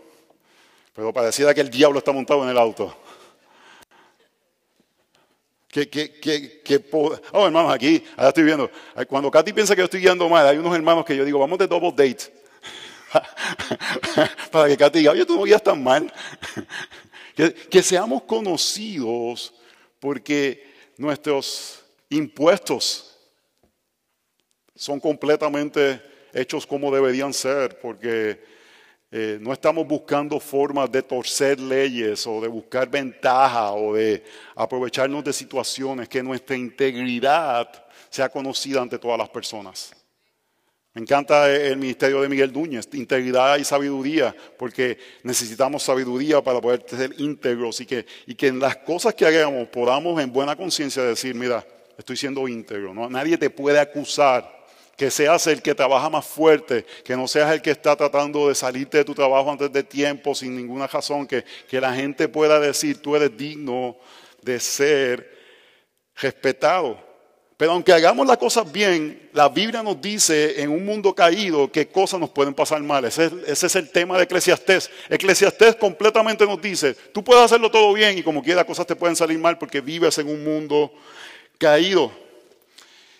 pero 0.95 1.13
pareciera 1.13 1.53
que 1.53 1.61
el 1.61 1.69
diablo 1.69 1.99
está 1.99 2.13
montado 2.13 2.43
en 2.45 2.51
el 2.51 2.59
auto. 2.59 2.97
Que, 5.69 5.91
que, 5.91 6.63
que, 6.63 6.89
oh, 6.93 7.47
hermanos, 7.47 7.75
aquí, 7.75 8.03
ahora 8.17 8.29
estoy 8.29 8.45
viendo, 8.45 8.71
cuando 9.07 9.31
Katy 9.31 9.53
piensa 9.53 9.75
que 9.75 9.81
yo 9.81 9.85
estoy 9.85 10.01
guiando 10.01 10.27
mal, 10.31 10.47
hay 10.47 10.57
unos 10.57 10.75
hermanos 10.75 11.05
que 11.05 11.15
yo 11.15 11.25
digo, 11.27 11.39
vamos 11.39 11.59
de 11.59 11.67
double 11.67 11.91
date. 11.91 12.33
Para 14.51 14.69
que 14.69 14.77
Katy 14.79 15.01
diga, 15.01 15.13
oye, 15.13 15.27
tú 15.27 15.37
no 15.37 15.43
guías 15.43 15.63
tan 15.63 15.83
mal. 15.83 16.11
que 17.71 17.83
seamos 17.83 18.23
conocidos 18.23 19.53
porque 20.01 20.67
nuestros 20.97 21.86
impuestos 22.11 23.17
son 24.75 25.01
completamente 25.01 26.03
hechos 26.33 26.67
como 26.67 26.95
deberían 26.95 27.33
ser, 27.33 27.81
porque 27.81 28.39
eh, 29.11 29.39
no 29.41 29.53
estamos 29.53 29.87
buscando 29.87 30.39
formas 30.39 30.91
de 30.91 31.03
torcer 31.03 31.59
leyes 31.59 32.27
o 32.27 32.41
de 32.41 32.49
buscar 32.49 32.91
ventaja 32.91 33.73
o 33.73 33.95
de 33.95 34.23
aprovecharnos 34.55 35.25
de 35.25 35.33
situaciones, 35.33 36.09
que 36.09 36.23
nuestra 36.23 36.57
integridad 36.57 37.69
sea 38.11 38.29
conocida 38.29 38.83
ante 38.83 38.99
todas 38.99 39.19
las 39.19 39.29
personas. 39.29 39.93
Me 40.93 41.03
encanta 41.03 41.51
el 41.51 41.77
ministerio 41.77 42.23
de 42.23 42.29
Miguel 42.29 42.53
Núñez, 42.53 42.89
integridad 42.95 43.59
y 43.59 43.65
sabiduría, 43.65 44.35
porque 44.59 44.99
necesitamos 45.23 45.83
sabiduría 45.83 46.43
para 46.43 46.61
poder 46.61 46.85
ser 46.87 47.15
íntegros 47.19 47.81
y 47.83 47.87
que, 47.87 48.07
y 48.27 48.35
que 48.35 48.49
en 48.49 48.59
las 48.59 48.79
cosas 48.79 49.15
que 49.15 49.27
hagamos 49.27 49.69
podamos 49.69 50.21
en 50.23 50.33
buena 50.33 50.57
conciencia 50.57 51.03
decir, 51.03 51.35
mira, 51.35 51.67
estoy 51.99 52.17
siendo 52.17 52.47
íntegro. 52.49 52.95
¿no? 52.95 53.09
Nadie 53.09 53.39
te 53.39 53.51
puede 53.51 53.79
acusar 53.79 54.57
que 54.97 55.11
seas 55.11 55.47
el 55.47 55.61
que 55.61 55.75
trabaja 55.75 56.09
más 56.09 56.25
fuerte, 56.25 56.87
que 57.05 57.17
no 57.17 57.29
seas 57.29 57.53
el 57.53 57.61
que 57.61 57.71
está 57.71 57.95
tratando 57.97 58.49
de 58.49 58.55
salirte 58.55 58.99
de 58.99 59.05
tu 59.05 59.15
trabajo 59.15 59.51
antes 59.51 59.71
de 59.71 59.83
tiempo 59.83 60.35
sin 60.35 60.57
ninguna 60.57 60.87
razón, 60.87 61.27
que, 61.27 61.45
que 61.69 61.81
la 61.81 61.95
gente 61.95 62.29
pueda 62.29 62.59
decir, 62.59 63.03
tú 63.03 63.15
eres 63.15 63.37
digno 63.37 63.97
de 64.41 64.59
ser 64.59 65.37
respetado. 66.17 67.07
Pero 67.57 67.73
aunque 67.73 67.93
hagamos 67.93 68.27
las 68.27 68.37
cosas 68.37 68.71
bien, 68.71 69.31
la 69.33 69.49
Biblia 69.49 69.83
nos 69.83 69.99
dice 70.01 70.61
en 70.61 70.71
un 70.71 70.85
mundo 70.85 71.15
caído 71.15 71.73
que 71.73 71.89
cosas 71.89 72.21
nos 72.21 72.29
pueden 72.29 72.53
pasar 72.53 72.83
mal. 72.83 73.07
Ese 73.07 73.31
es, 73.47 73.77
el 73.77 73.91
tema 73.91 74.19
de 74.19 74.25
Eclesiastés. 74.25 74.91
Eclesiastés 75.09 75.77
completamente 75.77 76.45
nos 76.45 76.61
dice, 76.61 76.95
tú 77.15 77.25
puedes 77.25 77.45
hacerlo 77.45 77.71
todo 77.71 77.95
bien 77.95 78.19
y 78.19 78.23
como 78.23 78.43
quiera 78.43 78.65
cosas 78.65 78.87
te 78.87 78.95
pueden 78.95 79.17
salir 79.17 79.39
mal 79.39 79.57
porque 79.57 79.81
vives 79.81 80.19
en 80.19 80.29
un 80.29 80.45
mundo 80.45 80.93
caído. 81.59 82.13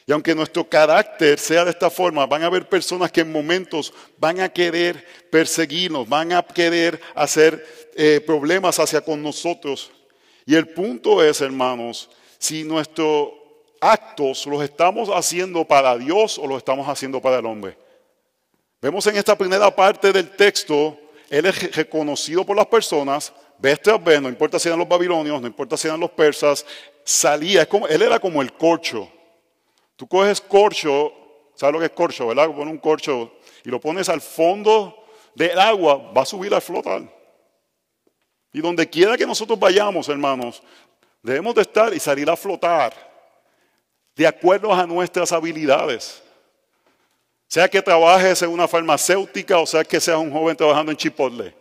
Y 0.07 0.13
aunque 0.13 0.35
nuestro 0.35 0.69
carácter 0.69 1.39
sea 1.39 1.65
de 1.65 1.71
esta 1.71 1.91
forma, 1.91 2.27
van 2.27 2.45
a 2.45 2.47
haber 2.47 2.69
personas 2.69 3.11
que 3.11 3.23
en 3.23 3.33
momentos 3.33 3.93
van 4.19 4.41
a 4.41 4.49
querer 4.49 5.05
perseguirnos, 5.31 6.09
van 6.09 6.33
a 6.33 6.43
querer 6.43 7.01
hacer 7.15 7.67
eh, 7.97 8.21
problemas 8.25 8.79
hacia 8.79 9.01
con 9.01 9.21
nosotros. 9.21 9.91
Y 10.45 10.55
el 10.55 10.69
punto 10.69 11.25
es, 11.25 11.41
hermanos, 11.41 12.09
si 12.39 12.63
nuestros 12.63 13.31
actos 13.81 14.47
los 14.47 14.63
estamos 14.63 15.09
haciendo 15.09 15.65
para 15.65 15.97
Dios 15.99 16.39
o 16.39 16.47
los 16.47 16.59
estamos 16.59 16.89
haciendo 16.89 17.21
para 17.21 17.39
el 17.39 17.47
hombre. 17.47 17.77
Vemos 18.81 19.07
en 19.09 19.17
esta 19.17 19.37
primera 19.37 19.75
parte 19.75 20.13
del 20.13 20.31
texto, 20.31 20.97
Él 21.29 21.47
es 21.47 21.75
reconocido 21.75 22.45
por 22.45 22.57
las 22.57 22.67
personas, 22.67 23.33
vez, 23.59 23.81
no 24.21 24.29
importa 24.29 24.59
si 24.59 24.69
eran 24.69 24.79
los 24.79 24.89
babilonios, 24.89 25.41
no 25.41 25.47
importa 25.47 25.77
si 25.77 25.89
eran 25.89 26.01
los 26.01 26.11
persas, 26.11 26.65
salía, 27.07 27.67
como, 27.67 27.87
él 27.87 28.03
era 28.03 28.19
como 28.19 28.43
el 28.43 28.53
corcho. 28.53 29.11
Tú 29.95 30.07
coges 30.07 30.41
corcho, 30.41 31.13
¿sabes 31.55 31.73
lo 31.73 31.79
que 31.79 31.87
es 31.87 31.93
corcho, 31.93 32.27
verdad? 32.27 32.49
Pones 32.49 32.75
un 32.75 32.79
corcho 32.79 33.33
y 33.65 33.71
lo 33.71 33.81
pones 33.81 34.09
al 34.09 34.21
fondo 34.21 35.05
del 35.35 35.59
agua, 35.59 36.13
va 36.13 36.23
a 36.23 36.27
subir 36.27 36.53
a 36.53 36.61
flotar. 36.61 37.03
Y 38.53 38.61
donde 38.61 38.91
quiera 38.91 39.17
que 39.17 39.27
nosotros 39.27 39.59
vayamos, 39.59 40.09
hermanos, 40.09 40.63
debemos 41.23 41.55
de 41.55 41.63
estar 41.63 41.95
y 41.95 42.01
salir 42.01 42.29
a 42.29 42.37
flotar 42.37 42.93
de 44.17 44.27
acuerdo 44.27 44.73
a 44.75 44.87
nuestras 44.87 45.31
habilidades. 45.31 46.23
Sea 47.47 47.69
que 47.69 47.81
trabajes 47.81 48.43
en 48.43 48.51
una 48.51 48.67
farmacéutica 48.67 49.59
o 49.59 49.67
sea 49.67 49.85
que 49.85 50.01
seas 50.01 50.19
un 50.19 50.33
joven 50.33 50.57
trabajando 50.57 50.91
en 50.91 50.99
Chipotle. 50.99 51.55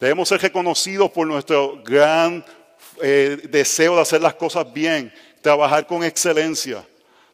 Debemos 0.00 0.28
ser 0.28 0.40
reconocidos 0.40 1.10
por 1.10 1.26
nuestro 1.26 1.80
gran 1.84 2.44
eh, 3.02 3.38
deseo 3.50 3.96
de 3.96 4.02
hacer 4.02 4.20
las 4.20 4.34
cosas 4.34 4.72
bien, 4.72 5.12
trabajar 5.40 5.86
con 5.86 6.04
excelencia, 6.04 6.84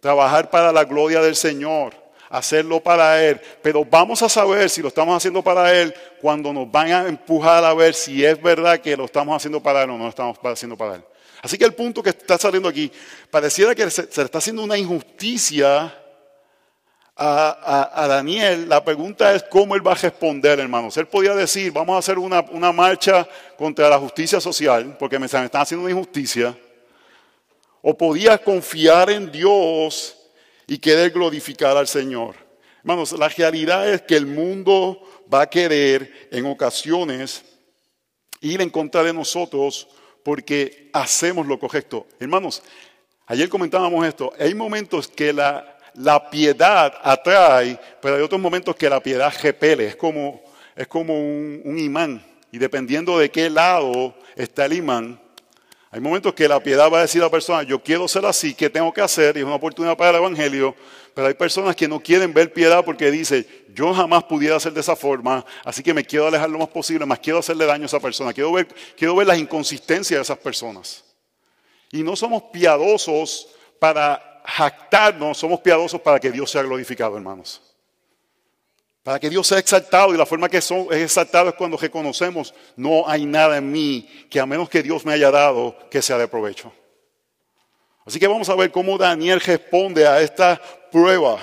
trabajar 0.00 0.50
para 0.50 0.72
la 0.72 0.84
gloria 0.84 1.20
del 1.20 1.36
Señor, 1.36 1.94
hacerlo 2.28 2.80
para 2.80 3.24
Él. 3.24 3.40
Pero 3.62 3.84
vamos 3.84 4.22
a 4.22 4.28
saber 4.28 4.68
si 4.68 4.82
lo 4.82 4.88
estamos 4.88 5.16
haciendo 5.16 5.42
para 5.42 5.72
Él 5.72 5.94
cuando 6.20 6.52
nos 6.52 6.70
van 6.70 6.92
a 6.92 7.08
empujar 7.08 7.64
a 7.64 7.74
ver 7.74 7.94
si 7.94 8.24
es 8.24 8.40
verdad 8.40 8.78
que 8.80 8.96
lo 8.96 9.06
estamos 9.06 9.36
haciendo 9.36 9.62
para 9.62 9.82
Él 9.82 9.90
o 9.90 9.98
no 9.98 10.04
lo 10.04 10.10
estamos 10.10 10.38
haciendo 10.42 10.76
para 10.76 10.96
Él. 10.96 11.04
Así 11.42 11.58
que 11.58 11.64
el 11.64 11.74
punto 11.74 12.02
que 12.02 12.10
está 12.10 12.38
saliendo 12.38 12.68
aquí, 12.68 12.90
pareciera 13.30 13.74
que 13.74 13.90
se, 13.90 14.10
se 14.10 14.22
está 14.22 14.38
haciendo 14.38 14.62
una 14.62 14.78
injusticia 14.78 15.92
a, 17.16 18.06
Daniel, 18.08 18.68
la 18.68 18.84
pregunta 18.84 19.34
es 19.34 19.44
cómo 19.44 19.74
él 19.74 19.86
va 19.86 19.92
a 19.92 19.96
responder, 19.96 20.58
hermanos. 20.58 20.96
Él 20.96 21.06
podía 21.06 21.34
decir, 21.34 21.72
vamos 21.72 21.94
a 21.94 21.98
hacer 21.98 22.18
una, 22.18 22.72
marcha 22.72 23.28
contra 23.56 23.88
la 23.88 23.98
justicia 23.98 24.40
social, 24.40 24.96
porque 24.98 25.18
me 25.18 25.26
están 25.26 25.48
haciendo 25.52 25.84
una 25.84 25.92
injusticia. 25.92 26.56
O 27.82 27.96
podía 27.96 28.38
confiar 28.38 29.10
en 29.10 29.30
Dios 29.30 30.16
y 30.66 30.78
querer 30.78 31.10
glorificar 31.10 31.76
al 31.76 31.86
Señor. 31.86 32.34
Hermanos, 32.78 33.12
la 33.12 33.28
realidad 33.28 33.88
es 33.88 34.02
que 34.02 34.16
el 34.16 34.26
mundo 34.26 35.00
va 35.32 35.42
a 35.42 35.50
querer 35.50 36.28
en 36.30 36.46
ocasiones 36.46 37.44
ir 38.40 38.60
en 38.60 38.70
contra 38.70 39.02
de 39.02 39.12
nosotros 39.12 39.88
porque 40.22 40.90
hacemos 40.92 41.46
lo 41.46 41.58
correcto. 41.58 42.06
Hermanos, 42.18 42.62
ayer 43.26 43.48
comentábamos 43.48 44.06
esto. 44.06 44.32
Hay 44.38 44.54
momentos 44.54 45.08
que 45.08 45.32
la 45.32 45.73
la 45.94 46.30
piedad 46.30 46.92
atrae, 47.02 47.78
pero 48.00 48.16
hay 48.16 48.22
otros 48.22 48.40
momentos 48.40 48.74
que 48.76 48.88
la 48.88 49.00
piedad 49.00 49.32
repele, 49.42 49.88
es 49.88 49.96
como, 49.96 50.42
es 50.74 50.86
como 50.86 51.14
un, 51.14 51.78
imán. 51.78 52.24
Y 52.50 52.58
dependiendo 52.58 53.18
de 53.18 53.30
qué 53.30 53.50
lado 53.50 54.14
está 54.36 54.66
el 54.66 54.74
imán, 54.74 55.20
Hay 55.90 56.00
momentos 56.00 56.34
que 56.34 56.48
la 56.48 56.58
piedad 56.58 56.90
va 56.90 56.98
a 56.98 57.02
decir 57.02 57.20
a 57.20 57.26
la 57.26 57.30
persona, 57.30 57.62
yo 57.62 57.80
quiero 57.80 58.08
ser 58.08 58.26
así, 58.26 58.52
¿qué 58.52 58.68
tengo 58.68 58.92
que 58.92 59.00
hacer? 59.00 59.36
Y 59.36 59.40
es 59.40 59.44
una 59.44 59.54
oportunidad 59.54 59.96
para 59.96 60.10
el 60.10 60.16
Evangelio. 60.16 60.74
Pero 61.14 61.28
hay 61.28 61.34
personas 61.34 61.76
que 61.76 61.86
no 61.86 62.00
quieren 62.00 62.34
ver 62.34 62.52
piedad 62.52 62.84
porque 62.84 63.12
dicen, 63.12 63.46
yo 63.72 63.94
jamás 63.94 64.24
pudiera 64.24 64.58
ser 64.58 64.72
de 64.72 64.80
esa 64.80 64.96
forma, 64.96 65.44
así 65.64 65.84
que 65.84 65.94
me 65.94 66.04
quiero 66.04 66.26
alejar 66.26 66.50
lo 66.50 66.58
más 66.58 66.66
posible, 66.66 67.06
más 67.06 67.20
quiero 67.20 67.38
hacerle 67.38 67.64
daño 67.64 67.84
a 67.84 67.86
esa 67.86 68.00
persona. 68.00 68.32
Quiero 68.32 68.50
ver, 68.50 68.66
quiero 68.96 69.14
ver 69.14 69.28
las 69.28 69.38
inconsistencias 69.38 70.18
de 70.18 70.22
esas 70.22 70.38
personas. 70.38 71.04
Y 71.92 72.02
no 72.02 72.16
somos 72.16 72.42
piadosos 72.52 73.46
para 73.78 74.33
jactarnos, 74.44 75.38
somos 75.38 75.60
piadosos 75.60 76.00
para 76.00 76.20
que 76.20 76.30
Dios 76.30 76.50
sea 76.50 76.62
glorificado, 76.62 77.16
hermanos. 77.16 77.62
Para 79.02 79.20
que 79.20 79.28
Dios 79.28 79.46
sea 79.46 79.58
exaltado 79.58 80.14
y 80.14 80.16
la 80.16 80.24
forma 80.24 80.48
que 80.48 80.58
es 80.58 80.70
exaltado 80.90 81.50
es 81.50 81.54
cuando 81.54 81.76
reconocemos, 81.76 82.54
no 82.76 83.08
hay 83.08 83.26
nada 83.26 83.58
en 83.58 83.70
mí 83.70 84.08
que 84.30 84.40
a 84.40 84.46
menos 84.46 84.68
que 84.68 84.82
Dios 84.82 85.04
me 85.04 85.12
haya 85.12 85.30
dado 85.30 85.76
que 85.90 86.00
sea 86.00 86.16
de 86.16 86.28
provecho. 86.28 86.72
Así 88.06 88.18
que 88.18 88.26
vamos 88.26 88.48
a 88.48 88.54
ver 88.54 88.70
cómo 88.70 88.96
Daniel 88.96 89.40
responde 89.40 90.06
a 90.06 90.20
esta 90.20 90.60
prueba. 90.90 91.38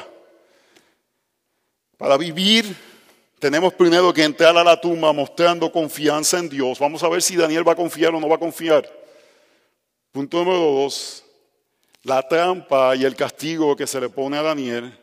Para 1.98 2.18
vivir 2.18 2.76
tenemos 3.40 3.74
primero 3.74 4.14
que 4.14 4.24
entrar 4.24 4.56
a 4.56 4.64
la 4.64 4.80
tumba 4.80 5.12
mostrando 5.14 5.72
confianza 5.72 6.38
en 6.38 6.50
Dios. 6.50 6.78
Vamos 6.78 7.02
a 7.04 7.10
ver 7.10 7.24
si 7.24 7.36
Daniel 7.36 7.68
va 7.68 7.74
a 7.74 7.76
confiar 7.76 8.14
o 8.14 8.20
no 8.20 8.30
va 8.30 8.36
a 8.36 8.40
confiar. 8.40 8.88
Punto 10.12 10.38
número 10.38 10.60
dos, 10.60 11.24
la 12.04 12.28
trampa 12.28 12.96
y 12.96 13.06
el 13.06 13.16
castigo 13.16 13.76
que 13.76 13.88
se 13.88 14.00
le 14.00 14.10
pone 14.10 14.38
a 14.38 14.42
Daniel 14.42 14.98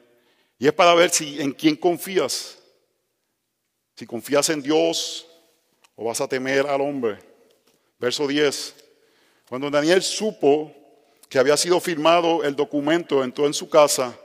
y 0.59 0.67
es 0.67 0.73
para 0.73 0.95
ver 0.95 1.11
si 1.11 1.41
en 1.41 1.53
quién 1.53 1.77
confías. 1.77 2.59
Si 3.95 4.07
confías 4.07 4.49
en 4.51 4.63
Dios 4.63 5.27
o 5.95 6.05
vas 6.05 6.21
a 6.21 6.29
temer 6.29 6.67
al 6.67 6.81
hombre. 6.81 7.19
Verso 7.99 8.27
10. 8.27 8.75
Cuando 9.49 9.71
Daniel 9.71 10.03
supo 10.03 10.73
que 11.29 11.39
había 11.39 11.57
sido 11.57 11.79
firmado 11.81 12.43
el 12.43 12.57
documento, 12.57 13.23
entró 13.23 13.47
en 13.47 13.55
su 13.55 13.69
casa. 13.69 14.19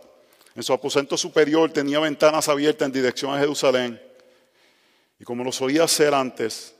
En 0.55 0.63
su 0.63 0.73
aposento 0.73 1.17
superior 1.17 1.71
tenía 1.71 1.99
ventanas 1.99 2.47
abiertas 2.49 2.85
en 2.85 2.91
dirección 2.91 3.33
a 3.33 3.39
Jerusalén. 3.39 4.01
Y 5.19 5.23
como 5.23 5.43
lo 5.43 5.51
solía 5.51 5.83
hacer 5.83 6.13
antes, 6.13 6.75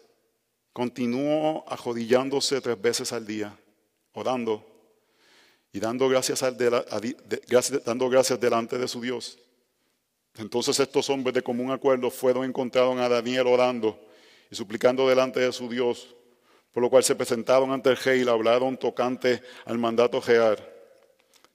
continuó 0.72 1.64
ajodillándose 1.68 2.62
tres 2.62 2.80
veces 2.80 3.12
al 3.14 3.26
día, 3.26 3.56
orando 4.14 4.73
y 5.74 5.80
dando 5.80 6.08
gracias, 6.08 6.42
dando 7.84 8.10
gracias 8.10 8.40
delante 8.40 8.78
de 8.78 8.88
su 8.88 9.02
Dios. 9.02 9.40
Entonces 10.38 10.80
estos 10.80 11.10
hombres 11.10 11.34
de 11.34 11.42
común 11.42 11.72
acuerdo 11.72 12.12
fueron 12.12 12.46
encontraron 12.46 13.00
a 13.00 13.10
Daniel 13.10 13.48
orando 13.48 14.00
y 14.50 14.56
suplicando 14.56 15.10
delante 15.10 15.40
de 15.40 15.52
su 15.52 15.68
Dios, 15.68 16.16
por 16.72 16.84
lo 16.84 16.90
cual 16.92 17.04
se 17.04 17.16
presentaron 17.16 17.72
ante 17.72 17.90
el 17.90 17.98
rey 17.98 18.22
y 18.22 18.24
le 18.24 18.32
hablaron 18.32 18.78
tocante 18.78 19.42
al 19.66 19.80
mandato 19.80 20.22
real. 20.22 20.58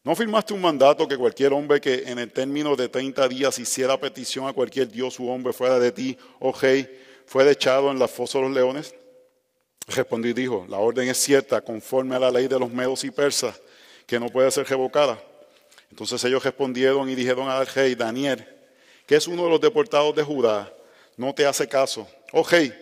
¿No 0.02 0.16
firmaste 0.16 0.52
un 0.52 0.62
mandato 0.62 1.07
que 1.07 1.16
cualquier 1.16 1.52
hombre 1.52 1.81
que 1.81 2.02
en 2.07 2.18
el 2.18 2.33
término 2.33 2.74
de 2.74 2.88
30 2.88 3.28
días 3.28 3.59
hiciera 3.59 4.00
petición 4.00 4.48
a 4.48 4.52
cualquier 4.52 4.88
dios 4.88 5.18
u 5.20 5.28
hombre 5.28 5.52
fuera 5.52 5.78
de 5.78 5.92
ti, 5.92 6.16
oh 6.40 6.52
rey, 6.52 6.88
fuera 7.26 7.50
echado 7.50 7.90
en 7.90 7.98
la 7.98 8.09
fosa 8.09 8.38
de 8.38 8.44
los 8.44 8.52
leones? 8.52 8.94
Respondió 9.87 10.31
y 10.31 10.35
dijo, 10.35 10.66
la 10.68 10.78
orden 10.78 11.09
es 11.09 11.18
cierta, 11.18 11.61
conforme 11.61 12.16
a 12.16 12.18
la 12.18 12.31
ley 12.31 12.48
de 12.48 12.59
los 12.59 12.70
medos 12.70 13.04
y 13.04 13.11
persas, 13.11 13.61
que 14.08 14.18
no 14.18 14.30
puede 14.30 14.50
ser 14.50 14.66
revocada. 14.66 15.22
Entonces 15.90 16.24
ellos 16.24 16.42
respondieron 16.42 17.08
y 17.10 17.14
dijeron 17.14 17.48
al 17.48 17.66
rey, 17.66 17.94
Daniel, 17.94 18.44
que 19.06 19.16
es 19.16 19.28
uno 19.28 19.44
de 19.44 19.50
los 19.50 19.60
deportados 19.60 20.16
de 20.16 20.22
Judá, 20.22 20.72
no 21.16 21.34
te 21.34 21.44
hace 21.44 21.68
caso. 21.68 22.08
Oh 22.32 22.42
rey, 22.42 22.72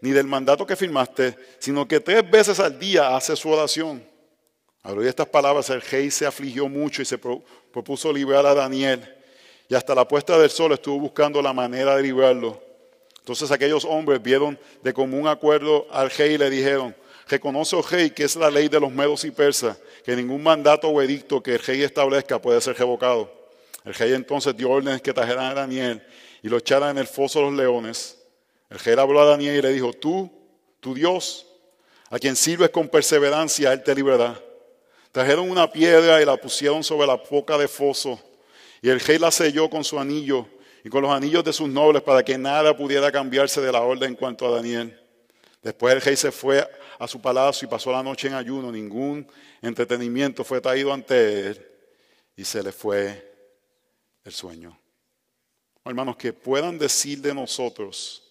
ni 0.00 0.10
del 0.10 0.26
mandato 0.26 0.66
que 0.66 0.74
firmaste, 0.76 1.36
sino 1.58 1.86
que 1.86 2.00
tres 2.00 2.28
veces 2.28 2.58
al 2.58 2.78
día 2.78 3.14
hace 3.14 3.36
su 3.36 3.50
oración. 3.50 4.02
Al 4.82 4.96
oír 4.98 5.08
estas 5.08 5.28
palabras, 5.28 5.68
el 5.68 5.82
rey 5.82 6.10
se 6.10 6.24
afligió 6.24 6.66
mucho 6.66 7.02
y 7.02 7.04
se 7.04 7.18
propuso 7.18 8.10
liberar 8.10 8.46
a 8.46 8.54
Daniel. 8.54 9.06
Y 9.68 9.74
hasta 9.74 9.94
la 9.94 10.08
puesta 10.08 10.38
del 10.38 10.48
sol 10.48 10.72
estuvo 10.72 10.98
buscando 10.98 11.42
la 11.42 11.52
manera 11.52 11.94
de 11.94 12.02
liberarlo. 12.02 12.58
Entonces 13.18 13.50
aquellos 13.50 13.84
hombres 13.84 14.22
vieron 14.22 14.58
de 14.82 14.94
común 14.94 15.28
acuerdo 15.28 15.86
al 15.90 16.10
rey 16.10 16.34
y 16.34 16.38
le 16.38 16.48
dijeron, 16.48 16.96
reconoce, 17.30 17.76
oh 17.76 17.82
rey, 17.82 18.10
que 18.10 18.24
es 18.24 18.36
la 18.36 18.50
ley 18.50 18.68
de 18.68 18.80
los 18.80 18.90
medos 18.90 19.24
y 19.24 19.30
persas, 19.30 19.78
que 20.04 20.16
ningún 20.16 20.42
mandato 20.42 20.88
o 20.88 21.00
edicto 21.00 21.42
que 21.42 21.52
el 21.52 21.58
rey 21.60 21.82
establezca 21.82 22.40
puede 22.40 22.60
ser 22.60 22.76
revocado. 22.76 23.32
El 23.84 23.94
rey 23.94 24.12
entonces 24.12 24.56
dio 24.56 24.70
órdenes 24.70 25.00
que 25.00 25.12
trajeran 25.12 25.46
a 25.46 25.54
Daniel 25.54 26.02
y 26.42 26.48
lo 26.48 26.58
echaran 26.58 26.90
en 26.90 26.98
el 26.98 27.06
foso 27.06 27.38
de 27.38 27.46
los 27.46 27.54
leones. 27.54 28.18
El 28.68 28.78
rey 28.78 28.94
habló 28.98 29.20
a 29.20 29.24
Daniel 29.24 29.56
y 29.56 29.62
le 29.62 29.72
dijo, 29.72 29.92
tú, 29.92 30.30
tu 30.80 30.94
Dios, 30.94 31.46
a 32.10 32.18
quien 32.18 32.36
sirves 32.36 32.70
con 32.70 32.88
perseverancia, 32.88 33.72
Él 33.72 33.82
te 33.82 33.94
librará. 33.94 34.40
Trajeron 35.12 35.50
una 35.50 35.70
piedra 35.70 36.20
y 36.20 36.24
la 36.24 36.36
pusieron 36.36 36.84
sobre 36.84 37.06
la 37.06 37.16
boca 37.16 37.56
de 37.56 37.68
foso. 37.68 38.20
Y 38.82 38.88
el 38.90 39.00
rey 39.00 39.18
la 39.18 39.30
selló 39.30 39.70
con 39.70 39.84
su 39.84 39.98
anillo 39.98 40.46
y 40.84 40.88
con 40.88 41.02
los 41.02 41.10
anillos 41.10 41.44
de 41.44 41.52
sus 41.52 41.68
nobles 41.68 42.02
para 42.02 42.22
que 42.22 42.38
nada 42.38 42.76
pudiera 42.76 43.10
cambiarse 43.10 43.60
de 43.60 43.72
la 43.72 43.82
orden 43.82 44.10
en 44.10 44.16
cuanto 44.16 44.46
a 44.46 44.56
Daniel. 44.56 44.99
Después 45.62 45.94
el 45.94 46.00
rey 46.00 46.16
se 46.16 46.32
fue 46.32 46.66
a 46.98 47.06
su 47.06 47.20
palacio 47.20 47.66
y 47.66 47.70
pasó 47.70 47.92
la 47.92 48.02
noche 48.02 48.28
en 48.28 48.34
ayuno. 48.34 48.72
Ningún 48.72 49.26
entretenimiento 49.60 50.44
fue 50.44 50.60
traído 50.60 50.92
ante 50.92 51.48
él 51.48 51.66
y 52.36 52.44
se 52.44 52.62
le 52.62 52.72
fue 52.72 53.30
el 54.24 54.32
sueño. 54.32 54.78
Hermanos, 55.84 56.16
que 56.16 56.32
puedan 56.32 56.78
decir 56.78 57.20
de 57.20 57.34
nosotros, 57.34 58.22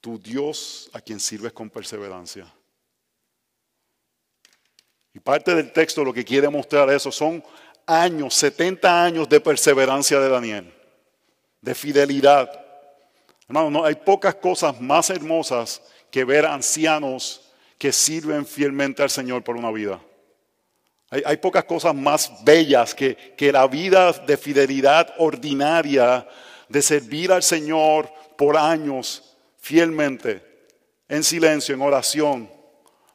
tu 0.00 0.18
Dios 0.18 0.90
a 0.92 1.00
quien 1.00 1.20
sirves 1.20 1.52
con 1.52 1.70
perseverancia. 1.70 2.52
Y 5.12 5.18
parte 5.18 5.54
del 5.54 5.72
texto 5.72 6.04
lo 6.04 6.12
que 6.12 6.24
quiere 6.24 6.48
mostrar 6.48 6.90
eso 6.90 7.10
son 7.10 7.42
años, 7.86 8.34
70 8.34 9.04
años 9.04 9.28
de 9.28 9.40
perseverancia 9.40 10.20
de 10.20 10.28
Daniel, 10.28 10.74
de 11.60 11.74
fidelidad. 11.74 12.65
Hermanos, 13.48 13.72
no, 13.72 13.84
hay 13.84 13.94
pocas 13.94 14.34
cosas 14.34 14.80
más 14.80 15.10
hermosas 15.10 15.82
que 16.10 16.24
ver 16.24 16.46
ancianos 16.46 17.42
que 17.78 17.92
sirven 17.92 18.44
fielmente 18.44 19.02
al 19.02 19.10
Señor 19.10 19.44
por 19.44 19.56
una 19.56 19.70
vida. 19.70 20.00
Hay, 21.08 21.36
pocas 21.36 21.64
cosas 21.64 21.94
más 21.94 22.32
bellas 22.44 22.92
que, 22.92 23.16
que 23.36 23.52
la 23.52 23.68
vida 23.68 24.12
de 24.12 24.36
fidelidad 24.36 25.14
ordinaria, 25.18 26.26
de 26.68 26.82
servir 26.82 27.30
al 27.30 27.44
Señor 27.44 28.10
por 28.36 28.56
años 28.56 29.36
fielmente, 29.58 30.42
en 31.08 31.22
silencio, 31.22 31.76
en 31.76 31.82
oración. 31.82 32.50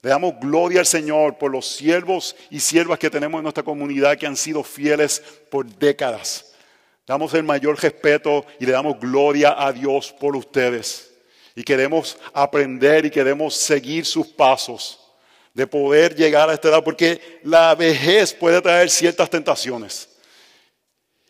Le 0.01 0.09
damos 0.09 0.39
gloria 0.39 0.79
al 0.79 0.85
Señor 0.85 1.37
por 1.37 1.51
los 1.51 1.67
siervos 1.67 2.35
y 2.49 2.61
siervas 2.61 2.97
que 2.97 3.09
tenemos 3.09 3.39
en 3.39 3.43
nuestra 3.43 3.63
comunidad 3.63 4.17
que 4.17 4.25
han 4.25 4.37
sido 4.37 4.63
fieles 4.63 5.21
por 5.49 5.65
décadas. 5.65 6.50
Damos 7.11 7.33
el 7.33 7.43
mayor 7.43 7.77
respeto 7.77 8.45
y 8.57 8.65
le 8.65 8.71
damos 8.71 8.97
gloria 8.97 9.53
a 9.57 9.73
Dios 9.73 10.15
por 10.17 10.33
ustedes. 10.33 11.11
Y 11.53 11.61
queremos 11.61 12.17
aprender 12.31 13.05
y 13.05 13.11
queremos 13.11 13.53
seguir 13.53 14.05
sus 14.05 14.27
pasos 14.27 14.97
de 15.53 15.67
poder 15.67 16.15
llegar 16.15 16.49
a 16.49 16.53
esta 16.53 16.69
edad, 16.69 16.81
porque 16.81 17.41
la 17.43 17.75
vejez 17.75 18.33
puede 18.33 18.61
traer 18.61 18.89
ciertas 18.89 19.29
tentaciones. 19.29 20.07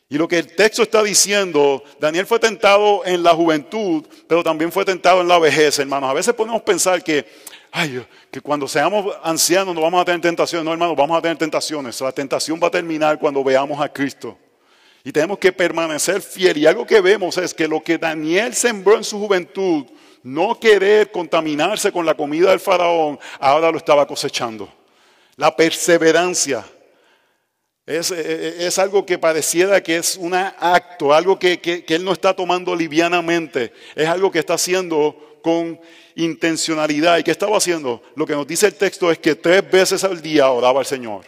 Y 0.07 0.19
lo 0.19 0.27
que 0.27 0.37
el 0.37 0.55
texto 0.55 0.83
está 0.83 1.01
diciendo, 1.01 1.83
Daniel 1.99 2.27
fue 2.27 2.37
tentado 2.37 3.03
en 3.03 3.23
la 3.23 3.33
juventud, 3.33 4.05
pero 4.27 4.43
también 4.43 4.71
fue 4.71 4.85
tentado 4.85 5.21
en 5.21 5.27
la 5.27 5.39
vejez, 5.39 5.79
hermanos. 5.79 6.11
A 6.11 6.13
veces 6.13 6.35
podemos 6.35 6.61
pensar 6.61 7.03
que, 7.03 7.25
ay, 7.71 8.05
que 8.29 8.39
cuando 8.39 8.67
seamos 8.67 9.15
ancianos 9.23 9.73
no 9.73 9.81
vamos 9.81 9.99
a 9.99 10.05
tener 10.05 10.21
tentaciones. 10.21 10.63
No, 10.63 10.73
hermanos, 10.73 10.95
vamos 10.95 11.17
a 11.17 11.21
tener 11.23 11.39
tentaciones. 11.39 11.99
La 12.01 12.11
tentación 12.11 12.59
va 12.61 12.67
a 12.67 12.71
terminar 12.71 13.17
cuando 13.17 13.43
veamos 13.43 13.81
a 13.81 13.89
Cristo. 13.89 14.37
Y 15.03 15.11
tenemos 15.11 15.39
que 15.39 15.51
permanecer 15.51 16.21
fiel. 16.21 16.57
Y 16.57 16.65
algo 16.65 16.85
que 16.85 17.01
vemos 17.01 17.37
es 17.37 17.53
que 17.53 17.67
lo 17.67 17.81
que 17.81 17.97
Daniel 17.97 18.53
sembró 18.53 18.97
en 18.97 19.03
su 19.03 19.19
juventud, 19.19 19.85
no 20.23 20.59
querer 20.59 21.11
contaminarse 21.11 21.91
con 21.91 22.05
la 22.05 22.13
comida 22.13 22.51
del 22.51 22.59
faraón, 22.59 23.19
ahora 23.39 23.71
lo 23.71 23.77
estaba 23.77 24.05
cosechando. 24.05 24.71
La 25.37 25.55
perseverancia 25.55 26.63
es, 27.85 28.79
algo 28.79 29.05
que 29.05 29.17
pareciera 29.17 29.81
que 29.81 29.97
es 29.97 30.15
un 30.17 30.35
acto, 30.35 31.13
algo 31.13 31.39
que, 31.39 31.59
que 31.59 31.83
él 31.87 32.05
no 32.05 32.13
está 32.13 32.35
tomando 32.35 32.75
livianamente, 32.75 33.73
es 33.95 34.07
algo 34.07 34.31
que 34.31 34.39
está 34.39 34.53
haciendo 34.53 35.39
con 35.41 35.79
intencionalidad. 36.15 37.17
¿Y 37.17 37.23
qué 37.23 37.31
estaba 37.31 37.57
haciendo? 37.57 38.01
Lo 38.15 38.25
que 38.25 38.33
nos 38.33 38.47
dice 38.47 38.67
el 38.67 38.75
texto 38.75 39.11
es 39.11 39.17
que 39.17 39.35
tres 39.35 39.69
veces 39.69 40.03
al 40.03 40.21
día 40.21 40.49
oraba 40.51 40.79
al 40.79 40.85
Señor. 40.85 41.25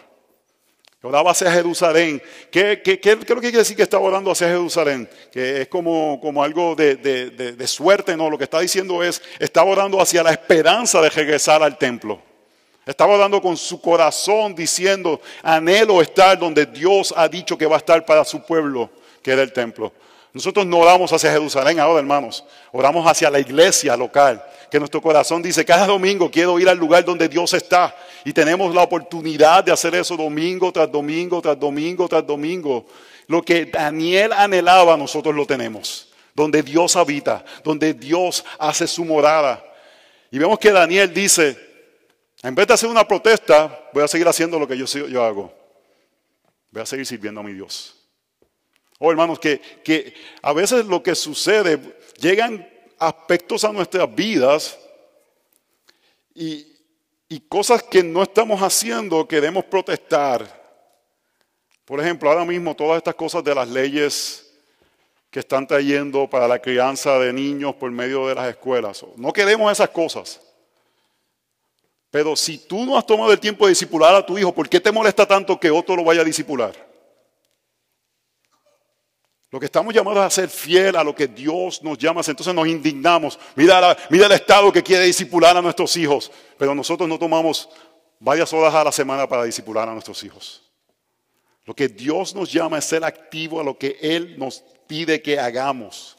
Oraba 1.04 1.32
hacia 1.32 1.52
Jerusalén. 1.52 2.22
¿Qué, 2.50 2.80
es 2.82 3.28
lo 3.28 3.36
que 3.36 3.40
quiere 3.40 3.58
decir 3.58 3.76
que 3.76 3.82
estaba 3.82 4.04
orando 4.04 4.30
hacia 4.30 4.48
Jerusalén? 4.48 5.06
Que 5.30 5.60
es 5.60 5.68
como, 5.68 6.18
algo 6.42 6.74
de, 6.74 7.66
suerte, 7.66 8.16
no. 8.16 8.30
Lo 8.30 8.38
que 8.38 8.44
está 8.44 8.60
diciendo 8.60 9.02
es, 9.02 9.20
estaba 9.38 9.70
orando 9.70 10.00
hacia 10.00 10.22
la 10.22 10.30
esperanza 10.30 11.02
de 11.02 11.10
regresar 11.10 11.62
al 11.62 11.76
templo. 11.76 12.22
Estaba 12.86 13.14
orando 13.14 13.42
con 13.42 13.54
su 13.58 13.82
corazón 13.82 14.54
diciendo, 14.54 15.20
anhelo 15.42 16.00
estar 16.00 16.38
donde 16.38 16.64
Dios 16.64 17.12
ha 17.14 17.28
dicho 17.28 17.58
que 17.58 17.66
va 17.66 17.76
a 17.76 17.78
estar 17.78 18.06
para 18.06 18.24
su 18.24 18.42
pueblo, 18.42 18.88
que 19.22 19.32
era 19.32 19.42
el 19.42 19.52
templo. 19.52 19.92
Nosotros 20.32 20.64
no 20.64 20.78
oramos 20.78 21.12
hacia 21.12 21.30
Jerusalén 21.30 21.80
ahora, 21.80 22.00
hermanos. 22.00 22.44
Oramos 22.72 23.06
hacia 23.06 23.28
la 23.28 23.38
iglesia 23.38 23.94
local. 23.94 24.42
Que 24.70 24.78
nuestro 24.78 25.02
corazón 25.02 25.42
dice, 25.42 25.66
cada 25.66 25.86
domingo 25.86 26.30
quiero 26.30 26.58
ir 26.58 26.68
al 26.68 26.78
lugar 26.78 27.04
donde 27.04 27.28
Dios 27.28 27.52
está. 27.52 27.94
Y 28.24 28.32
tenemos 28.32 28.74
la 28.74 28.82
oportunidad 28.82 29.62
de 29.62 29.72
hacer 29.72 29.94
eso 29.94 30.16
domingo 30.16 30.72
tras 30.72 30.90
domingo, 30.90 31.42
tras 31.42 31.58
domingo, 31.58 32.08
tras 32.08 32.26
domingo. 32.26 32.86
Lo 33.26 33.42
que 33.42 33.66
Daniel 33.66 34.32
anhelaba, 34.32 34.96
nosotros 34.96 35.34
lo 35.34 35.46
tenemos. 35.46 36.08
Donde 36.34 36.62
Dios 36.62 36.96
habita, 36.96 37.44
donde 37.62 37.92
Dios 37.92 38.44
hace 38.58 38.86
su 38.86 39.04
morada. 39.04 39.62
Y 40.30 40.38
vemos 40.38 40.58
que 40.58 40.72
Daniel 40.72 41.12
dice, 41.12 41.56
en 42.42 42.54
vez 42.54 42.66
de 42.66 42.74
hacer 42.74 42.88
una 42.88 43.06
protesta, 43.06 43.88
voy 43.92 44.02
a 44.02 44.08
seguir 44.08 44.26
haciendo 44.26 44.58
lo 44.58 44.66
que 44.66 44.76
yo, 44.76 44.86
yo 44.86 45.22
hago. 45.22 45.52
Voy 46.70 46.82
a 46.82 46.86
seguir 46.86 47.06
sirviendo 47.06 47.40
a 47.40 47.44
mi 47.44 47.52
Dios. 47.52 47.94
Oh, 48.98 49.10
hermanos, 49.10 49.38
que, 49.38 49.60
que 49.84 50.14
a 50.40 50.52
veces 50.52 50.86
lo 50.86 51.02
que 51.02 51.14
sucede, 51.14 51.78
llegan 52.18 52.68
aspectos 52.98 53.64
a 53.64 53.72
nuestras 53.72 54.12
vidas 54.14 54.78
y, 56.34 56.73
y 57.34 57.40
cosas 57.40 57.82
que 57.82 58.00
no 58.00 58.22
estamos 58.22 58.62
haciendo 58.62 59.26
queremos 59.26 59.64
protestar. 59.64 60.46
Por 61.84 61.98
ejemplo, 61.98 62.30
ahora 62.30 62.44
mismo 62.44 62.76
todas 62.76 62.98
estas 62.98 63.16
cosas 63.16 63.42
de 63.42 63.52
las 63.52 63.68
leyes 63.68 64.52
que 65.32 65.40
están 65.40 65.66
trayendo 65.66 66.30
para 66.30 66.46
la 66.46 66.60
crianza 66.60 67.18
de 67.18 67.32
niños 67.32 67.74
por 67.74 67.90
medio 67.90 68.28
de 68.28 68.36
las 68.36 68.48
escuelas. 68.48 69.04
No 69.16 69.32
queremos 69.32 69.72
esas 69.72 69.88
cosas. 69.88 70.40
Pero 72.08 72.36
si 72.36 72.56
tú 72.56 72.86
no 72.86 72.96
has 72.96 73.04
tomado 73.04 73.32
el 73.32 73.40
tiempo 73.40 73.66
de 73.66 73.70
disipular 73.70 74.14
a 74.14 74.24
tu 74.24 74.38
hijo, 74.38 74.54
¿por 74.54 74.68
qué 74.68 74.78
te 74.78 74.92
molesta 74.92 75.26
tanto 75.26 75.58
que 75.58 75.72
otro 75.72 75.96
lo 75.96 76.04
vaya 76.04 76.20
a 76.20 76.24
disipular? 76.24 76.72
Lo 79.54 79.60
que 79.60 79.66
estamos 79.66 79.94
llamados 79.94 80.24
a 80.24 80.30
ser 80.30 80.48
fiel 80.48 80.96
a 80.96 81.04
lo 81.04 81.14
que 81.14 81.28
Dios 81.28 81.80
nos 81.80 81.96
llama, 81.96 82.22
entonces 82.26 82.52
nos 82.52 82.66
indignamos. 82.66 83.38
Mira, 83.54 83.96
mira 84.10 84.26
el 84.26 84.32
Estado 84.32 84.72
que 84.72 84.82
quiere 84.82 85.04
disipular 85.04 85.56
a 85.56 85.62
nuestros 85.62 85.96
hijos, 85.96 86.32
pero 86.58 86.74
nosotros 86.74 87.08
no 87.08 87.20
tomamos 87.20 87.68
varias 88.18 88.52
horas 88.52 88.74
a 88.74 88.82
la 88.82 88.90
semana 88.90 89.28
para 89.28 89.44
disipular 89.44 89.88
a 89.88 89.92
nuestros 89.92 90.24
hijos. 90.24 90.60
Lo 91.66 91.72
que 91.72 91.86
Dios 91.86 92.34
nos 92.34 92.52
llama 92.52 92.78
es 92.78 92.84
ser 92.84 93.04
activo 93.04 93.60
a 93.60 93.62
lo 93.62 93.78
que 93.78 93.96
Él 94.00 94.36
nos 94.40 94.64
pide 94.88 95.22
que 95.22 95.38
hagamos. 95.38 96.16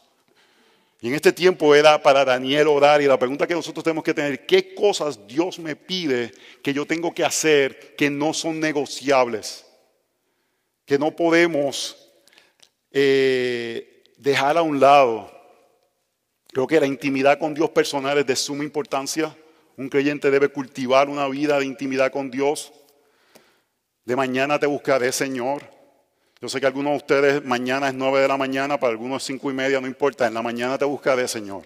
Y 1.02 1.10
en 1.10 1.15
este 1.15 1.34
tiempo 1.34 1.76
era 1.76 2.02
para 2.02 2.24
Daniel 2.24 2.69
orar 2.69 3.02
y 3.02 3.06
la 3.06 3.19
pregunta 3.19 3.45
que 3.45 3.54
nosotros 3.54 3.84
tenemos 3.84 4.06
que 4.06 4.13
tener, 4.13 4.45
¿qué 4.45 4.74
cosas 4.74 5.28
Dios 5.28 5.60
me 5.60 5.76
pide 5.76 6.32
que 6.63 6.74
yo 6.74 6.86
tengo 6.86 7.13
que 7.13 7.26
hacer 7.26 7.98
que 7.98 8.10
no 8.10 8.34
son 8.34 8.62
negociables? 8.62 9.65
Que 10.86 10.98
no 10.98 11.13
podemos 11.13 12.05
eh, 12.97 14.03
dejar 14.15 14.58
a 14.58 14.62
un 14.62 14.79
lado. 14.79 15.29
Creo 16.47 16.65
que 16.65 16.79
la 16.79 16.86
intimidad 16.86 17.38
con 17.38 17.53
Dios 17.53 17.69
personal 17.71 18.17
es 18.17 18.25
de 18.25 18.38
suma 18.38 18.63
importancia. 18.63 19.36
Un 19.75 19.89
creyente 19.89 20.31
debe 20.31 20.47
cultivar 20.47 21.10
una 21.10 21.27
vida 21.27 21.60
de 21.60 21.65
intimidad 21.65 22.10
con 22.10 22.31
Dios. 22.31 22.71
De 24.05 24.15
mañana 24.15 24.58
te 24.58 24.65
buscaré, 24.65 25.12
Señor. 25.12 25.62
Yo 26.39 26.47
sé 26.47 26.62
que 26.62 26.67
algunos 26.67 26.93
de 26.93 26.97
ustedes 26.97 27.43
mañana 27.43 27.89
es 27.89 27.93
nueve 27.93 28.21
de 28.21 28.29
la 28.29 28.38
mañana, 28.38 28.79
para 28.79 28.91
algunos 28.91 29.21
es 29.21 29.27
cinco 29.27 29.51
y 29.51 29.53
media, 29.53 29.81
no 29.81 29.88
importa. 29.88 30.25
En 30.25 30.34
la 30.34 30.41
mañana 30.41 30.77
te 30.77 30.86
buscaré, 30.86 31.27
Señor. 31.27 31.63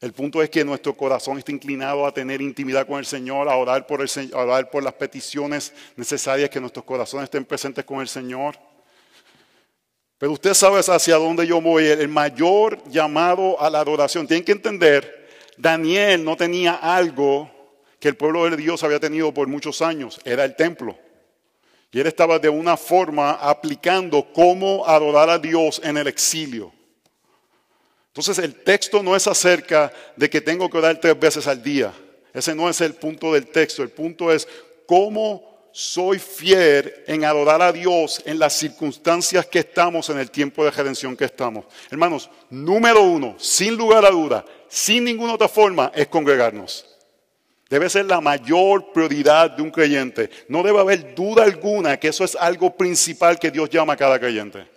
El 0.00 0.12
punto 0.12 0.40
es 0.44 0.50
que 0.50 0.64
nuestro 0.64 0.96
corazón 0.96 1.38
está 1.38 1.50
inclinado 1.50 2.06
a 2.06 2.14
tener 2.14 2.40
intimidad 2.40 2.86
con 2.86 3.00
el 3.00 3.06
Señor, 3.06 3.48
a 3.48 3.56
orar 3.56 3.84
por, 3.84 4.00
el, 4.00 4.08
a 4.32 4.38
orar 4.38 4.70
por 4.70 4.84
las 4.84 4.92
peticiones 4.92 5.72
necesarias, 5.96 6.50
que 6.50 6.60
nuestros 6.60 6.84
corazones 6.84 7.24
estén 7.24 7.44
presentes 7.44 7.84
con 7.84 8.00
el 8.00 8.06
Señor. 8.06 8.56
Pero 10.18 10.32
usted 10.32 10.54
sabe 10.54 10.80
hacia 10.80 11.16
dónde 11.16 11.46
yo 11.46 11.60
voy, 11.60 11.86
el 11.86 12.08
mayor 12.08 12.82
llamado 12.88 13.60
a 13.60 13.68
la 13.68 13.80
adoración. 13.80 14.26
Tienen 14.26 14.44
que 14.44 14.52
entender, 14.52 15.28
Daniel 15.56 16.24
no 16.24 16.36
tenía 16.36 16.74
algo 16.74 17.50
que 17.98 18.08
el 18.08 18.16
pueblo 18.16 18.48
de 18.48 18.56
Dios 18.56 18.82
había 18.84 19.00
tenido 19.00 19.32
por 19.32 19.48
muchos 19.48 19.82
años, 19.82 20.20
era 20.24 20.44
el 20.44 20.56
templo. 20.56 20.96
Y 21.90 22.00
él 22.00 22.06
estaba 22.06 22.38
de 22.38 22.48
una 22.48 22.76
forma 22.76 23.32
aplicando 23.32 24.26
cómo 24.32 24.84
adorar 24.86 25.30
a 25.30 25.38
Dios 25.38 25.80
en 25.84 25.96
el 25.96 26.08
exilio. 26.08 26.72
Entonces 28.08 28.38
el 28.38 28.54
texto 28.62 29.02
no 29.02 29.14
es 29.16 29.26
acerca 29.26 29.92
de 30.16 30.28
que 30.28 30.40
tengo 30.40 30.68
que 30.68 30.78
orar 30.78 31.00
tres 31.00 31.18
veces 31.18 31.46
al 31.46 31.62
día. 31.62 31.92
Ese 32.32 32.54
no 32.54 32.68
es 32.68 32.80
el 32.80 32.94
punto 32.94 33.32
del 33.32 33.46
texto. 33.46 33.82
El 33.82 33.90
punto 33.90 34.32
es 34.32 34.46
cómo 34.86 35.53
soy 35.76 36.20
fiel 36.20 37.02
en 37.08 37.24
adorar 37.24 37.60
a 37.60 37.72
Dios 37.72 38.22
en 38.24 38.38
las 38.38 38.52
circunstancias 38.52 39.44
que 39.46 39.58
estamos, 39.58 40.08
en 40.08 40.20
el 40.20 40.30
tiempo 40.30 40.64
de 40.64 40.70
redención 40.70 41.16
que 41.16 41.24
estamos. 41.24 41.64
Hermanos, 41.90 42.30
número 42.48 43.02
uno, 43.02 43.34
sin 43.40 43.76
lugar 43.76 44.04
a 44.04 44.10
duda, 44.10 44.44
sin 44.68 45.02
ninguna 45.02 45.34
otra 45.34 45.48
forma, 45.48 45.90
es 45.92 46.06
congregarnos. 46.06 46.86
Debe 47.68 47.90
ser 47.90 48.04
la 48.04 48.20
mayor 48.20 48.92
prioridad 48.92 49.50
de 49.50 49.62
un 49.62 49.72
creyente. 49.72 50.30
No 50.46 50.62
debe 50.62 50.78
haber 50.78 51.12
duda 51.12 51.42
alguna 51.42 51.98
que 51.98 52.06
eso 52.06 52.22
es 52.22 52.36
algo 52.36 52.76
principal 52.76 53.36
que 53.36 53.50
Dios 53.50 53.68
llama 53.68 53.94
a 53.94 53.96
cada 53.96 54.20
creyente. 54.20 54.68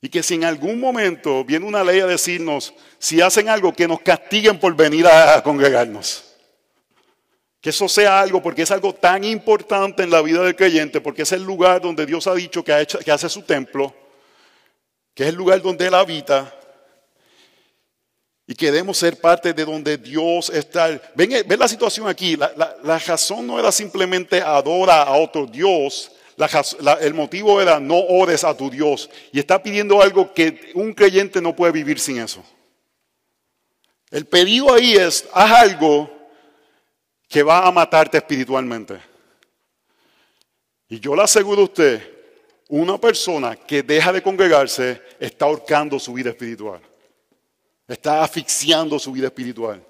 Y 0.00 0.08
que 0.08 0.22
si 0.22 0.34
en 0.34 0.44
algún 0.44 0.78
momento 0.78 1.44
viene 1.44 1.66
una 1.66 1.82
ley 1.82 1.98
a 1.98 2.06
decirnos, 2.06 2.72
si 3.00 3.20
hacen 3.20 3.48
algo, 3.48 3.72
que 3.72 3.88
nos 3.88 4.02
castiguen 4.02 4.60
por 4.60 4.76
venir 4.76 5.08
a 5.08 5.42
congregarnos. 5.42 6.25
Que 7.66 7.70
eso 7.70 7.88
sea 7.88 8.20
algo, 8.20 8.40
porque 8.40 8.62
es 8.62 8.70
algo 8.70 8.94
tan 8.94 9.24
importante 9.24 10.04
en 10.04 10.10
la 10.10 10.22
vida 10.22 10.40
del 10.40 10.54
creyente, 10.54 11.00
porque 11.00 11.22
es 11.22 11.32
el 11.32 11.42
lugar 11.42 11.80
donde 11.80 12.06
Dios 12.06 12.28
ha 12.28 12.34
dicho 12.36 12.62
que, 12.62 12.72
hace 12.72 13.28
su 13.28 13.42
templo, 13.42 13.92
que 15.12 15.24
es 15.24 15.30
el 15.30 15.34
lugar 15.34 15.60
donde 15.60 15.84
Él 15.84 15.94
habita, 15.94 16.54
y 18.46 18.54
queremos 18.54 18.96
ser 18.98 19.20
parte 19.20 19.52
de 19.52 19.64
donde 19.64 19.98
Dios 19.98 20.48
está. 20.50 20.96
Ven, 21.16 21.44
la 21.58 21.66
situación 21.66 22.06
aquí, 22.06 22.36
la, 22.36 23.00
razón 23.04 23.44
no 23.48 23.58
era 23.58 23.72
simplemente 23.72 24.40
adora 24.40 25.02
a 25.02 25.16
otro 25.16 25.44
Dios, 25.44 26.12
el 27.00 27.14
motivo 27.14 27.60
era 27.60 27.80
no 27.80 27.98
ores 27.98 28.44
a 28.44 28.56
tu 28.56 28.70
Dios. 28.70 29.10
Y 29.32 29.40
está 29.40 29.60
pidiendo 29.60 30.00
algo 30.00 30.32
que 30.32 30.70
un 30.74 30.94
creyente 30.94 31.42
no 31.42 31.56
puede 31.56 31.72
vivir 31.72 31.98
sin 31.98 32.20
eso. 32.20 32.44
El 34.12 34.24
pedido 34.24 34.72
ahí 34.72 34.92
es, 34.94 35.24
haz 35.32 35.50
algo 35.50 36.15
que 37.28 37.42
va 37.42 37.66
a 37.66 37.72
matarte 37.72 38.18
espiritualmente. 38.18 39.00
Y 40.88 41.00
yo 41.00 41.16
le 41.16 41.22
aseguro 41.22 41.62
a 41.62 41.64
usted, 41.64 42.16
una 42.68 42.98
persona 42.98 43.56
que 43.56 43.82
deja 43.82 44.12
de 44.12 44.22
congregarse 44.22 45.02
está 45.18 45.44
ahorcando 45.44 45.98
su 45.98 46.12
vida 46.12 46.30
espiritual. 46.30 46.80
Está 47.86 48.22
asfixiando 48.22 48.98
su 48.98 49.12
vida 49.12 49.26
espiritual. 49.26 49.84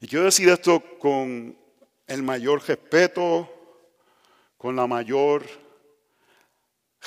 Y 0.00 0.06
quiero 0.06 0.24
decir 0.24 0.48
esto 0.48 0.82
con 0.98 1.56
el 2.06 2.22
mayor 2.22 2.66
respeto, 2.66 3.50
con 4.56 4.76
la 4.76 4.86
mayor 4.86 5.44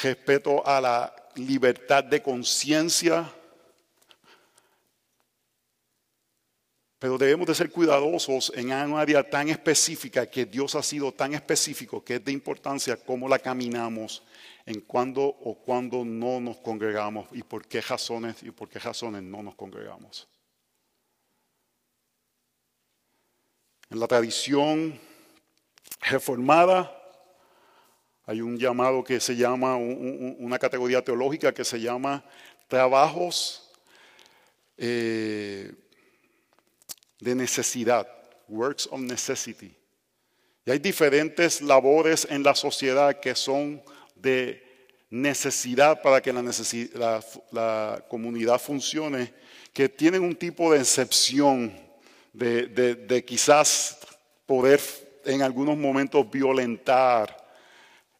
respeto 0.02 0.66
a 0.66 0.82
la 0.82 1.16
libertad 1.36 2.04
de 2.04 2.22
conciencia 2.22 3.32
Pero 7.00 7.18
debemos 7.18 7.48
de 7.48 7.56
ser 7.56 7.72
cuidadosos 7.72 8.52
en 8.56 8.68
una 8.68 9.00
área 9.00 9.28
tan 9.28 9.48
específica 9.48 10.30
que 10.30 10.46
Dios 10.46 10.76
ha 10.76 10.84
sido 10.84 11.14
tan 11.14 11.34
específico 11.34 12.04
que 12.04 12.16
es 12.16 12.26
de 12.26 12.34
importancia 12.34 12.98
cómo 12.98 13.30
la 13.30 13.40
caminamos, 13.40 14.22
en 14.66 14.82
cuándo 14.82 15.24
o 15.24 15.56
cuándo 15.56 16.04
no 16.04 16.40
nos 16.40 16.58
congregamos 16.58 17.28
y 17.32 17.42
por 17.42 17.66
qué 17.66 17.82
razones 17.82 18.44
y 18.44 18.52
por 18.52 18.70
qué 18.70 18.78
razones 18.80 19.24
no 19.24 19.42
nos 19.42 19.56
congregamos. 19.56 20.28
En 23.90 24.00
la 24.00 24.08
tradición 24.08 25.00
reformada 26.02 26.96
hay 28.26 28.42
un 28.42 28.60
llamado 28.60 29.04
que 29.04 29.20
se 29.20 29.36
llama, 29.36 29.76
una 29.78 30.60
categoría 30.60 31.04
teológica 31.04 31.52
que 31.52 31.66
se 31.66 31.80
llama 31.80 32.24
trabajos. 32.68 33.72
Eh, 34.78 35.74
de 37.20 37.36
necesidad, 37.36 38.08
works 38.48 38.88
of 38.92 39.00
necessity. 39.00 39.76
Y 40.66 40.72
hay 40.72 40.80
diferentes 40.80 41.62
labores 41.62 42.28
en 42.30 42.44
la 42.44 42.56
sociedad 42.56 43.20
que 43.20 43.36
son 43.36 43.82
de 44.16 44.64
necesidad 45.10 46.02
para 46.02 46.22
que 46.22 46.32
la, 47.52 48.04
comunidad 48.08 48.60
funcione, 48.60 49.34
que 49.74 49.90
tienen 49.90 50.24
un 50.24 50.36
tipo 50.36 50.72
de 50.72 50.80
excepción 50.80 51.74
de, 52.34 53.24
quizás 53.26 53.98
poder 54.46 54.80
en 55.26 55.42
algunos 55.42 55.78
momentos 55.78 56.30
violentar 56.30 57.36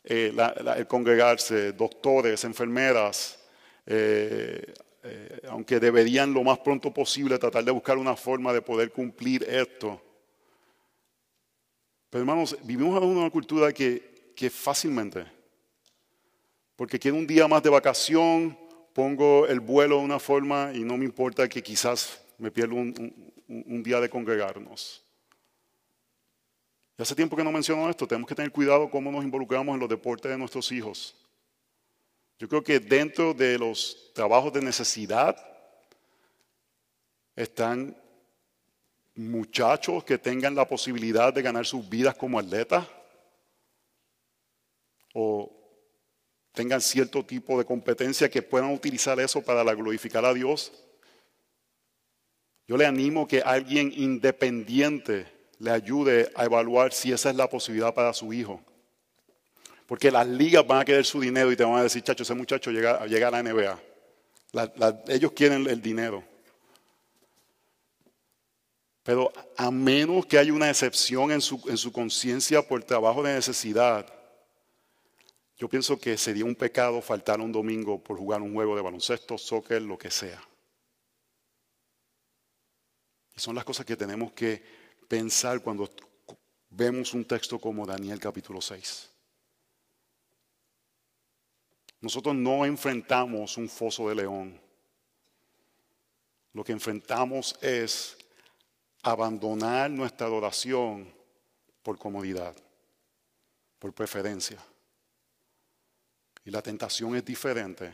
eh, 0.04 0.34
el 0.76 0.88
congregarse, 0.88 1.72
doctores, 1.74 2.44
enfermeras, 2.44 3.40
eh, 3.86 4.74
eh, 5.04 5.42
aunque 5.50 5.80
deberían 5.80 6.34
lo 6.34 6.44
más 6.44 6.60
pronto 6.60 6.94
posible 6.94 7.38
tratar 7.38 7.64
de 7.64 7.72
buscar 7.72 7.98
una 7.98 8.16
forma 8.16 8.54
de 8.54 8.62
poder 8.62 8.92
cumplir 8.92 9.44
esto. 9.44 10.02
Pero 12.10 12.22
hermanos, 12.22 12.58
vivimos 12.64 13.02
en 13.02 13.10
una 13.10 13.30
cultura 13.30 13.72
que 13.72 14.10
que 14.40 14.50
fácilmente. 14.50 15.26
Porque 16.78 16.98
quiero 16.98 17.18
un 17.18 17.28
día 17.28 17.46
más 17.50 17.62
de 17.62 17.70
vacación, 17.70 18.58
pongo 18.94 19.46
el 19.46 19.60
vuelo 19.60 19.98
de 19.98 20.06
una 20.06 20.18
forma 20.18 20.72
y 20.74 20.80
no 20.80 20.96
me 20.96 21.04
importa 21.04 21.50
que 21.50 21.62
quizás 21.62 22.22
me 22.38 22.50
pierda 22.50 22.76
un, 22.76 23.84
día 23.84 24.00
de 24.00 24.10
congregarnos. 24.10 25.04
Hace 26.98 27.16
tiempo 27.16 27.36
que 27.36 27.44
no 27.44 27.52
menciono 27.52 27.90
esto, 27.90 28.08
tenemos 28.08 28.30
que 28.30 28.36
tener 28.36 28.50
cuidado 28.50 28.90
cómo 28.90 29.12
nos 29.12 29.26
involucramos 29.26 29.74
en 29.74 29.82
los 29.82 29.90
deportes 29.90 30.32
de 30.32 30.38
nuestros 30.38 30.72
hijos. 30.72 31.14
Yo 32.40 32.48
creo 32.48 32.64
que 32.64 32.80
dentro 32.80 33.34
de 33.34 33.60
los 33.60 34.12
trabajos 34.14 34.54
de 34.54 34.62
necesidad 34.62 35.36
están 37.36 38.02
muchachos 39.14 40.06
que 40.06 40.18
tengan 40.18 40.56
la 40.56 40.66
posibilidad 40.66 41.34
de 41.34 41.42
ganar 41.42 41.66
sus 41.66 41.88
vidas 41.90 42.16
como 42.16 42.40
atletas 42.40 42.88
o 45.14 45.52
tengan 46.54 46.80
cierto 46.80 47.26
tipo 47.26 47.58
de 47.58 47.66
competencia 47.66 48.30
que 48.30 48.42
puedan 48.42 48.72
utilizar 48.72 49.20
eso 49.20 49.42
para 49.42 49.62
glorificar 49.74 50.24
a 50.24 50.34
Dios. 50.34 50.72
Yo 52.68 52.78
le 52.78 52.86
animo 52.86 53.28
que 53.28 53.42
alguien 53.42 53.92
independiente 53.94 55.28
le 55.58 55.72
ayude 55.72 56.32
a 56.36 56.46
evaluar 56.46 56.94
si 56.94 57.12
esa 57.12 57.32
es 57.32 57.36
la 57.36 57.50
posibilidad 57.50 57.94
para 57.94 58.14
su 58.14 58.32
hijo. 58.32 58.64
Porque 59.90 60.12
las 60.12 60.28
ligas 60.28 60.68
van 60.68 60.82
a 60.82 60.86
querer 60.86 61.04
su 61.04 61.20
dinero 61.20 61.52
y 61.52 61.56
te 61.56 61.64
van 61.64 61.78
a 61.78 61.82
decir, 61.82 62.04
chacho, 62.04 62.22
ese 62.22 62.36
muchacho 62.36 62.70
llega, 62.70 62.98
a 62.98 63.32
la 63.32 63.42
NBA. 63.42 63.82
ellos 65.08 65.32
quieren 65.32 65.66
el 65.66 65.82
dinero. 65.82 66.24
Pero 69.02 69.34
a 69.58 69.72
menos 69.72 70.28
que 70.28 70.38
haya 70.38 70.54
una 70.54 70.70
excepción 70.70 71.32
en 71.32 71.42
su, 71.42 71.60
en 71.68 71.76
su 71.76 71.92
conciencia 71.92 72.62
por 72.62 72.84
trabajo 72.84 73.24
de 73.24 73.34
necesidad, 73.34 74.06
yo 75.58 75.68
pienso 75.68 76.00
que 76.00 76.20
sería 76.20 76.46
un 76.46 76.54
pecado 76.54 77.02
faltar 77.02 77.42
un 77.42 77.52
domingo 77.52 77.98
por 77.98 78.20
jugar 78.20 78.44
un 78.44 78.54
juego 78.54 78.76
de 78.76 78.84
baloncesto, 78.84 79.40
soccer, 79.40 79.82
lo 79.82 79.98
que 79.98 80.12
sea. 80.12 80.40
Y 83.36 83.40
son 83.40 83.56
las 83.56 83.66
cosas 83.66 83.88
que 83.88 83.98
tenemos 83.98 84.34
que 84.34 84.62
pensar 85.08 85.62
cuando 85.64 85.90
vemos 86.70 87.16
un 87.16 87.26
texto 87.26 87.58
como 87.58 87.88
Daniel 87.88 88.20
capítulo 88.20 88.62
6. 88.62 89.10
Nosotros 92.02 92.36
no 92.36 92.66
enfrentamos 92.66 93.58
un 93.58 93.68
foso 93.68 94.10
de 94.10 94.16
león. 94.16 94.60
Lo 96.54 96.64
que 96.64 96.72
enfrentamos 96.72 97.56
es 97.62 98.18
abandonar 99.04 99.90
nuestra 99.92 100.28
adoración 100.28 101.14
por 101.84 101.98
comodidad, 101.98 102.56
por 103.78 103.94
preferencia. 103.94 104.58
Y 106.46 106.52
la 106.52 106.62
tentación 106.62 107.16
es 107.16 107.26
diferente, 107.26 107.94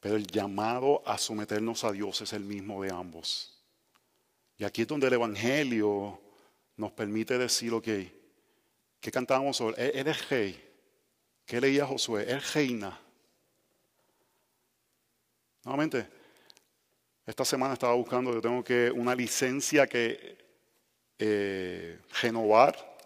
pero 0.00 0.16
el 0.16 0.26
llamado 0.26 1.02
a 1.06 1.18
someternos 1.18 1.84
a 1.84 1.92
Dios 1.92 2.20
es 2.22 2.32
el 2.32 2.44
mismo 2.44 2.82
de 2.82 2.92
ambos. 2.92 3.62
Y 4.56 4.64
aquí 4.64 4.82
es 4.82 4.88
donde 4.88 5.08
el 5.08 5.14
Evangelio 5.14 6.20
nos 6.76 6.92
permite 6.92 7.38
decir, 7.38 7.72
ok, 7.72 7.88
¿qué 9.00 9.10
cantamos 9.10 9.56
sobre? 9.56 9.98
Él 9.98 10.06
es 10.08 10.28
rey. 10.28 10.63
¿Qué 11.46 11.60
leía 11.60 11.86
Josué? 11.86 12.24
Él 12.28 12.42
reina. 12.42 12.98
Nuevamente, 15.64 16.06
esta 17.26 17.44
semana 17.44 17.74
estaba 17.74 17.94
buscando, 17.94 18.32
yo 18.32 18.40
tengo 18.40 18.62
que 18.62 18.90
una 18.90 19.14
licencia 19.14 19.86
que 19.86 20.36
eh, 21.18 21.98
renovar 22.20 22.96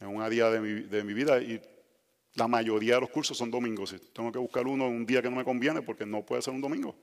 en 0.00 0.08
un 0.08 0.30
día 0.30 0.50
de 0.50 0.60
mi, 0.60 0.80
de 0.82 1.04
mi, 1.04 1.12
vida 1.12 1.38
y 1.40 1.60
la 2.34 2.48
mayoría 2.48 2.94
de 2.94 3.02
los 3.02 3.10
cursos 3.10 3.36
son 3.36 3.50
domingos. 3.50 3.94
Tengo 4.12 4.32
que 4.32 4.38
buscar 4.38 4.66
uno 4.66 4.86
un 4.86 5.04
día 5.04 5.22
que 5.22 5.30
no 5.30 5.36
me 5.36 5.44
conviene 5.44 5.82
porque 5.82 6.06
no 6.06 6.24
puede 6.24 6.42
ser 6.42 6.54
un 6.54 6.60
domingo. 6.60 6.94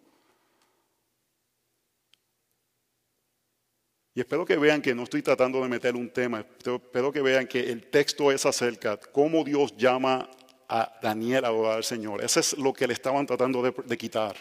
Y 4.13 4.19
espero 4.19 4.45
que 4.45 4.58
vean 4.58 4.82
que 4.82 4.93
no 4.93 5.04
estoy 5.04 5.21
tratando 5.21 5.62
de 5.62 5.69
meter 5.69 5.95
un 5.95 6.10
tema, 6.10 6.39
espero 6.39 7.12
que 7.12 7.21
vean 7.21 7.47
que 7.47 7.60
el 7.71 7.89
texto 7.89 8.32
es 8.32 8.45
acerca 8.45 8.97
de 8.97 9.08
cómo 9.12 9.43
Dios 9.43 9.76
llama 9.78 10.30
a 10.67 10.97
Daniel 11.02 11.45
a 11.45 11.47
adorar 11.47 11.78
al 11.78 11.84
Señor. 11.84 12.24
Eso 12.24 12.39
es 12.39 12.58
lo 12.58 12.74
que 12.74 12.88
le 12.88 12.93
estaban 12.93 13.26
tratando 13.26 13.62
de 13.62 13.97
quitar. 13.97 14.36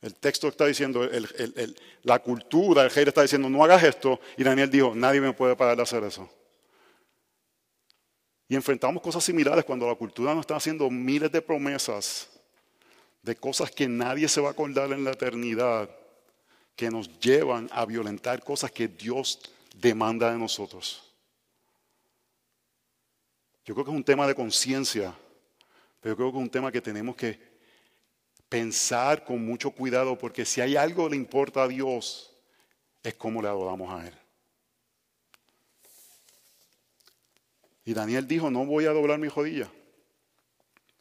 El 0.00 0.16
texto 0.16 0.48
está 0.48 0.66
diciendo, 0.66 1.08
la 2.02 2.18
cultura, 2.20 2.82
el 2.82 2.90
rey 2.90 3.04
está 3.06 3.22
diciendo, 3.22 3.48
no 3.48 3.62
hagas 3.62 3.84
esto. 3.84 4.20
Y 4.36 4.42
Daniel 4.42 4.68
dijo, 4.68 4.94
nadie 4.96 5.20
me 5.20 5.32
puede 5.32 5.54
parar 5.54 5.76
de 5.76 5.82
hacer 5.84 6.02
eso. 6.02 6.28
Y 8.48 8.56
enfrentamos 8.56 9.02
cosas 9.02 9.22
similares 9.22 9.64
cuando 9.64 9.86
la 9.86 9.94
cultura 9.94 10.34
nos 10.34 10.42
está 10.42 10.56
haciendo 10.56 10.90
miles 10.90 11.30
de 11.30 11.40
promesas 11.40 12.28
de 13.22 13.36
cosas 13.36 13.70
que 13.70 13.86
nadie 13.88 14.28
se 14.28 14.40
va 14.40 14.48
a 14.48 14.52
acordar 14.52 14.92
en 14.92 15.04
la 15.04 15.12
eternidad, 15.12 15.88
que 16.76 16.90
nos 16.90 17.18
llevan 17.20 17.68
a 17.72 17.84
violentar 17.84 18.42
cosas 18.42 18.70
que 18.70 18.88
Dios 18.88 19.40
demanda 19.74 20.30
de 20.30 20.38
nosotros. 20.38 21.02
Yo 23.64 23.74
creo 23.74 23.84
que 23.84 23.90
es 23.90 23.96
un 23.96 24.04
tema 24.04 24.26
de 24.26 24.34
conciencia, 24.34 25.14
pero 26.00 26.12
yo 26.12 26.16
creo 26.16 26.32
que 26.32 26.38
es 26.38 26.42
un 26.42 26.50
tema 26.50 26.72
que 26.72 26.80
tenemos 26.80 27.14
que 27.14 27.38
pensar 28.48 29.24
con 29.24 29.44
mucho 29.44 29.70
cuidado, 29.70 30.18
porque 30.18 30.44
si 30.44 30.60
hay 30.60 30.76
algo 30.76 31.04
que 31.04 31.10
le 31.10 31.16
importa 31.16 31.62
a 31.62 31.68
Dios, 31.68 32.34
es 33.02 33.14
cómo 33.14 33.40
le 33.40 33.48
adoramos 33.48 33.90
a 33.92 34.06
Él. 34.06 34.14
Y 37.84 37.94
Daniel 37.94 38.26
dijo, 38.26 38.50
no 38.50 38.64
voy 38.64 38.86
a 38.86 38.90
doblar 38.90 39.18
mi 39.18 39.28
rodilla, 39.28 39.70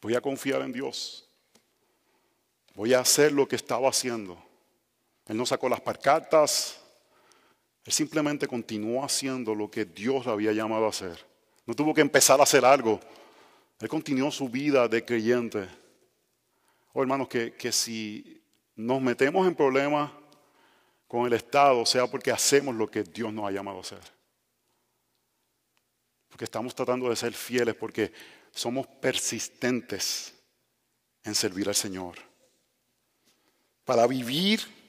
voy 0.02 0.16
a 0.16 0.22
confiar 0.22 0.62
en 0.62 0.72
Dios, 0.72 1.28
voy 2.74 2.94
a 2.94 3.00
hacer 3.00 3.32
lo 3.32 3.48
que 3.48 3.56
estaba 3.56 3.90
haciendo. 3.90 4.51
Él 5.32 5.38
no 5.38 5.46
sacó 5.46 5.70
las 5.70 5.80
parcatas, 5.80 6.78
él 7.86 7.94
simplemente 7.94 8.50
continuó 8.50 9.06
haciendo 9.06 9.56
lo 9.56 9.72
que 9.72 9.86
Dios 9.86 10.26
le 10.26 10.34
había 10.34 10.52
llamado 10.52 10.88
a 10.88 10.90
hacer. 10.90 11.26
No 11.66 11.74
tuvo 11.74 11.94
que 11.94 12.02
empezar 12.02 12.42
a 12.42 12.44
hacer 12.44 12.66
algo, 12.66 13.00
él 13.80 13.88
continuó 13.88 14.30
su 14.30 14.50
vida 14.50 14.90
de 14.90 15.06
creyente 15.06 15.70
Oh, 16.92 17.02
hermanos, 17.02 17.30
que, 17.30 17.54
que 17.54 17.72
si 17.72 18.44
nos 18.76 19.02
metemos 19.02 19.48
en 19.48 19.56
problemas 19.56 20.12
con 21.08 21.26
el 21.26 21.32
Estado, 21.32 21.86
sea 21.86 22.06
porque 22.08 22.30
hacemos 22.30 22.76
lo 22.76 22.92
que 22.92 23.04
Dios 23.04 23.32
nos 23.32 23.48
ha 23.48 23.52
llamado 23.52 23.78
a 23.78 23.82
hacer. 23.84 24.02
Porque 26.28 26.44
estamos 26.44 26.76
tratando 26.76 27.10
de 27.10 27.16
ser 27.16 27.32
fieles, 27.32 27.74
porque 27.76 28.12
somos 28.52 28.86
persistentes 28.86 30.34
en 31.24 31.34
servir 31.34 31.70
al 31.70 31.76
Señor. 31.76 32.18
Para 33.86 34.06
vivir 34.06 34.81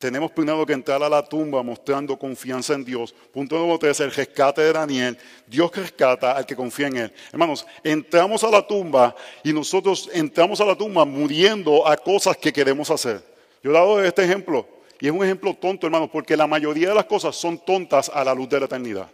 tenemos 0.00 0.30
primero 0.30 0.64
que 0.64 0.72
entrar 0.72 1.02
a 1.02 1.10
la 1.10 1.22
tumba 1.22 1.62
mostrando 1.62 2.18
confianza 2.18 2.72
en 2.72 2.86
Dios. 2.86 3.14
Punto 3.30 3.58
número 3.58 3.78
tres, 3.78 4.00
el 4.00 4.10
rescate 4.10 4.62
de 4.62 4.72
Daniel. 4.72 5.18
Dios 5.46 5.70
rescata 5.76 6.32
al 6.32 6.46
que 6.46 6.56
confía 6.56 6.86
en 6.86 6.96
Él. 6.96 7.12
Hermanos, 7.30 7.66
entramos 7.84 8.42
a 8.42 8.50
la 8.50 8.66
tumba 8.66 9.14
y 9.44 9.52
nosotros 9.52 10.08
entramos 10.14 10.58
a 10.62 10.64
la 10.64 10.74
tumba 10.74 11.04
muriendo 11.04 11.86
a 11.86 11.98
cosas 11.98 12.38
que 12.38 12.50
queremos 12.50 12.90
hacer. 12.90 13.22
Yo 13.62 13.72
he 13.72 13.74
dado 13.74 14.02
este 14.02 14.24
ejemplo 14.24 14.66
y 14.98 15.06
es 15.06 15.12
un 15.12 15.22
ejemplo 15.22 15.52
tonto, 15.52 15.86
hermanos, 15.86 16.08
porque 16.10 16.34
la 16.34 16.46
mayoría 16.46 16.88
de 16.88 16.94
las 16.94 17.04
cosas 17.04 17.36
son 17.36 17.58
tontas 17.58 18.10
a 18.12 18.24
la 18.24 18.32
luz 18.32 18.48
de 18.48 18.58
la 18.58 18.64
eternidad. 18.64 19.10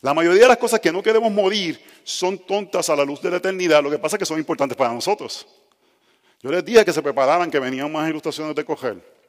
La 0.00 0.12
mayoría 0.12 0.42
de 0.42 0.48
las 0.48 0.58
cosas 0.58 0.80
que 0.80 0.90
no 0.90 1.04
queremos 1.04 1.30
morir 1.30 1.80
son 2.02 2.36
tontas 2.36 2.90
a 2.90 2.96
la 2.96 3.04
luz 3.04 3.22
de 3.22 3.30
la 3.30 3.36
eternidad. 3.36 3.80
Lo 3.80 3.90
que 3.90 3.98
pasa 4.00 4.16
es 4.16 4.18
que 4.18 4.26
son 4.26 4.40
importantes 4.40 4.76
para 4.76 4.92
nosotros. 4.92 5.46
Yo 6.42 6.50
les 6.50 6.64
dije 6.64 6.84
que 6.84 6.92
se 6.92 7.00
prepararan, 7.00 7.48
que 7.48 7.60
venían 7.60 7.92
más 7.92 8.10
ilustraciones 8.10 8.56
de 8.56 8.64
coger. 8.64 9.19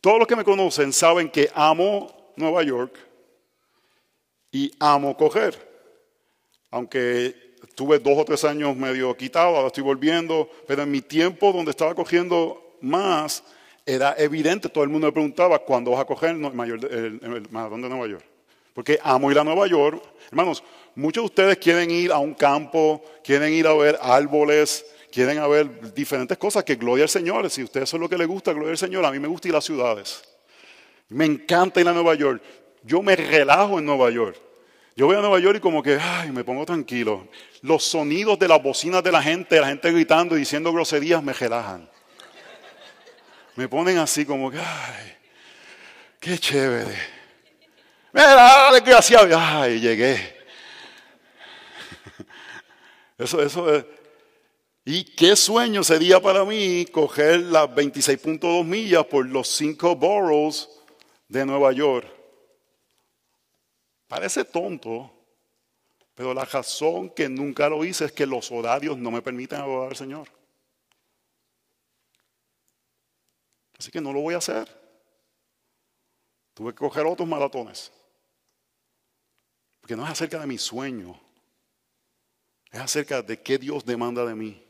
Todos 0.00 0.18
los 0.18 0.28
que 0.28 0.36
me 0.36 0.44
conocen 0.44 0.92
saben 0.92 1.28
que 1.28 1.50
amo 1.54 2.32
Nueva 2.36 2.62
York 2.62 2.96
y 4.52 4.70
amo 4.78 5.16
coger. 5.16 5.68
Aunque 6.70 7.56
tuve 7.74 7.98
dos 7.98 8.16
o 8.16 8.24
tres 8.24 8.44
años 8.44 8.76
medio 8.76 9.16
quitado, 9.16 9.56
ahora 9.56 9.66
estoy 9.66 9.82
volviendo, 9.82 10.48
pero 10.66 10.82
en 10.82 10.90
mi 10.90 11.00
tiempo 11.00 11.52
donde 11.52 11.72
estaba 11.72 11.94
cogiendo 11.94 12.76
más, 12.80 13.42
era 13.84 14.14
evidente, 14.18 14.68
todo 14.68 14.84
el 14.84 14.90
mundo 14.90 15.06
me 15.06 15.12
preguntaba, 15.12 15.58
¿cuándo 15.58 15.92
vas 15.92 16.00
a 16.00 16.04
coger 16.04 16.30
el, 16.30 16.36
mayor, 16.36 16.78
el 16.92 17.18
de 17.20 17.88
Nueva 17.88 18.06
York? 18.06 18.24
Porque 18.74 19.00
amo 19.02 19.32
ir 19.32 19.38
a 19.38 19.44
Nueva 19.44 19.66
York. 19.66 20.00
Hermanos, 20.30 20.62
muchos 20.94 21.22
de 21.22 21.26
ustedes 21.26 21.58
quieren 21.58 21.90
ir 21.90 22.12
a 22.12 22.18
un 22.18 22.34
campo, 22.34 23.02
quieren 23.24 23.52
ir 23.52 23.66
a 23.66 23.74
ver 23.74 23.98
árboles, 24.00 24.84
quieren 25.12 25.38
haber 25.38 25.92
diferentes 25.94 26.38
cosas 26.38 26.64
que 26.64 26.76
gloria 26.76 27.04
al 27.04 27.08
Señor. 27.08 27.48
Si 27.50 27.60
a 27.60 27.64
ustedes 27.64 27.88
eso 27.88 27.96
es 27.96 28.00
lo 28.00 28.08
que 28.08 28.18
les 28.18 28.26
gusta, 28.26 28.52
gloria 28.52 28.72
al 28.72 28.78
Señor. 28.78 29.04
A 29.04 29.10
mí 29.10 29.18
me 29.18 29.28
gusta 29.28 29.48
ir 29.48 29.54
a 29.54 29.58
las 29.58 29.64
ciudades. 29.64 30.22
Me 31.08 31.24
encanta 31.24 31.80
ir 31.80 31.88
a 31.88 31.92
Nueva 31.92 32.14
York. 32.14 32.42
Yo 32.82 33.02
me 33.02 33.16
relajo 33.16 33.78
en 33.78 33.86
Nueva 33.86 34.10
York. 34.10 34.36
Yo 34.96 35.06
voy 35.06 35.16
a 35.16 35.20
Nueva 35.20 35.38
York 35.38 35.58
y 35.58 35.60
como 35.60 35.82
que, 35.82 35.96
ay, 36.00 36.32
me 36.32 36.42
pongo 36.42 36.66
tranquilo. 36.66 37.28
Los 37.62 37.84
sonidos 37.84 38.38
de 38.38 38.48
las 38.48 38.60
bocinas 38.60 39.02
de 39.02 39.12
la 39.12 39.22
gente, 39.22 39.60
la 39.60 39.68
gente 39.68 39.92
gritando 39.92 40.36
y 40.36 40.40
diciendo 40.40 40.72
groserías, 40.72 41.22
me 41.22 41.32
relajan. 41.32 41.88
Me 43.54 43.68
ponen 43.68 43.98
así 43.98 44.26
como 44.26 44.50
que, 44.50 44.58
ay, 44.58 45.16
qué 46.18 46.36
chévere. 46.38 46.96
Mira, 48.12 48.72
desgraciado. 48.72 49.38
Ay, 49.38 49.80
llegué. 49.80 50.36
Eso, 53.18 53.42
eso 53.42 53.74
es. 53.74 53.84
Y 54.90 55.04
qué 55.04 55.36
sueño 55.36 55.84
sería 55.84 56.18
para 56.18 56.46
mí 56.46 56.86
coger 56.86 57.40
las 57.40 57.68
26.2 57.68 58.64
millas 58.64 59.04
por 59.04 59.28
los 59.28 59.46
cinco 59.46 59.94
boroughs 59.94 60.66
de 61.28 61.44
Nueva 61.44 61.72
York. 61.72 62.10
Parece 64.06 64.46
tonto, 64.46 65.12
pero 66.14 66.32
la 66.32 66.46
razón 66.46 67.10
que 67.10 67.28
nunca 67.28 67.68
lo 67.68 67.84
hice 67.84 68.06
es 68.06 68.12
que 68.12 68.24
los 68.24 68.50
horarios 68.50 68.96
no 68.96 69.10
me 69.10 69.20
permiten 69.20 69.60
adorar 69.60 69.90
al 69.90 69.96
Señor. 69.96 70.26
Así 73.78 73.90
que 73.90 74.00
no 74.00 74.10
lo 74.10 74.22
voy 74.22 74.36
a 74.36 74.38
hacer. 74.38 74.66
Tuve 76.54 76.72
que 76.72 76.78
coger 76.78 77.04
otros 77.04 77.28
maratones. 77.28 77.92
Porque 79.82 79.94
no 79.94 80.06
es 80.06 80.12
acerca 80.12 80.38
de 80.40 80.46
mi 80.46 80.56
sueño. 80.56 81.20
Es 82.70 82.80
acerca 82.80 83.20
de 83.20 83.42
qué 83.42 83.58
Dios 83.58 83.84
demanda 83.84 84.24
de 84.24 84.34
mí. 84.34 84.64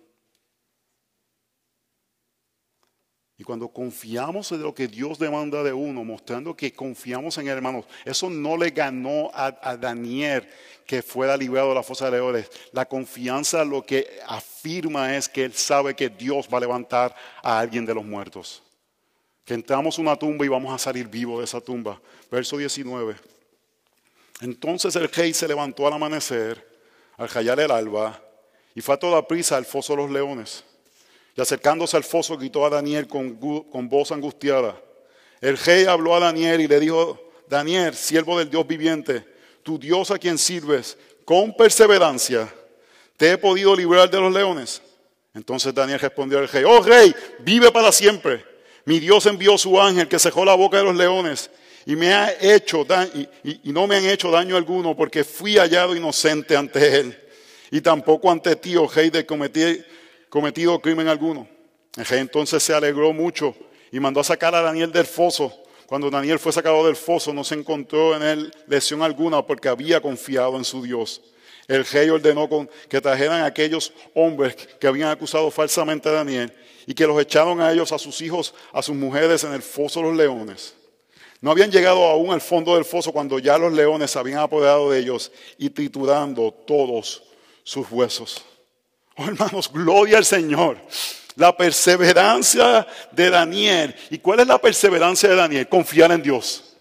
Y 3.40 3.44
cuando 3.44 3.68
confiamos 3.68 4.50
en 4.50 4.62
lo 4.62 4.74
que 4.74 4.88
Dios 4.88 5.16
demanda 5.16 5.62
de 5.62 5.72
uno, 5.72 6.02
mostrando 6.02 6.56
que 6.56 6.72
confiamos 6.72 7.38
en 7.38 7.46
hermanos, 7.46 7.84
eso 8.04 8.28
no 8.28 8.56
le 8.56 8.70
ganó 8.70 9.30
a, 9.32 9.76
Daniel 9.76 10.48
que 10.84 11.02
fuera 11.02 11.36
liberado 11.36 11.68
de 11.68 11.76
la 11.76 11.84
fosa 11.84 12.06
de 12.06 12.18
leones. 12.18 12.50
La 12.72 12.84
confianza 12.84 13.64
lo 13.64 13.86
que 13.86 14.18
afirma 14.26 15.16
es 15.16 15.28
que 15.28 15.44
él 15.44 15.54
sabe 15.54 15.94
que 15.94 16.08
Dios 16.08 16.48
va 16.52 16.58
a 16.58 16.62
levantar 16.62 17.14
a 17.40 17.60
alguien 17.60 17.86
de 17.86 17.94
los 17.94 18.04
muertos. 18.04 18.60
Que 19.44 19.54
entramos 19.54 19.96
a 19.96 20.02
una 20.02 20.16
tumba 20.16 20.44
y 20.44 20.48
vamos 20.48 20.74
a 20.74 20.78
salir 20.78 21.06
vivos 21.06 21.38
de 21.38 21.44
esa 21.44 21.60
tumba. 21.60 22.00
Verso 22.32 22.56
19. 22.56 23.14
Entonces 24.40 24.96
el 24.96 25.08
rey 25.08 25.32
se 25.32 25.46
levantó 25.46 25.86
al 25.86 25.92
amanecer, 25.92 26.66
al 27.16 27.28
rayar 27.28 27.60
el 27.60 27.70
alba, 27.70 28.20
y 28.74 28.80
fue 28.80 28.96
a 28.96 28.98
toda 28.98 29.28
prisa 29.28 29.56
al 29.56 29.64
foso 29.64 29.92
de 29.92 30.02
los 30.02 30.10
leones. 30.10 30.64
Y 31.38 31.40
acercándose 31.40 31.96
al 31.96 32.02
foso 32.02 32.36
gritó 32.36 32.66
a 32.66 32.70
Daniel 32.70 33.06
con, 33.06 33.38
voz 33.88 34.10
angustiada. 34.10 34.76
El 35.40 35.56
rey 35.56 35.84
habló 35.84 36.16
a 36.16 36.18
Daniel 36.18 36.60
y 36.60 36.66
le 36.66 36.80
dijo, 36.80 37.30
Daniel, 37.48 37.94
siervo 37.94 38.40
del 38.40 38.50
Dios 38.50 38.66
viviente, 38.66 39.24
tu 39.62 39.78
Dios 39.78 40.10
a 40.10 40.18
quien 40.18 40.36
sirves, 40.36 40.98
con 41.24 41.54
perseverancia, 41.54 42.52
te 43.16 43.30
he 43.30 43.38
podido 43.38 43.76
librar 43.76 44.10
de 44.10 44.18
los 44.20 44.34
leones. 44.34 44.82
Entonces 45.32 45.72
Daniel 45.72 46.00
respondió 46.00 46.40
al 46.40 46.48
rey, 46.48 46.64
oh 46.66 46.82
rey, 46.82 47.14
vive 47.38 47.70
para 47.70 47.92
siempre. 47.92 48.44
Mi 48.84 48.98
Dios 48.98 49.24
envió 49.26 49.56
su 49.56 49.80
ángel 49.80 50.08
que 50.08 50.18
cejó 50.18 50.44
la 50.44 50.56
boca 50.56 50.78
de 50.78 50.82
los 50.82 50.96
leones 50.96 51.52
y 51.86 51.94
me 51.94 52.14
ha 52.14 52.32
hecho 52.40 52.84
y, 53.14 53.60
y, 53.62 53.72
no 53.72 53.86
me 53.86 53.94
han 53.94 54.06
hecho 54.06 54.32
daño 54.32 54.56
alguno 54.56 54.96
porque 54.96 55.22
fui 55.22 55.56
hallado 55.56 55.94
inocente 55.94 56.56
ante 56.56 56.98
él 56.98 57.28
y 57.70 57.80
tampoco 57.80 58.28
ante 58.28 58.56
ti, 58.56 58.74
oh 58.74 58.88
rey, 58.88 59.10
de 59.10 59.24
cometer 59.24 59.97
cometido 60.28 60.80
crimen 60.80 61.08
alguno. 61.08 61.48
El 61.96 62.04
rey 62.04 62.20
entonces 62.20 62.62
se 62.62 62.74
alegró 62.74 63.12
mucho 63.12 63.54
y 63.90 64.00
mandó 64.00 64.20
a 64.20 64.24
sacar 64.24 64.54
a 64.54 64.62
Daniel 64.62 64.92
del 64.92 65.06
foso. 65.06 65.52
Cuando 65.86 66.10
Daniel 66.10 66.38
fue 66.38 66.52
sacado 66.52 66.84
del 66.86 66.96
foso 66.96 67.32
no 67.32 67.44
se 67.44 67.54
encontró 67.54 68.14
en 68.14 68.22
él 68.22 68.54
lesión 68.66 69.02
alguna 69.02 69.42
porque 69.46 69.68
había 69.68 70.00
confiado 70.00 70.56
en 70.56 70.64
su 70.64 70.82
Dios. 70.82 71.22
El 71.66 71.84
rey 71.84 72.08
ordenó 72.08 72.48
que 72.88 73.00
trajeran 73.00 73.42
a 73.42 73.46
aquellos 73.46 73.92
hombres 74.14 74.56
que 74.78 74.86
habían 74.86 75.10
acusado 75.10 75.50
falsamente 75.50 76.08
a 76.08 76.12
Daniel 76.12 76.52
y 76.86 76.94
que 76.94 77.06
los 77.06 77.20
echaron 77.20 77.60
a 77.60 77.70
ellos, 77.70 77.92
a 77.92 77.98
sus 77.98 78.20
hijos, 78.22 78.54
a 78.72 78.82
sus 78.82 78.96
mujeres 78.96 79.44
en 79.44 79.52
el 79.52 79.60
foso 79.62 80.00
de 80.00 80.06
los 80.06 80.16
leones. 80.16 80.74
No 81.40 81.50
habían 81.50 81.70
llegado 81.70 82.04
aún 82.04 82.32
al 82.32 82.40
fondo 82.40 82.74
del 82.74 82.84
foso 82.84 83.12
cuando 83.12 83.38
ya 83.38 83.58
los 83.58 83.72
leones 83.72 84.10
se 84.10 84.18
habían 84.18 84.38
apoderado 84.38 84.90
de 84.90 84.98
ellos 84.98 85.30
y 85.58 85.70
triturando 85.70 86.52
todos 86.52 87.22
sus 87.62 87.90
huesos. 87.90 88.42
Oh, 89.20 89.24
hermanos, 89.26 89.70
gloria 89.72 90.18
al 90.18 90.24
Señor. 90.24 90.78
La 91.34 91.56
perseverancia 91.56 92.86
de 93.10 93.30
Daniel. 93.30 93.94
¿Y 94.10 94.18
cuál 94.18 94.40
es 94.40 94.46
la 94.46 94.58
perseverancia 94.58 95.28
de 95.28 95.34
Daniel? 95.34 95.68
Confiar 95.68 96.12
en 96.12 96.22
Dios. 96.22 96.76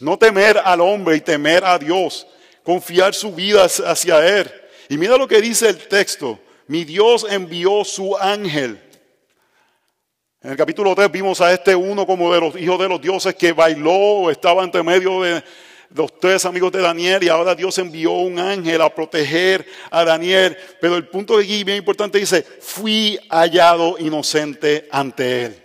No 0.00 0.18
temer 0.18 0.60
al 0.64 0.80
hombre 0.80 1.16
y 1.16 1.20
temer 1.20 1.64
a 1.64 1.78
Dios. 1.78 2.26
Confiar 2.64 3.14
su 3.14 3.32
vida 3.32 3.64
hacia 3.64 4.26
Él. 4.26 4.50
Y 4.88 4.98
mira 4.98 5.16
lo 5.16 5.28
que 5.28 5.40
dice 5.40 5.68
el 5.68 5.78
texto. 5.86 6.40
Mi 6.66 6.84
Dios 6.84 7.24
envió 7.30 7.84
su 7.84 8.16
ángel. 8.16 8.82
En 10.42 10.50
el 10.50 10.56
capítulo 10.56 10.92
3 10.92 11.10
vimos 11.10 11.40
a 11.40 11.52
este 11.52 11.76
uno 11.76 12.04
como 12.04 12.34
de 12.34 12.40
los 12.40 12.56
hijos 12.56 12.80
de 12.80 12.88
los 12.88 13.00
dioses 13.00 13.34
que 13.36 13.52
bailó, 13.52 14.28
estaba 14.30 14.64
entre 14.64 14.82
medio 14.82 15.22
de, 15.22 15.42
los 15.94 16.18
tres 16.18 16.44
amigos 16.44 16.72
de 16.72 16.80
Daniel 16.80 17.22
y 17.22 17.28
ahora 17.28 17.54
Dios 17.54 17.78
envió 17.78 18.12
un 18.12 18.38
ángel 18.38 18.80
a 18.82 18.94
proteger 18.94 19.66
a 19.90 20.04
Daniel. 20.04 20.56
Pero 20.80 20.96
el 20.96 21.08
punto 21.08 21.36
de 21.36 21.44
aquí 21.44 21.64
bien 21.64 21.78
importante 21.78 22.18
dice, 22.18 22.42
fui 22.42 23.18
hallado 23.30 23.96
inocente 23.98 24.88
ante 24.90 25.44
él. 25.44 25.62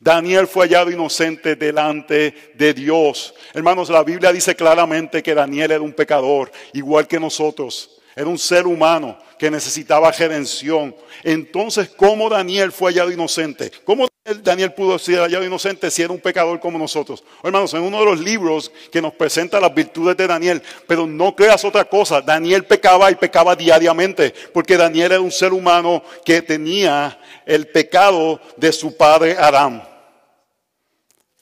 Daniel 0.00 0.46
fue 0.46 0.66
hallado 0.66 0.90
inocente 0.90 1.56
delante 1.56 2.52
de 2.54 2.72
Dios. 2.72 3.34
Hermanos, 3.52 3.90
la 3.90 4.04
Biblia 4.04 4.32
dice 4.32 4.54
claramente 4.54 5.22
que 5.22 5.34
Daniel 5.34 5.72
era 5.72 5.82
un 5.82 5.92
pecador, 5.92 6.52
igual 6.72 7.08
que 7.08 7.18
nosotros. 7.18 8.00
Era 8.14 8.26
un 8.26 8.38
ser 8.38 8.66
humano 8.66 9.18
que 9.38 9.50
necesitaba 9.50 10.10
redención. 10.10 10.94
Entonces, 11.22 11.88
¿cómo 11.90 12.28
Daniel 12.28 12.72
fue 12.72 12.92
hallado 12.92 13.12
inocente? 13.12 13.70
¿Cómo 13.84 14.08
Daniel 14.42 14.72
pudo 14.72 14.98
ser 14.98 15.20
hallado 15.20 15.44
inocente 15.44 15.90
si 15.90 16.02
era 16.02 16.12
un 16.12 16.20
pecador 16.20 16.60
como 16.60 16.78
nosotros? 16.78 17.24
Hermanos, 17.42 17.74
en 17.74 17.82
uno 17.82 18.00
de 18.00 18.04
los 18.04 18.20
libros 18.20 18.70
que 18.90 19.02
nos 19.02 19.14
presenta 19.14 19.60
las 19.60 19.74
virtudes 19.74 20.16
de 20.16 20.26
Daniel, 20.26 20.62
pero 20.86 21.06
no 21.06 21.34
creas 21.34 21.64
otra 21.64 21.84
cosa, 21.84 22.20
Daniel 22.20 22.64
pecaba 22.64 23.10
y 23.10 23.16
pecaba 23.16 23.56
diariamente, 23.56 24.34
porque 24.52 24.76
Daniel 24.76 25.12
era 25.12 25.20
un 25.20 25.32
ser 25.32 25.52
humano 25.52 26.02
que 26.24 26.42
tenía 26.42 27.20
el 27.46 27.68
pecado 27.68 28.40
de 28.56 28.72
su 28.72 28.96
padre 28.96 29.36
Adán. 29.38 29.86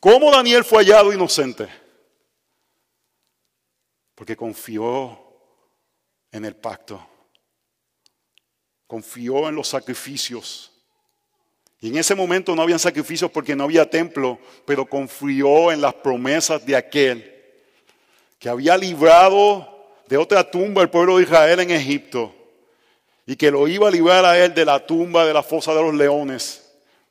¿Cómo 0.00 0.30
Daniel 0.30 0.64
fue 0.64 0.84
hallado 0.84 1.12
inocente? 1.12 1.68
Porque 4.14 4.36
confió 4.36 5.18
en 6.32 6.44
el 6.44 6.56
pacto 6.56 7.06
confió 8.86 9.48
en 9.48 9.54
los 9.54 9.68
sacrificios. 9.68 10.72
Y 11.80 11.88
en 11.88 11.98
ese 11.98 12.14
momento 12.14 12.54
no 12.54 12.62
habían 12.62 12.78
sacrificios 12.78 13.30
porque 13.30 13.54
no 13.54 13.64
había 13.64 13.88
templo, 13.88 14.38
pero 14.64 14.86
confió 14.86 15.70
en 15.70 15.80
las 15.80 15.94
promesas 15.94 16.64
de 16.64 16.76
aquel 16.76 17.32
que 18.38 18.48
había 18.48 18.76
librado 18.76 19.76
de 20.08 20.16
otra 20.16 20.48
tumba 20.48 20.82
el 20.82 20.90
pueblo 20.90 21.16
de 21.16 21.24
Israel 21.24 21.60
en 21.60 21.70
Egipto 21.70 22.34
y 23.26 23.36
que 23.36 23.50
lo 23.50 23.66
iba 23.66 23.88
a 23.88 23.90
librar 23.90 24.24
a 24.24 24.38
él 24.38 24.54
de 24.54 24.64
la 24.64 24.84
tumba 24.86 25.26
de 25.26 25.34
la 25.34 25.42
fosa 25.42 25.74
de 25.74 25.82
los 25.82 25.94
leones, 25.94 26.62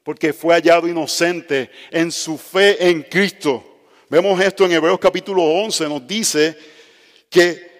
porque 0.04 0.34
fue 0.34 0.56
hallado 0.56 0.88
inocente 0.88 1.70
en 1.92 2.12
su 2.12 2.38
fe 2.38 2.90
en 2.90 3.04
Cristo. 3.04 3.64
Vemos 4.10 4.40
esto 4.40 4.66
en 4.66 4.72
Hebreos 4.72 5.00
capítulo 5.00 5.44
11, 5.44 5.90
nos 5.90 6.08
dice 6.08 6.58
que 7.30 7.76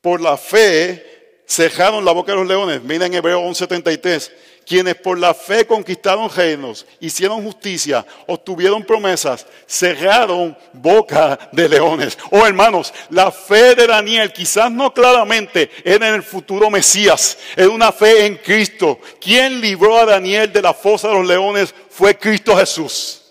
por 0.00 0.20
la 0.20 0.36
fe 0.36 1.44
cejaron 1.46 2.04
la 2.04 2.12
boca 2.12 2.32
de 2.32 2.38
los 2.38 2.46
leones. 2.46 2.82
Miren 2.82 3.14
Hebreo 3.14 3.40
11:73. 3.40 4.30
Quienes 4.66 4.94
por 4.96 5.18
la 5.18 5.34
fe 5.34 5.66
conquistaron 5.66 6.30
reinos, 6.30 6.86
hicieron 7.00 7.42
justicia, 7.44 8.06
obtuvieron 8.26 8.84
promesas, 8.84 9.46
cerraron 9.66 10.56
boca 10.72 11.38
de 11.52 11.68
leones. 11.68 12.16
Oh 12.30 12.46
hermanos, 12.46 12.92
la 13.10 13.30
fe 13.32 13.74
de 13.74 13.86
Daniel 13.86 14.32
quizás 14.32 14.70
no 14.70 14.94
claramente 14.94 15.70
era 15.84 16.08
en 16.08 16.14
el 16.14 16.22
futuro 16.22 16.70
Mesías, 16.70 17.38
era 17.56 17.70
una 17.70 17.92
fe 17.92 18.26
en 18.26 18.36
Cristo. 18.36 19.00
Quien 19.20 19.60
libró 19.60 19.98
a 19.98 20.06
Daniel 20.06 20.52
de 20.52 20.62
la 20.62 20.74
fosa 20.74 21.08
de 21.08 21.14
los 21.14 21.26
leones 21.26 21.74
fue 21.90 22.16
Cristo 22.16 22.56
Jesús. 22.56 23.22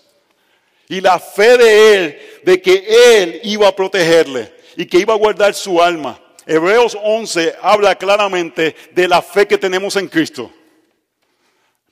Y 0.88 1.00
la 1.00 1.18
fe 1.18 1.56
de 1.56 1.94
él, 1.94 2.18
de 2.44 2.60
que 2.60 2.84
él 3.16 3.40
iba 3.44 3.68
a 3.68 3.74
protegerle 3.74 4.52
y 4.76 4.86
que 4.86 4.98
iba 4.98 5.14
a 5.14 5.18
guardar 5.18 5.54
su 5.54 5.82
alma. 5.82 6.20
Hebreos 6.46 6.98
11 7.02 7.54
habla 7.62 7.94
claramente 7.94 8.74
de 8.92 9.08
la 9.08 9.22
fe 9.22 9.46
que 9.46 9.58
tenemos 9.58 9.96
en 9.96 10.08
Cristo. 10.08 10.50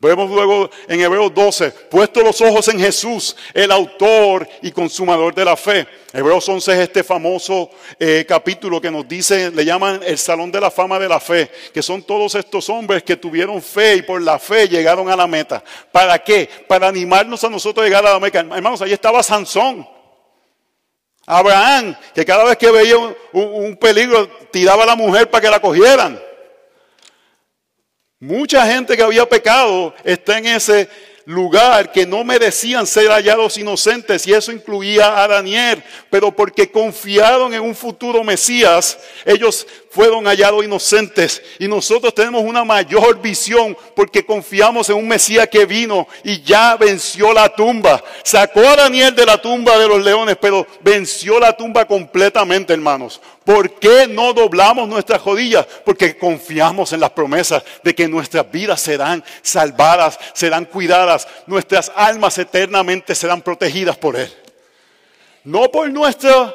Vemos 0.03 0.30
luego 0.30 0.70
en 0.88 0.98
Hebreos 0.98 1.34
12, 1.34 1.72
puesto 1.90 2.22
los 2.22 2.40
ojos 2.40 2.66
en 2.68 2.80
Jesús, 2.80 3.36
el 3.53 3.70
autor 3.70 4.48
y 4.62 4.70
consumador 4.70 5.34
de 5.34 5.44
la 5.44 5.59
fe. 5.59 5.86
Hebreos 6.14 6.48
11 6.48 6.72
es 6.72 6.78
este 6.78 7.05
famoso 7.05 7.68
eh, 7.98 8.24
capítulo 8.26 8.80
que 8.80 8.90
nos 8.90 9.07
dice, 9.07 9.51
le 9.51 9.62
llaman 9.62 10.01
el 10.03 10.16
Salón 10.16 10.51
de 10.51 10.59
la 10.59 10.70
Fama 10.70 10.98
de 10.98 11.07
la 11.07 11.20
Fe, 11.20 11.51
que 11.74 11.82
son 11.82 12.03
todos 12.03 12.34
estos 12.34 12.70
hombres 12.70 13.03
que 13.03 13.16
tuvieron 13.16 13.61
fe 13.61 13.96
y 13.96 14.03
por 14.03 14.22
la 14.22 14.38
fe 14.38 14.68
llegaron 14.68 15.11
a 15.11 15.16
la 15.16 15.26
meta. 15.26 15.62
¿Para 15.92 16.18
qué? 16.20 16.48
Para 16.66 16.88
animarnos 16.88 17.44
a 17.44 17.51
nosotros 17.51 17.84
a 17.84 17.86
llegar 17.86 18.07
a 18.07 18.14
la 18.14 18.20
meta. 18.20 18.38
Hermanos, 18.38 18.80
ahí 18.80 18.94
estaba 18.94 19.22
Sansón. 19.22 19.86
Abraham, 21.26 21.94
que 22.14 22.24
cada 22.24 22.44
vez 22.44 22.57
que 22.57 22.70
veía 22.70 22.96
un, 23.32 23.76
peligro 23.76 24.26
tiraba 24.51 24.84
a 24.84 24.86
la 24.86 24.96
mujer 24.96 25.28
para 25.28 25.42
que 25.42 25.51
la 25.51 25.61
cogieran. 25.61 26.30
Mucha 28.22 28.66
gente 28.66 28.98
que 28.98 29.02
había 29.02 29.26
pecado 29.26 29.94
está 30.04 30.36
en 30.36 30.44
ese 30.44 30.90
lugar 31.24 31.90
que 31.90 32.04
no 32.04 32.22
merecían 32.22 32.86
ser 32.86 33.08
hallados 33.08 33.56
inocentes 33.56 34.26
y 34.26 34.34
eso 34.34 34.52
incluía 34.52 35.22
a 35.22 35.26
Daniel, 35.26 35.82
pero 36.10 36.30
porque 36.30 36.70
confiaron 36.70 37.54
en 37.54 37.62
un 37.62 37.74
futuro 37.74 38.22
Mesías, 38.22 38.98
ellos 39.24 39.66
fueron 39.91 40.24
hallados 40.26 40.64
inocentes 40.64 41.43
y 41.59 41.66
nosotros 41.66 42.14
tenemos 42.14 42.43
una 42.43 42.64
mayor 42.64 43.20
visión 43.20 43.76
porque 43.97 44.24
confiamos 44.24 44.88
en 44.88 44.97
un 44.97 45.09
Mesías 45.09 45.49
que 45.49 45.66
vino 45.66 46.07
y 46.22 46.41
ya 46.43 46.76
venció 46.76 47.32
la 47.32 47.49
tumba. 47.49 48.03
Sacó 48.22 48.61
a 48.61 48.76
Daniel 48.76 49.14
de 49.16 49.26
la 49.26 49.43
tumba 49.43 49.76
de 49.78 49.88
los 49.88 50.01
leones, 50.03 50.36
pero 50.41 50.64
venció 50.80 51.41
la 51.41 51.57
tumba 51.57 51.86
completamente, 51.86 52.72
hermanos. 52.72 53.20
¿Por 53.45 53.80
qué 53.80 54.07
no 54.07 54.32
doblamos 54.32 54.88
nuestras 54.88 55.24
rodillas? 55.24 55.66
Porque 55.84 56.16
confiamos 56.16 56.93
en 56.93 57.01
las 57.01 57.11
promesas 57.11 57.64
de 57.82 57.93
que 57.93 58.07
nuestras 58.07 58.49
vidas 58.49 58.80
serán 58.80 59.24
salvadas, 59.43 60.20
serán 60.34 60.66
cuidadas, 60.66 61.26
nuestras 61.47 61.91
almas 61.97 62.38
eternamente 62.38 63.12
serán 63.16 63.43
protegidas 63.43 63.97
por 63.97 64.14
Él. 64.14 64.32
No 65.43 65.68
por 65.68 65.91
nuestra 65.91 66.55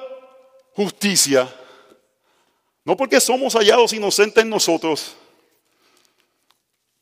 justicia, 0.74 1.50
no 2.86 2.96
porque 2.96 3.20
somos 3.20 3.56
hallados 3.56 3.92
inocentes 3.94 4.44
en 4.44 4.50
nosotros, 4.50 5.16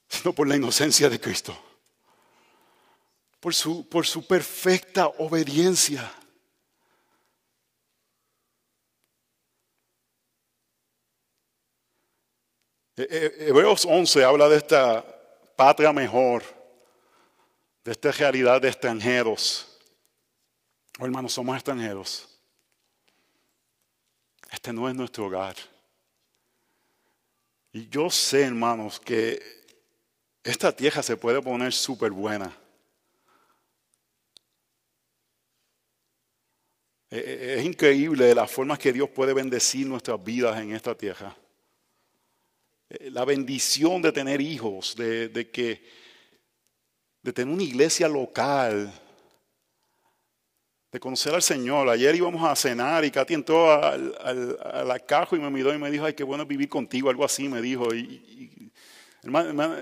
sino 0.07 0.33
por 0.33 0.47
la 0.47 0.55
inocencia 0.55 1.09
de 1.09 1.19
Cristo. 1.19 1.55
Por 3.41 3.53
su, 3.53 3.87
por 3.89 4.07
su 4.07 4.25
perfecta 4.25 5.07
obediencia. 5.07 6.09
Eh, 12.95 13.07
eh, 13.09 13.35
Hebreos 13.49 13.85
11 13.85 14.23
habla 14.23 14.47
de 14.47 14.57
esta 14.57 15.03
patria 15.57 15.91
mejor, 15.91 16.43
de 17.83 17.91
esta 17.91 18.09
realidad 18.13 18.61
de 18.61 18.69
extranjeros. 18.69 19.67
Oh, 20.99 21.05
hermanos, 21.05 21.33
somos 21.33 21.55
extranjeros. 21.55 22.29
Este 24.49 24.71
no 24.71 24.87
es 24.87 24.95
nuestro 24.95 25.25
hogar. 25.25 25.72
Y 27.75 27.89
yo 27.89 28.11
sé, 28.11 28.43
hermanos, 28.43 28.99
que 28.99 29.41
esta 30.43 30.75
tierra 30.75 31.01
se 31.01 31.17
puede 31.17 31.41
poner 31.41 31.73
súper 31.73 32.11
buena. 32.11 32.55
E, 37.09 37.17
e, 37.17 37.59
es 37.59 37.65
increíble 37.65 38.35
las 38.35 38.51
formas 38.51 38.77
que 38.77 38.93
Dios 38.93 39.09
puede 39.09 39.33
bendecir 39.33 39.87
nuestras 39.87 40.23
vidas 40.23 40.61
en 40.61 40.75
esta 40.75 40.95
tierra. 40.95 41.35
E, 42.89 43.09
la 43.09 43.25
bendición 43.25 44.03
de 44.03 44.11
tener 44.11 44.39
hijos, 44.39 44.95
de, 44.95 45.49
que, 45.51 45.83
de 47.23 47.33
tener 47.33 47.51
una 47.51 47.63
iglesia 47.63 48.07
local, 48.07 48.93
de 50.93 50.99
conocer 50.99 51.33
al 51.33 51.41
Señor. 51.41 51.89
Ayer 51.89 52.13
íbamos 52.13 52.47
a 52.47 52.55
cenar 52.55 53.03
y 53.03 53.09
Katy 53.09 53.33
entró 53.33 53.73
al, 53.83 54.15
a 54.63 54.83
la 54.83 54.99
caja 54.99 55.35
y 55.35 55.39
me 55.39 55.49
miró 55.49 55.73
y 55.73 55.79
me 55.79 55.89
dijo, 55.89 56.05
ay, 56.05 56.13
qué 56.13 56.23
bueno 56.23 56.45
vivir 56.45 56.69
contigo, 56.69 57.09
algo 57.09 57.25
así 57.25 57.49
me 57.49 57.63
dijo. 57.63 57.93
Y, 57.95 58.71
hermano, 59.23 59.75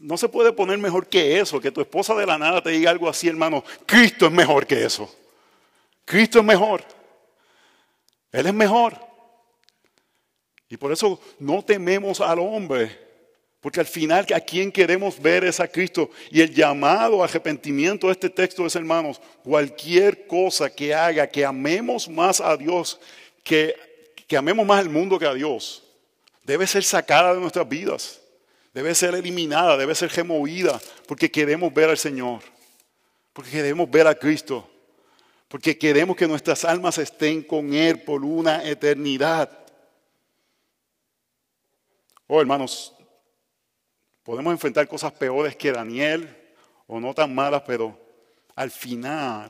no 0.00 0.16
se 0.16 0.30
puede 0.30 0.54
poner 0.54 0.78
mejor 0.78 1.06
que 1.08 1.38
eso, 1.38 1.60
que 1.60 1.70
tu 1.70 1.82
esposa 1.82 2.14
de 2.14 2.24
la 2.24 2.38
nada 2.38 2.62
te 2.62 2.70
diga 2.70 2.90
algo 2.90 3.06
así, 3.06 3.28
hermano. 3.28 3.62
Cristo 3.84 4.26
es 4.26 4.32
mejor 4.32 4.66
que 4.66 4.82
eso. 4.82 5.14
Cristo 6.06 6.38
es 6.38 6.44
mejor. 6.44 6.82
Él 8.32 8.46
es 8.46 8.54
mejor. 8.54 8.96
Y 10.70 10.78
por 10.78 10.90
eso 10.90 11.20
no 11.38 11.62
tememos 11.62 12.18
al 12.22 12.38
hombre 12.38 13.09
porque 13.60 13.80
al 13.80 13.86
final, 13.86 14.26
¿a 14.34 14.40
quién 14.40 14.72
queremos 14.72 15.20
ver 15.20 15.44
es 15.44 15.60
a 15.60 15.68
Cristo? 15.68 16.10
Y 16.30 16.40
el 16.40 16.54
llamado 16.54 17.20
a 17.20 17.26
arrepentimiento 17.26 18.06
de 18.06 18.14
este 18.14 18.30
texto 18.30 18.64
es, 18.64 18.74
hermanos, 18.74 19.20
cualquier 19.44 20.26
cosa 20.26 20.70
que 20.70 20.94
haga 20.94 21.26
que 21.26 21.44
amemos 21.44 22.08
más 22.08 22.40
a 22.40 22.56
Dios, 22.56 22.98
que, 23.44 23.76
que 24.26 24.36
amemos 24.36 24.66
más 24.66 24.80
al 24.80 24.88
mundo 24.88 25.18
que 25.18 25.26
a 25.26 25.34
Dios, 25.34 25.82
debe 26.42 26.66
ser 26.66 26.82
sacada 26.84 27.34
de 27.34 27.40
nuestras 27.40 27.68
vidas, 27.68 28.22
debe 28.72 28.94
ser 28.94 29.14
eliminada, 29.14 29.76
debe 29.76 29.94
ser 29.94 30.10
removida, 30.10 30.80
porque 31.06 31.30
queremos 31.30 31.72
ver 31.74 31.90
al 31.90 31.98
Señor, 31.98 32.40
porque 33.34 33.50
queremos 33.50 33.90
ver 33.90 34.06
a 34.06 34.14
Cristo, 34.14 34.66
porque 35.48 35.76
queremos 35.76 36.16
que 36.16 36.26
nuestras 36.26 36.64
almas 36.64 36.96
estén 36.96 37.42
con 37.42 37.74
Él 37.74 38.00
por 38.00 38.24
una 38.24 38.64
eternidad. 38.66 39.50
Oh, 42.26 42.40
hermanos, 42.40 42.94
Podemos 44.22 44.52
enfrentar 44.52 44.86
cosas 44.86 45.12
peores 45.12 45.56
que 45.56 45.72
Daniel 45.72 46.36
o 46.86 47.00
no 47.00 47.14
tan 47.14 47.34
malas, 47.34 47.62
pero 47.66 47.98
al 48.54 48.70
final 48.70 49.48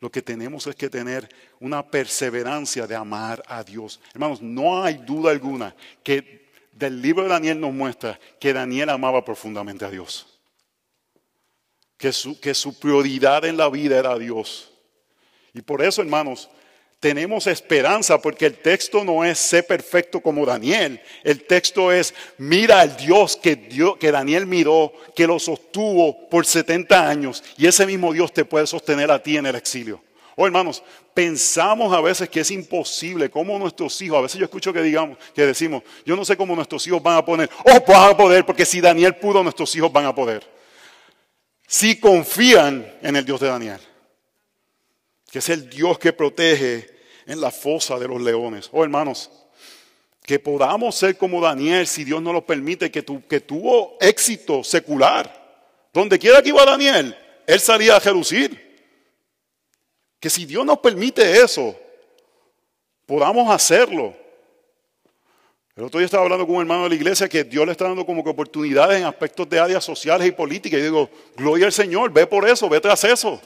lo 0.00 0.10
que 0.10 0.22
tenemos 0.22 0.66
es 0.66 0.76
que 0.76 0.88
tener 0.88 1.28
una 1.60 1.88
perseverancia 1.88 2.86
de 2.86 2.94
amar 2.94 3.42
a 3.46 3.62
Dios. 3.62 4.00
Hermanos, 4.12 4.40
no 4.40 4.82
hay 4.82 4.94
duda 4.94 5.30
alguna 5.30 5.74
que 6.02 6.48
del 6.72 7.02
libro 7.02 7.24
de 7.24 7.30
Daniel 7.30 7.60
nos 7.60 7.72
muestra 7.72 8.18
que 8.38 8.52
Daniel 8.52 8.90
amaba 8.90 9.24
profundamente 9.24 9.84
a 9.84 9.90
Dios. 9.90 10.38
Que 11.96 12.12
su, 12.12 12.38
que 12.40 12.54
su 12.54 12.78
prioridad 12.78 13.44
en 13.44 13.56
la 13.56 13.68
vida 13.68 13.98
era 13.98 14.16
Dios. 14.16 14.72
Y 15.52 15.62
por 15.62 15.82
eso, 15.82 16.00
hermanos, 16.00 16.48
tenemos 17.00 17.46
esperanza 17.46 18.20
porque 18.20 18.46
el 18.46 18.58
texto 18.58 19.04
no 19.04 19.24
es 19.24 19.38
sé 19.38 19.62
perfecto 19.62 20.20
como 20.20 20.44
Daniel. 20.44 21.00
El 21.22 21.44
texto 21.44 21.92
es 21.92 22.12
mira 22.38 22.80
al 22.80 22.96
Dios 22.96 23.36
que, 23.36 23.68
que 24.00 24.12
Daniel 24.12 24.46
miró, 24.46 24.92
que 25.14 25.26
lo 25.26 25.38
sostuvo 25.38 26.28
por 26.28 26.44
70 26.44 27.08
años 27.08 27.44
y 27.56 27.66
ese 27.66 27.86
mismo 27.86 28.12
Dios 28.12 28.32
te 28.32 28.44
puede 28.44 28.66
sostener 28.66 29.10
a 29.10 29.22
ti 29.22 29.36
en 29.36 29.46
el 29.46 29.54
exilio. 29.54 30.02
Oh, 30.34 30.46
hermanos, 30.46 30.82
pensamos 31.14 31.92
a 31.92 32.00
veces 32.00 32.28
que 32.28 32.40
es 32.40 32.50
imposible 32.50 33.28
cómo 33.28 33.58
nuestros 33.58 34.00
hijos, 34.02 34.18
a 34.18 34.22
veces 34.22 34.38
yo 34.38 34.44
escucho 34.44 34.72
que 34.72 34.82
digamos, 34.82 35.18
que 35.34 35.46
decimos, 35.46 35.82
yo 36.04 36.14
no 36.14 36.24
sé 36.24 36.36
cómo 36.36 36.54
nuestros 36.54 36.86
hijos 36.86 37.02
van 37.02 37.16
a 37.16 37.24
poner, 37.24 37.50
oh, 37.64 37.84
van 37.86 38.10
a 38.10 38.16
poder, 38.16 38.46
porque 38.46 38.64
si 38.64 38.80
Daniel 38.80 39.16
pudo, 39.16 39.42
nuestros 39.42 39.74
hijos 39.74 39.92
van 39.92 40.06
a 40.06 40.14
poder. 40.14 40.48
Si 41.66 41.98
confían 41.98 42.98
en 43.02 43.16
el 43.16 43.24
Dios 43.24 43.40
de 43.40 43.48
Daniel 43.48 43.80
que 45.30 45.40
es 45.40 45.48
el 45.48 45.68
Dios 45.68 45.98
que 45.98 46.12
protege 46.12 46.88
en 47.26 47.40
la 47.40 47.50
fosa 47.50 47.98
de 47.98 48.08
los 48.08 48.20
leones. 48.20 48.68
Oh, 48.72 48.82
hermanos, 48.82 49.30
que 50.22 50.38
podamos 50.38 50.94
ser 50.94 51.16
como 51.16 51.40
Daniel, 51.40 51.86
si 51.86 52.04
Dios 52.04 52.20
nos 52.22 52.32
lo 52.32 52.44
permite, 52.44 52.90
que, 52.90 53.04
que 53.04 53.40
tuvo 53.40 53.96
éxito 54.00 54.64
secular. 54.64 55.38
Donde 55.92 56.18
quiera 56.18 56.42
que 56.42 56.50
iba 56.50 56.64
Daniel, 56.64 57.16
él 57.46 57.60
salía 57.60 57.96
a 57.96 57.98
relucir. 57.98 58.66
Que 60.20 60.30
si 60.30 60.44
Dios 60.46 60.64
nos 60.64 60.78
permite 60.78 61.40
eso, 61.40 61.78
podamos 63.06 63.50
hacerlo. 63.50 64.14
El 65.76 65.84
otro 65.84 66.00
día 66.00 66.06
estaba 66.06 66.24
hablando 66.24 66.44
con 66.44 66.56
un 66.56 66.62
hermano 66.62 66.84
de 66.84 66.88
la 66.88 66.94
iglesia 66.96 67.28
que 67.28 67.44
Dios 67.44 67.64
le 67.64 67.72
está 67.72 67.84
dando 67.84 68.04
como 68.04 68.24
que 68.24 68.30
oportunidades 68.30 68.98
en 68.98 69.04
aspectos 69.04 69.48
de 69.48 69.60
áreas 69.60 69.84
sociales 69.84 70.26
y 70.26 70.32
políticas. 70.32 70.80
Y 70.80 70.82
digo, 70.82 71.08
gloria 71.36 71.66
al 71.66 71.72
Señor, 71.72 72.12
ve 72.12 72.26
por 72.26 72.48
eso, 72.48 72.68
ve 72.68 72.80
tras 72.80 73.04
eso. 73.04 73.40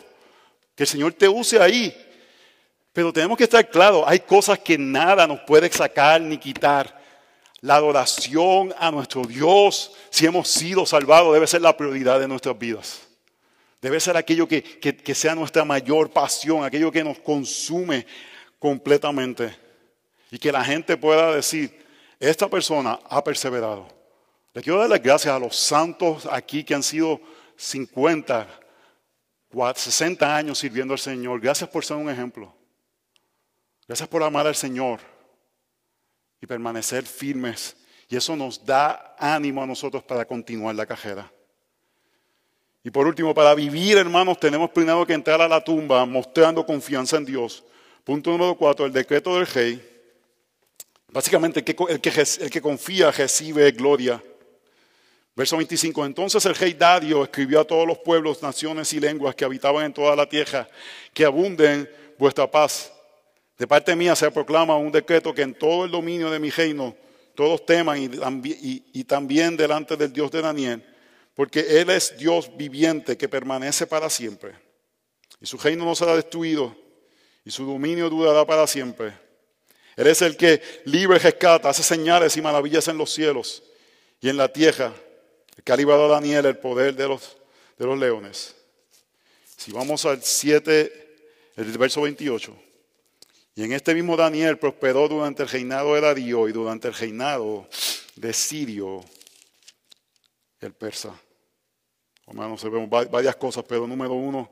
Que 0.75 0.85
el 0.85 0.89
Señor 0.89 1.13
te 1.13 1.29
use 1.29 1.61
ahí. 1.61 1.95
Pero 2.93 3.13
tenemos 3.13 3.39
que 3.39 3.45
estar 3.45 3.69
claros, 3.71 4.05
hay 4.07 4.21
cosas 4.21 4.59
que 4.59 4.77
nada 4.77 5.27
nos 5.27 5.41
puede 5.41 5.71
sacar 5.73 6.21
ni 6.21 6.39
quitar. 6.39 7.01
La 7.61 7.77
adoración 7.77 8.75
a 8.79 8.91
nuestro 8.91 9.25
Dios, 9.25 9.93
si 10.11 10.27
hemos 10.27 10.49
sido 10.49 10.85
salvados, 10.85 11.33
debe 11.33 11.47
ser 11.47 11.63
la 11.63 11.77
prioridad 11.77 12.19
de 12.19 12.29
nuestras 12.29 12.59
vidas. 12.59 13.03
Debe 13.81 14.01
ser 14.01 14.17
aquello 14.17 14.47
que, 14.47 14.63
que 14.63 15.15
sea 15.15 15.35
nuestra 15.35 15.65
mayor 15.65 16.11
pasión, 16.11 16.65
aquello 16.65 16.91
que 16.91 17.05
nos 17.05 17.19
consume 17.21 18.07
completamente. 18.59 19.57
Y 20.31 20.39
que 20.39 20.53
la 20.53 20.65
gente 20.65 20.97
pueda 20.97 21.35
decir, 21.35 21.85
esta 22.19 22.49
persona 22.49 22.99
ha 23.09 23.23
perseverado. 23.23 23.89
Le 24.55 24.63
quiero 24.63 24.79
dar 24.79 24.89
las 24.91 25.03
gracias 25.03 25.35
a 25.35 25.39
los 25.39 25.57
santos 25.57 26.29
aquí 26.31 26.63
que 26.63 26.75
han 26.75 26.83
sido 26.83 27.21
50, 27.57 28.47
60 29.75 30.37
años 30.37 30.59
sirviendo 30.59 30.95
al 30.95 30.99
Señor. 30.99 31.41
Gracias 31.41 31.69
por 31.69 31.85
ser 31.85 31.97
un 31.97 32.11
ejemplo. 32.11 32.53
Gracias 33.87 34.09
por 34.09 34.23
amar 34.23 34.47
al 34.47 34.55
Señor 34.55 35.01
y 36.41 36.47
permanecer 36.47 37.05
firmes. 37.05 37.77
Y 38.09 38.17
eso 38.17 38.37
nos 38.37 38.65
da 38.65 39.17
ánimo 39.19 39.63
a 39.63 39.67
nosotros 39.67 40.03
para 40.03 40.25
continuar 40.25 40.75
la 40.75 40.87
carrera. 40.87 41.31
Y 42.85 42.91
por 42.91 43.07
último, 43.07 43.33
para 43.33 43.55
vivir, 43.55 43.97
hermanos, 43.97 44.41
tenemos 44.41 44.71
primero 44.71 45.07
que 45.07 45.13
entrar 45.13 45.41
a 45.41 45.49
la 45.49 45.63
tumba 45.63 46.05
mostrando 46.05 46.67
confianza 46.67 47.17
en 47.17 47.25
Dios. 47.25 47.65
Punto 48.05 48.31
número 48.31 48.57
cuatro, 48.57 48.87
el 48.87 48.93
decreto 48.93 49.37
del 49.37 49.47
rey. 49.47 49.89
Básicamente, 51.09 51.61
el 51.61 51.65
que, 51.65 51.77
el 51.89 52.01
que, 52.01 52.11
el 52.41 52.51
que 52.51 52.61
confía 52.61 53.11
recibe 53.13 53.71
gloria. 53.71 54.23
Verso 55.35 55.57
25. 55.57 56.05
Entonces 56.05 56.45
el 56.45 56.55
rey 56.55 56.75
Dario 56.75 57.25
escribió 57.25 57.61
a 57.61 57.65
todos 57.65 57.87
los 57.87 57.99
pueblos, 57.99 58.43
naciones 58.43 58.93
y 58.93 59.01
lenguas 59.01 59.35
que 59.35 59.45
habitaban 59.45 59.87
en 59.87 59.93
toda 59.93 60.15
la 60.15 60.29
tierra, 60.29 60.69
que 61.15 61.25
abunden 61.25 61.89
vuestra 62.19 62.51
paz. 62.51 62.93
De 63.59 63.67
parte 63.67 63.95
mía 63.97 64.15
se 64.15 64.31
proclama 64.31 64.77
un 64.77 64.93
decreto 64.93 65.35
que 65.35 65.43
en 65.43 65.55
todo 65.55 65.85
el 65.85 65.91
dominio 65.91 66.31
de 66.31 66.39
mi 66.39 66.51
reino 66.51 66.95
todos 67.35 67.65
teman 67.65 67.99
y, 68.03 69.05
también 69.05 69.57
delante 69.57 69.97
del 69.97 70.13
Dios 70.13 70.31
de 70.31 70.43
Daniel, 70.43 70.85
porque 71.35 71.81
Él 71.81 71.91
es 71.91 72.17
Dios 72.19 72.51
viviente 72.57 73.17
que 73.17 73.29
permanece 73.29 73.87
para 73.87 74.11
siempre. 74.11 74.53
Y 75.41 75.47
su 75.47 75.57
reino 75.57 75.85
no 75.85 75.95
será 75.95 76.15
destruido, 76.15 76.77
y 77.45 77.51
su 77.51 77.65
dominio 77.65 78.11
durará 78.11 78.45
para 78.47 78.67
siempre. 78.67 79.15
Él 79.97 80.07
es 80.07 80.23
el 80.23 80.37
que 80.37 80.61
libre 80.85 81.19
rescata, 81.19 81.71
hace 81.71 81.83
señales 81.83 82.37
y 82.37 82.43
maravillas 82.43 82.89
en 82.89 82.99
los 82.99 83.13
cielos 83.13 83.63
y 84.21 84.29
en 84.29 84.37
la 84.37 84.53
tierra, 84.53 84.93
el 85.57 85.63
que 85.63 85.73
ha 85.73 85.77
a 85.77 86.09
Daniel 86.09 86.47
el 86.47 86.59
poder 86.59 86.95
de 86.95 87.09
los, 87.09 87.37
de 87.79 87.87
los 87.87 87.99
leones. 87.99 88.55
Si 89.57 89.73
vamos 89.73 90.05
al 90.05 90.23
7, 90.23 90.93
el 91.57 91.79
verso 91.79 92.03
28. 92.03 92.57
Y 93.55 93.65
en 93.65 93.73
este 93.73 93.95
mismo 93.95 94.17
Daniel 94.17 94.59
prosperó 94.59 95.09
durante 95.09 95.43
el 95.43 95.49
reinado 95.49 95.95
de 95.95 96.01
Darío 96.01 96.49
y 96.49 96.53
durante 96.53 96.89
el 96.89 96.95
reinado 96.95 97.69
de 98.17 98.33
Sirio, 98.33 99.05
el 100.61 100.73
persa. 100.73 101.15
Hermanos, 102.27 102.65
vemos 102.65 102.89
varias 103.11 103.37
cosas, 103.37 103.65
pero 103.69 103.87
número 103.87 104.15
uno, 104.15 104.51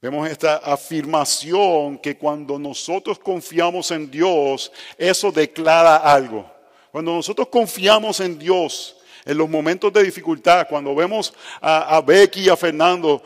vemos 0.00 0.28
esta 0.28 0.56
afirmación 0.56 1.98
que 1.98 2.16
cuando 2.16 2.58
nosotros 2.58 3.18
confiamos 3.18 3.90
en 3.90 4.10
Dios, 4.10 4.72
eso 4.96 5.30
declara 5.30 5.96
algo. 5.96 6.50
Cuando 6.90 7.12
nosotros 7.12 7.48
confiamos 7.48 8.20
en 8.20 8.38
Dios, 8.38 8.96
en 9.24 9.38
los 9.38 9.48
momentos 9.48 9.92
de 9.92 10.02
dificultad, 10.02 10.66
cuando 10.68 10.94
vemos 10.94 11.32
a, 11.60 12.00
Becky 12.00 12.42
y 12.42 12.48
a 12.48 12.56
Fernando 12.56 13.22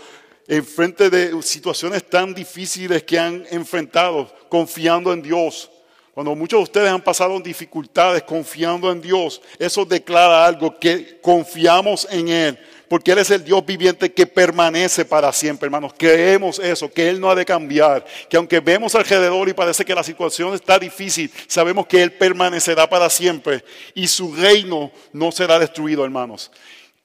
en 0.47 0.65
frente 0.65 1.11
de 1.11 1.43
situaciones 1.43 2.09
tan 2.09 2.35
difíciles 2.35 3.03
que 3.03 3.19
han 3.19 3.45
enfrentado, 3.51 4.33
confiando 4.49 5.13
en 5.13 5.23
Dios. 5.23 5.71
Cuando 6.13 6.35
muchos 6.35 6.59
de 6.59 6.65
ustedes 6.65 6.91
han 6.91 7.03
pasado 7.03 7.39
dificultades 7.41 8.23
confiando 8.23 8.91
en 8.91 9.01
Dios, 9.01 9.41
eso 9.59 9.85
declara 9.85 10.47
algo 10.47 10.79
que 10.79 11.21
confiamos 11.21 12.09
en 12.11 12.29
Él, 12.29 12.59
porque 12.89 13.13
Él 13.13 13.19
es 13.19 13.31
el 13.31 13.45
Dios 13.45 13.65
viviente 13.65 14.13
que 14.13 14.27
permanece 14.27 15.05
para 15.05 15.33
siempre, 15.33 15.67
hermanos. 15.67 15.93
Creemos 15.97 16.59
eso, 16.59 16.91
que 16.91 17.09
Él 17.09 17.21
no 17.21 17.31
ha 17.31 17.35
de 17.35 17.45
cambiar, 17.45 18.05
que 18.29 18.37
aunque 18.37 18.61
vemos 18.61 18.95
alrededor 18.95 19.49
y 19.49 19.53
parece 19.53 19.85
que 19.85 19.95
la 19.95 20.03
situación 20.03 20.55
está 20.55 20.79
difícil, 20.79 21.31
sabemos 21.47 21.87
que 21.87 22.03
Él 22.03 22.13
permanecerá 22.13 22.89
para 22.89 23.11
siempre 23.11 23.63
y 23.95 24.09
su 24.09 24.35
reino 24.35 24.91
no 25.13 25.31
será 25.31 25.59
destruido, 25.59 26.05
hermanos. 26.05 26.51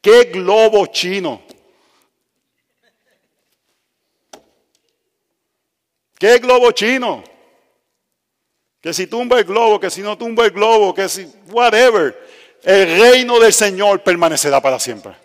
¿Qué 0.01 0.25
globo 0.25 0.86
chino? 0.88 1.41
¿Qué 6.17 6.38
globo 6.38 6.71
chino? 6.71 7.23
Que 8.79 8.93
si 8.93 9.07
tumba 9.07 9.39
el 9.39 9.45
globo, 9.45 9.79
que 9.79 9.89
si 9.89 10.01
no 10.01 10.17
tumba 10.17 10.45
el 10.45 10.51
globo, 10.51 10.93
que 10.93 11.07
si, 11.09 11.25
whatever. 11.51 12.17
El 12.63 12.99
reino 12.99 13.39
del 13.39 13.51
Señor 13.51 14.01
permanecerá 14.03 14.61
para 14.61 14.79
siempre. 14.79 15.22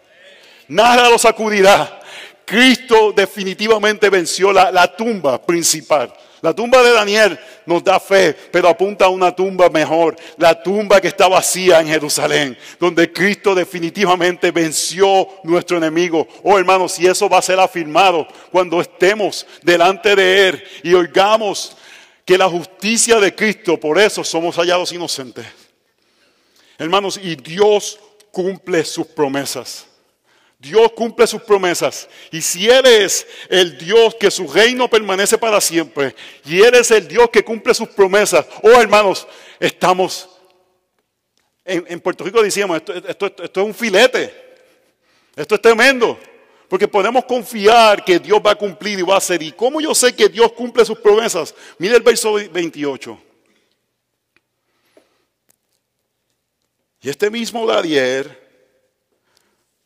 Nada 0.68 1.08
lo 1.08 1.18
sacudirá. 1.18 2.00
Cristo 2.44 3.12
definitivamente 3.12 4.08
venció 4.08 4.52
la, 4.52 4.70
la 4.70 4.94
tumba 4.94 5.40
principal. 5.44 6.12
La 6.40 6.54
tumba 6.54 6.82
de 6.82 6.92
Daniel 6.92 7.38
nos 7.66 7.82
da 7.82 7.98
fe, 7.98 8.32
pero 8.32 8.68
apunta 8.68 9.06
a 9.06 9.08
una 9.08 9.34
tumba 9.34 9.68
mejor, 9.68 10.16
la 10.36 10.62
tumba 10.62 11.00
que 11.00 11.08
está 11.08 11.26
vacía 11.26 11.80
en 11.80 11.88
Jerusalén, 11.88 12.56
donde 12.78 13.12
Cristo 13.12 13.54
definitivamente 13.54 14.52
venció 14.52 15.28
nuestro 15.42 15.78
enemigo. 15.78 16.28
Oh 16.44 16.56
hermanos, 16.56 16.92
si 16.92 17.06
eso 17.06 17.28
va 17.28 17.38
a 17.38 17.42
ser 17.42 17.58
afirmado 17.58 18.26
cuando 18.52 18.80
estemos 18.80 19.46
delante 19.62 20.14
de 20.14 20.48
Él 20.48 20.64
y 20.84 20.94
oigamos 20.94 21.76
que 22.24 22.38
la 22.38 22.48
justicia 22.48 23.18
de 23.18 23.34
Cristo, 23.34 23.80
por 23.80 23.98
eso 23.98 24.22
somos 24.22 24.56
hallados 24.56 24.92
inocentes. 24.92 25.46
Hermanos, 26.78 27.18
y 27.20 27.34
Dios 27.34 27.98
cumple 28.30 28.84
sus 28.84 29.08
promesas. 29.08 29.88
Dios 30.59 30.90
cumple 30.92 31.26
sus 31.26 31.42
promesas. 31.42 32.09
Y 32.32 32.42
si 32.42 32.68
Él 32.68 32.84
es 32.86 33.26
el 33.48 33.78
Dios 33.78 34.16
que 34.16 34.30
su 34.30 34.46
reino 34.48 34.90
permanece 34.90 35.38
para 35.38 35.61
siempre, 35.61 36.14
y 36.44 36.61
Él 36.61 36.74
es 36.74 36.90
el 36.90 37.06
Dios 37.06 37.30
que 37.30 37.44
cumple 37.44 37.72
sus 37.74 37.88
promesas, 37.88 38.44
oh 38.62 38.80
hermanos, 38.80 39.26
estamos, 39.61 40.28
en, 41.64 42.00
Puerto 42.00 42.24
Rico 42.24 42.42
decíamos, 42.42 42.82
esto, 43.06 43.26
es 43.26 43.56
un 43.56 43.74
filete, 43.74 44.34
esto 45.36 45.54
es 45.54 45.62
tremendo, 45.62 46.18
porque 46.68 46.88
podemos 46.88 47.24
confiar 47.24 48.04
que 48.04 48.18
Dios 48.18 48.40
va 48.44 48.50
a 48.50 48.56
cumplir 48.56 48.98
y 48.98 49.02
va 49.02 49.14
a 49.14 49.18
hacer. 49.18 49.40
¿Y 49.42 49.52
cómo 49.52 49.80
yo 49.80 49.94
sé 49.94 50.14
que 50.14 50.28
Dios 50.28 50.52
cumple 50.52 50.84
sus 50.84 50.98
promesas? 50.98 51.54
Mire 51.78 51.96
el 51.96 52.02
verso 52.02 52.34
28. 52.34 53.22
Y 57.00 57.09
este 57.09 57.30
mismo 57.30 57.64
Darier 57.64 58.47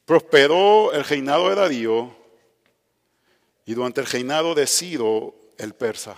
Prosperó 0.05 0.93
el 0.93 1.05
reinado 1.05 1.49
de 1.49 1.55
Darío 1.55 2.17
y 3.65 3.75
durante 3.75 4.01
el 4.01 4.07
reinado 4.07 4.55
de 4.55 4.67
Ciro 4.67 5.35
el 5.59 5.75
persa. 5.75 6.17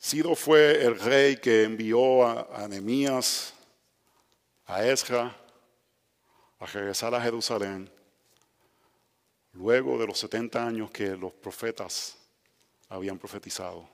Ciro 0.00 0.36
fue 0.36 0.84
el 0.84 1.00
rey 1.00 1.38
que 1.38 1.64
envió 1.64 2.26
a, 2.26 2.68
Nehemías, 2.68 3.54
a 4.66 4.84
Esra, 4.84 5.34
a 6.60 6.66
regresar 6.66 7.14
a 7.14 7.22
Jerusalén, 7.22 7.90
luego 9.54 9.98
de 9.98 10.06
los 10.06 10.18
70 10.18 10.66
años 10.66 10.90
que 10.90 11.16
los 11.16 11.32
profetas 11.32 12.18
habían 12.88 13.18
profetizado. 13.18 13.88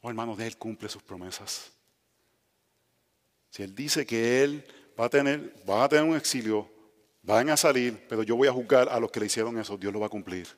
Oh, 0.00 0.08
hermanos, 0.08 0.38
de 0.38 0.46
él 0.46 0.56
cumple 0.56 0.88
sus 0.88 1.02
promesas. 1.02 1.72
Si 3.50 3.62
Él 3.62 3.74
dice 3.74 4.06
que 4.06 4.42
Él 4.42 4.64
va 4.98 5.06
a 5.06 5.08
tener, 5.08 5.54
va 5.68 5.84
a 5.84 5.88
tener 5.88 6.04
un 6.04 6.16
exilio, 6.16 6.68
van 7.22 7.50
a 7.50 7.56
salir, 7.56 8.06
pero 8.08 8.22
yo 8.22 8.36
voy 8.36 8.48
a 8.48 8.52
juzgar 8.52 8.88
a 8.88 8.98
los 9.00 9.10
que 9.10 9.20
le 9.20 9.26
hicieron 9.26 9.58
eso, 9.58 9.76
Dios 9.76 9.92
lo 9.92 10.00
va 10.00 10.06
a 10.06 10.10
cumplir. 10.10 10.48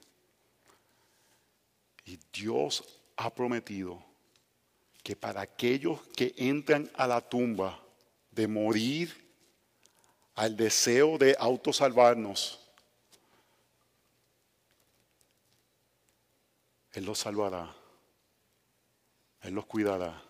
Y 2.05 2.19
Dios 2.33 2.85
ha 3.17 3.33
prometido 3.33 4.03
que 5.03 5.17
para 5.17 5.41
aquellos 5.41 6.01
que 6.17 6.35
entran 6.37 6.91
a 6.95 7.07
la 7.07 7.21
tumba 7.21 7.81
de 8.31 8.47
morir 8.47 9.31
al 10.35 10.57
deseo 10.57 11.19
de 11.19 11.37
autosalvarnos, 11.39 12.61
Él 16.93 17.05
los 17.05 17.19
salvará, 17.19 17.75
Él 19.43 19.55
los 19.55 19.67
cuidará. 19.67 20.30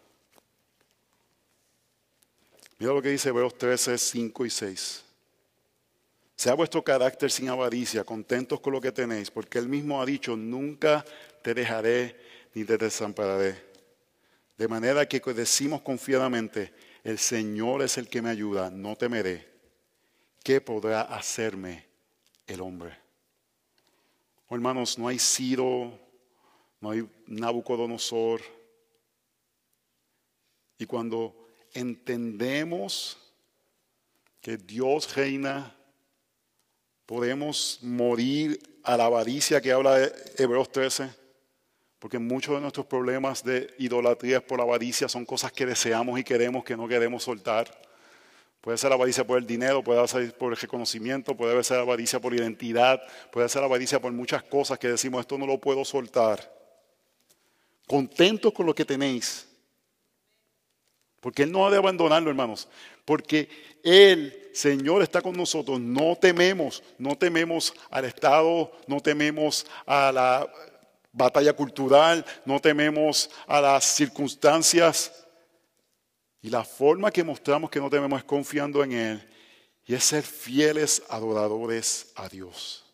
Mira 2.81 2.95
lo 2.95 3.03
que 3.03 3.11
dice 3.11 3.28
Hebreos 3.28 3.59
13, 3.59 3.99
5 3.99 4.47
y 4.47 4.51
6. 4.51 5.05
Sea 6.35 6.55
vuestro 6.55 6.83
carácter 6.83 7.31
sin 7.31 7.51
avaricia, 7.51 8.05
contentos 8.05 8.59
con 8.61 8.72
lo 8.72 8.81
que 8.81 8.91
tenéis, 8.91 9.31
porque 9.31 9.59
Él 9.59 9.68
mismo 9.68 10.01
ha 10.01 10.07
dicho, 10.07 10.35
nunca 10.35 11.05
te 11.43 11.53
dejaré 11.53 12.16
ni 12.55 12.64
te 12.64 12.78
desampararé. 12.78 13.62
De 14.57 14.66
manera 14.66 15.07
que 15.07 15.20
decimos 15.20 15.83
confiadamente, 15.83 16.72
el 17.05 17.18
Señor 17.18 17.83
es 17.83 17.99
el 17.99 18.09
que 18.09 18.22
me 18.22 18.31
ayuda, 18.31 18.70
no 18.70 18.97
temeré. 18.97 19.47
¿Qué 20.43 20.62
podrá 20.62 21.03
hacerme 21.03 21.85
el 22.47 22.62
hombre? 22.62 22.97
Oh, 24.49 24.55
hermanos, 24.55 24.99
no 24.99 25.07
hay 25.07 25.18
Ciro, 25.18 25.99
no 26.81 26.91
hay 26.93 27.07
Nabucodonosor. 27.26 28.41
Y 30.78 30.87
cuando 30.87 31.39
entendemos 31.72 33.18
que 34.40 34.56
Dios 34.56 35.14
reina, 35.14 35.76
podemos 37.06 37.78
morir 37.82 38.58
a 38.82 38.96
la 38.96 39.06
avaricia 39.06 39.60
que 39.60 39.72
habla 39.72 39.98
de 39.98 40.12
Hebreos 40.38 40.70
13, 40.72 41.10
porque 41.98 42.18
muchos 42.18 42.54
de 42.54 42.60
nuestros 42.60 42.86
problemas 42.86 43.44
de 43.44 43.74
idolatría 43.78 44.44
por 44.44 44.58
la 44.58 44.64
avaricia 44.64 45.08
son 45.08 45.26
cosas 45.26 45.52
que 45.52 45.66
deseamos 45.66 46.18
y 46.18 46.24
queremos 46.24 46.64
que 46.64 46.76
no 46.76 46.88
queremos 46.88 47.24
soltar. 47.24 47.70
Puede 48.60 48.78
ser 48.78 48.92
avaricia 48.92 49.26
por 49.26 49.38
el 49.38 49.46
dinero, 49.46 49.82
puede 49.82 50.06
ser 50.08 50.36
por 50.36 50.52
el 50.52 50.58
reconocimiento, 50.58 51.36
puede 51.36 51.62
ser 51.64 51.78
avaricia 51.78 52.20
por 52.20 52.34
identidad, 52.34 53.02
puede 53.30 53.48
ser 53.48 53.62
avaricia 53.62 54.00
por 54.00 54.12
muchas 54.12 54.42
cosas 54.42 54.78
que 54.78 54.88
decimos, 54.88 55.20
esto 55.20 55.36
no 55.36 55.46
lo 55.46 55.58
puedo 55.58 55.84
soltar. 55.84 56.54
Contentos 57.86 58.52
con 58.52 58.66
lo 58.66 58.74
que 58.74 58.84
tenéis 58.84 59.49
porque 61.20 61.42
Él 61.42 61.52
no 61.52 61.66
ha 61.66 61.70
de 61.70 61.76
abandonarlo, 61.76 62.30
hermanos. 62.30 62.68
Porque 63.04 63.48
Él, 63.82 64.50
Señor, 64.52 65.02
está 65.02 65.20
con 65.20 65.36
nosotros. 65.36 65.78
No 65.78 66.16
tememos, 66.16 66.82
no 66.98 67.16
tememos 67.16 67.74
al 67.90 68.06
Estado, 68.06 68.72
no 68.86 69.00
tememos 69.00 69.66
a 69.86 70.10
la 70.10 70.52
batalla 71.12 71.52
cultural, 71.52 72.24
no 72.44 72.58
tememos 72.58 73.30
a 73.46 73.60
las 73.60 73.84
circunstancias. 73.84 75.26
Y 76.42 76.48
la 76.48 76.64
forma 76.64 77.10
que 77.10 77.22
mostramos 77.22 77.70
que 77.70 77.80
no 77.80 77.90
tememos 77.90 78.18
es 78.18 78.24
confiando 78.24 78.82
en 78.82 78.92
Él 78.92 79.30
y 79.84 79.94
es 79.94 80.04
ser 80.04 80.22
fieles 80.22 81.02
adoradores 81.08 82.12
a 82.14 82.28
Dios. 82.28 82.86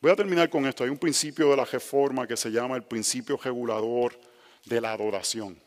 Voy 0.00 0.10
a 0.10 0.16
terminar 0.16 0.50
con 0.50 0.66
esto. 0.66 0.82
Hay 0.84 0.90
un 0.90 0.98
principio 0.98 1.50
de 1.50 1.56
la 1.56 1.64
reforma 1.64 2.26
que 2.26 2.36
se 2.36 2.50
llama 2.50 2.76
el 2.76 2.82
principio 2.82 3.36
regulador 3.36 4.18
de 4.64 4.80
la 4.80 4.92
adoración. 4.92 5.61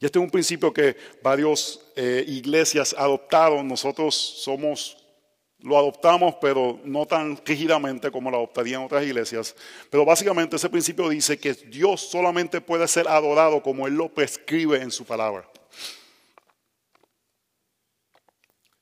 Y 0.00 0.06
este 0.06 0.18
es 0.18 0.22
un 0.22 0.30
principio 0.30 0.72
que 0.72 0.96
varias 1.22 1.80
eh, 1.96 2.24
iglesias 2.26 2.94
adoptaron. 2.96 3.66
Nosotros 3.66 4.14
somos, 4.14 4.96
lo 5.58 5.76
adoptamos, 5.76 6.36
pero 6.40 6.78
no 6.84 7.04
tan 7.04 7.36
rígidamente 7.44 8.10
como 8.12 8.30
lo 8.30 8.36
adoptarían 8.36 8.84
otras 8.84 9.04
iglesias. 9.04 9.56
Pero 9.90 10.04
básicamente 10.04 10.56
ese 10.56 10.70
principio 10.70 11.08
dice 11.08 11.38
que 11.38 11.54
Dios 11.54 12.00
solamente 12.00 12.60
puede 12.60 12.86
ser 12.86 13.08
adorado 13.08 13.60
como 13.60 13.88
Él 13.88 13.94
lo 13.94 14.08
prescribe 14.08 14.80
en 14.80 14.92
su 14.92 15.04
palabra. 15.04 15.48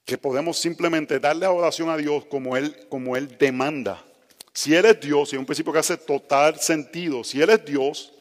Que 0.05 0.19
podemos 0.19 0.59
simplemente 0.59 1.19
darle 1.19 1.47
adoración 1.47 1.89
a 1.89 1.97
Dios 1.97 2.27
como 2.27 2.59
Él, 2.59 2.87
como 2.91 3.17
Él 3.17 3.39
demanda. 3.39 4.05
Si 4.53 4.75
Él 4.75 4.85
es 4.85 5.01
Dios, 5.01 5.33
y 5.33 5.37
es 5.37 5.41
un 5.41 5.47
principio 5.47 5.73
que 5.73 5.79
hace 5.79 5.97
total 5.97 6.61
sentido, 6.61 7.25
si 7.25 7.41
Él 7.41 7.51
es 7.51 7.65
Dios, 7.65 8.13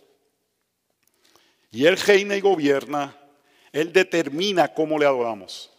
y 1.75 1.85
Él 1.85 1.97
reina 1.97 2.37
y 2.37 2.39
gobierna, 2.39 3.13
Él 3.73 3.91
determina 3.91 4.73
cómo 4.73 4.97
le 4.97 5.05
adoramos. 5.05 5.69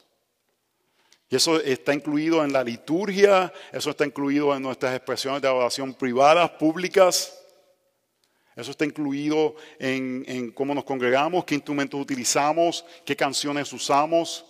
Y 1.30 1.36
eso 1.36 1.58
está 1.58 1.94
incluido 1.94 2.44
en 2.44 2.52
la 2.52 2.62
liturgia, 2.62 3.50
eso 3.72 3.88
está 3.88 4.04
incluido 4.04 4.54
en 4.54 4.62
nuestras 4.62 4.94
expresiones 4.94 5.40
de 5.40 5.48
adoración 5.48 5.94
privadas, 5.94 6.50
públicas. 6.50 7.42
Eso 8.54 8.72
está 8.72 8.84
incluido 8.84 9.56
en, 9.78 10.52
cómo 10.52 10.74
nos 10.74 10.84
congregamos, 10.84 11.46
qué 11.46 11.54
instrumentos 11.54 11.98
utilizamos, 11.98 12.84
qué 13.06 13.16
canciones 13.16 13.72
usamos. 13.72 14.44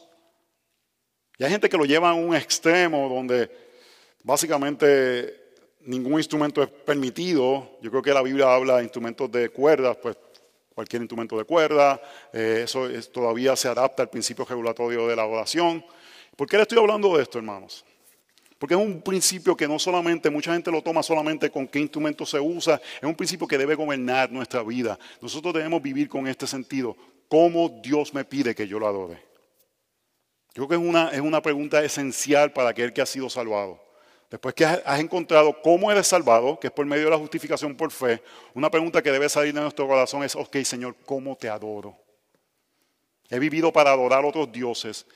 Y 1.38 1.44
hay 1.44 1.50
gente 1.50 1.68
que 1.68 1.78
lo 1.78 1.84
lleva 1.84 2.10
a 2.10 2.14
un 2.14 2.34
extremo 2.34 3.08
donde 3.08 3.48
básicamente 4.24 5.54
ningún 5.82 6.14
instrumento 6.14 6.60
es 6.60 6.68
permitido. 6.68 7.78
Yo 7.82 7.90
creo 7.90 8.02
que 8.02 8.12
la 8.12 8.22
Biblia 8.22 8.52
habla 8.52 8.78
de 8.78 8.82
instrumentos 8.82 9.30
de 9.30 9.48
cuerdas, 9.50 9.96
pues 10.02 10.16
cualquier 10.76 11.00
instrumento 11.00 11.38
de 11.38 11.44
cuerda, 11.44 11.98
eh, 12.34 12.60
eso 12.64 12.86
todavía 13.10 13.56
se 13.56 13.66
adapta 13.66 14.02
al 14.02 14.10
principio 14.10 14.44
regulatorio 14.44 15.08
de 15.08 15.16
la 15.16 15.24
oración. 15.24 15.82
¿Por 16.36 16.46
qué 16.46 16.58
le 16.58 16.64
estoy 16.64 16.76
hablando 16.76 17.16
de 17.16 17.22
esto, 17.22 17.38
hermanos? 17.38 17.82
Porque 18.58 18.74
es 18.74 18.80
un 18.80 19.00
principio 19.00 19.56
que 19.56 19.66
no 19.66 19.78
solamente, 19.78 20.28
mucha 20.28 20.52
gente 20.52 20.70
lo 20.70 20.82
toma 20.82 21.02
solamente 21.02 21.48
con 21.48 21.66
qué 21.66 21.78
instrumento 21.78 22.26
se 22.26 22.38
usa, 22.38 22.78
es 23.00 23.08
un 23.08 23.14
principio 23.14 23.46
que 23.46 23.56
debe 23.56 23.74
gobernar 23.74 24.30
nuestra 24.30 24.62
vida. 24.62 24.98
Nosotros 25.22 25.54
debemos 25.54 25.80
vivir 25.80 26.10
con 26.10 26.26
este 26.26 26.46
sentido. 26.46 26.94
¿Cómo 27.26 27.80
Dios 27.82 28.12
me 28.12 28.26
pide 28.26 28.54
que 28.54 28.68
yo 28.68 28.78
lo 28.78 28.86
adore? 28.86 29.14
Yo 30.54 30.66
creo 30.66 30.68
que 30.68 30.74
es 30.74 30.90
una, 30.90 31.08
es 31.08 31.22
una 31.22 31.40
pregunta 31.40 31.82
esencial 31.82 32.52
para 32.52 32.68
aquel 32.68 32.92
que 32.92 33.00
ha 33.00 33.06
sido 33.06 33.30
salvado. 33.30 33.82
Después 34.30 34.54
que 34.54 34.64
has 34.64 34.98
encontrado 34.98 35.60
cómo 35.62 35.90
eres 35.92 36.08
salvado, 36.08 36.58
que 36.58 36.66
es 36.66 36.72
por 36.72 36.84
medio 36.84 37.04
de 37.04 37.10
la 37.10 37.18
justificación 37.18 37.76
por 37.76 37.92
fe, 37.92 38.22
una 38.54 38.70
pregunta 38.70 39.00
que 39.00 39.12
debe 39.12 39.28
salir 39.28 39.54
de 39.54 39.60
nuestro 39.60 39.86
corazón 39.86 40.24
es, 40.24 40.34
ok 40.34 40.56
Señor, 40.64 40.96
¿cómo 41.04 41.36
te 41.36 41.48
adoro? 41.48 41.96
He 43.30 43.38
vivido 43.38 43.72
para 43.72 43.92
adorar 43.92 44.24
a 44.24 44.28
otros 44.28 44.50
dioses. 44.50 45.06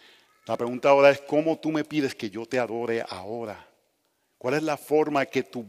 La 0.47 0.57
pregunta 0.57 0.91
ahora 0.91 1.11
es, 1.11 1.21
¿cómo 1.21 1.59
tú 1.59 1.71
me 1.71 1.85
pides 1.85 2.15
que 2.15 2.31
yo 2.31 2.47
te 2.47 2.59
adore 2.59 3.05
ahora? 3.09 3.67
¿Cuál 4.39 4.55
es 4.55 4.63
la 4.63 4.77
forma 4.77 5.27
que 5.27 5.43
tu, 5.43 5.65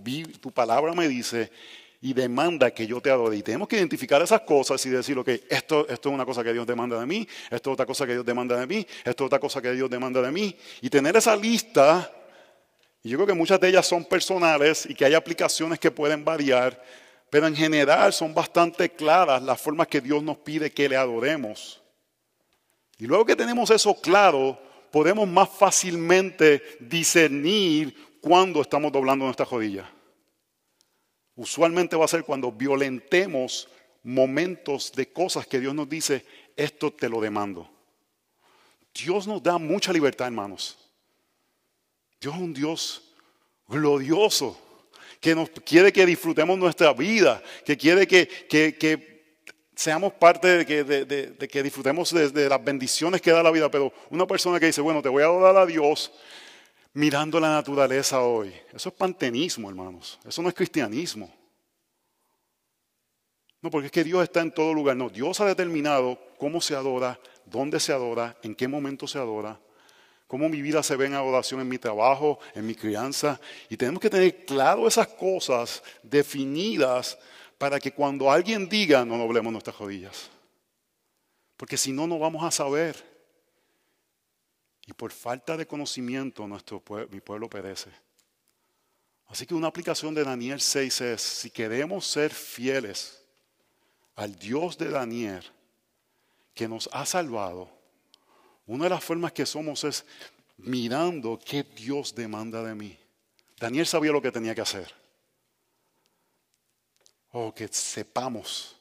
palabra 0.54 0.94
me 0.94 1.08
dice 1.08 1.52
y 2.00 2.14
demanda 2.14 2.72
que 2.72 2.88
yo 2.88 3.02
te 3.02 3.10
adore? 3.10 3.38
Y 3.38 3.44
tenemos 3.44 3.68
que 3.68 3.76
identificar 3.76 4.22
esas 4.22 4.42
cosas 4.42 4.84
y 4.86 4.90
decir, 4.90 5.18
ok, 5.18 5.30
esto, 5.50 5.88
esto 5.90 6.10
es 6.10 6.16
una 6.16 6.26
cosa 6.26 6.44
que 6.44 6.54
Dios 6.54 6.66
demanda 6.66 7.00
de 7.00 7.06
mí, 7.06 7.28
esto 7.50 7.72
es 7.72 7.74
otra 7.74 7.86
cosa 7.86 8.06
que 8.06 8.14
Dios 8.14 8.26
demanda 8.26 8.56
de 8.56 8.66
mí, 8.66 8.88
esto 9.04 9.24
es 9.24 9.28
otra 9.28 9.40
cosa 9.40 9.62
que 9.62 9.74
Dios 9.74 9.90
demanda 9.90 10.22
de 10.22 10.32
mí. 10.32 10.56
Y 10.82 10.90
tener 10.90 11.18
esa 11.18 11.36
lista 11.36 12.12
y 13.04 13.10
yo 13.10 13.18
creo 13.18 13.28
que 13.28 13.34
muchas 13.34 13.60
de 13.60 13.70
ellas 13.70 13.88
son 13.88 14.06
personales 14.06 14.86
y 14.86 14.94
que 14.94 15.06
hay 15.06 15.14
aplicaciones 15.14 15.80
que 15.80 15.90
pueden 15.90 16.24
variar, 16.24 16.82
pero 17.30 17.48
en 17.48 17.56
general 17.56 18.14
son 18.14 18.34
bastante 18.34 18.90
claras 18.92 19.42
las 19.42 19.60
formas 19.60 19.88
que 19.88 20.02
Dios 20.02 20.22
nos 20.22 20.38
pide 20.38 20.72
que 20.72 20.88
le 20.88 20.98
adoremos. 20.98 21.82
Y 23.00 23.08
luego 23.08 23.26
que 23.26 23.36
tenemos 23.36 23.72
eso 23.72 24.00
claro, 24.00 24.60
podemos 24.92 25.28
más 25.28 25.50
fácilmente 25.50 26.62
discernir 26.80 28.20
cuándo 28.22 28.62
estamos 28.62 28.92
doblando 28.92 29.26
nuestra 29.26 29.46
rodilla. 29.46 29.90
Usualmente 31.36 31.96
va 31.96 32.06
a 32.06 32.10
ser 32.10 32.24
cuando 32.24 32.52
violentemos 32.52 33.68
momentos 34.04 34.92
de 34.92 35.12
cosas 35.12 35.48
que 35.48 35.60
Dios 35.60 35.74
nos 35.74 35.90
dice, 35.90 36.26
esto 36.56 36.92
te 36.92 37.10
lo 37.10 37.20
demando. 37.20 37.68
Dios 38.94 39.26
nos 39.26 39.42
da 39.42 39.58
mucha 39.58 39.92
libertad, 39.92 40.28
hermanos. 40.28 40.78
Dios 42.22 42.36
es 42.36 42.42
un 42.42 42.54
Dios 42.54 43.02
glorioso, 43.68 44.56
que 45.20 45.34
nos 45.34 45.50
quiere 45.50 45.92
que 45.92 46.06
disfrutemos 46.06 46.56
nuestra 46.58 46.94
vida, 46.94 47.42
que 47.66 47.76
quiere 47.76 48.08
que, 48.08 49.48
seamos 49.76 50.14
parte 50.14 50.64
de 50.64 51.48
que, 51.50 51.64
disfrutemos 51.64 52.14
de, 52.14 52.48
las 52.48 52.64
bendiciones 52.64 53.22
que 53.22 53.32
da 53.32 53.42
la 53.42 53.50
vida. 53.50 53.72
Pero 53.72 53.92
una 54.12 54.28
persona 54.28 54.60
que 54.60 54.68
dice, 54.68 54.82
bueno, 54.82 55.02
te 55.02 55.10
voy 55.10 55.24
a 55.24 55.26
adorar 55.26 55.58
a 55.58 55.66
Dios 55.66 56.12
mirando 56.94 57.40
la 57.40 57.54
naturaleza 57.54 58.22
hoy, 58.22 58.54
eso 58.72 58.90
es 58.90 58.96
pantenismo, 58.96 59.70
hermanos, 59.70 60.20
eso 60.24 60.44
no 60.44 60.50
es 60.50 60.54
cristianismo. 60.54 61.34
No, 63.64 63.72
porque 63.72 63.88
es 63.88 63.92
que 63.92 64.04
Dios 64.04 64.22
está 64.22 64.42
en 64.42 64.52
todo 64.52 64.74
lugar. 64.74 64.96
No, 64.96 65.10
Dios 65.10 65.40
ha 65.40 65.46
determinado 65.46 66.20
cómo 66.38 66.62
se 66.62 66.76
adora, 66.76 67.20
dónde 67.46 67.80
se 67.80 67.94
adora, 67.94 68.38
en 68.44 68.54
qué 68.54 68.68
momento 68.68 69.08
se 69.08 69.18
adora 69.18 69.60
cómo 70.32 70.48
mi 70.48 70.62
vida 70.62 70.82
se 70.82 70.96
ve 70.96 71.08
en 71.08 71.14
adoración 71.14 71.60
en 71.60 71.68
mi 71.68 71.78
trabajo, 71.78 72.40
en 72.56 72.66
mi 72.66 72.74
crianza. 72.74 73.38
Y 73.68 73.76
tenemos 73.76 74.00
que 74.00 74.10
tener 74.10 74.46
claro 74.46 74.88
esas 74.88 75.10
cosas 75.10 75.84
definidas 76.02 77.18
para 77.58 77.82
que 77.82 77.92
cuando 77.92 78.32
alguien 78.32 78.70
diga, 78.70 79.04
no 79.04 79.18
doblemos 79.18 79.52
nuestras 79.52 79.78
rodillas. 79.78 80.30
Porque 81.58 81.76
si 81.76 81.92
no, 81.92 82.08
no 82.08 82.18
vamos 82.18 82.46
a 82.46 82.50
saber. 82.50 82.96
Y 84.88 84.94
por 84.94 85.12
falta 85.12 85.58
de 85.58 85.68
conocimiento, 85.68 86.48
nuestro 86.48 86.82
mi 87.10 87.20
pueblo 87.20 87.50
perece. 87.50 87.90
Así 89.28 89.46
que 89.46 89.54
una 89.54 89.68
aplicación 89.68 90.14
de 90.14 90.24
Daniel 90.24 90.62
6 90.62 91.02
es, 91.02 91.22
si 91.22 91.50
queremos 91.50 92.08
ser 92.08 92.34
fieles 92.34 93.22
al 94.16 94.34
Dios 94.38 94.78
de 94.78 94.92
Daniel, 94.92 95.44
que 96.54 96.70
nos 96.70 96.88
ha 96.94 97.06
salvado, 97.06 97.81
una 98.72 98.86
de 98.86 98.92
las 98.92 99.04
formas 99.04 99.34
que 99.34 99.46
somos 99.46 99.84
es 99.84 100.06
mirando 100.60 101.38
qué 101.38 101.64
Dios 101.64 102.16
demanda 102.16 102.64
de 102.64 102.74
mí. 102.74 102.98
Daniel 103.60 103.86
sabía 103.86 104.14
lo 104.14 104.22
que 104.22 104.32
tenía 104.32 104.56
que 104.56 104.62
hacer. 104.62 104.90
Oh, 107.34 107.54
que 107.54 107.68
sepamos, 107.68 108.78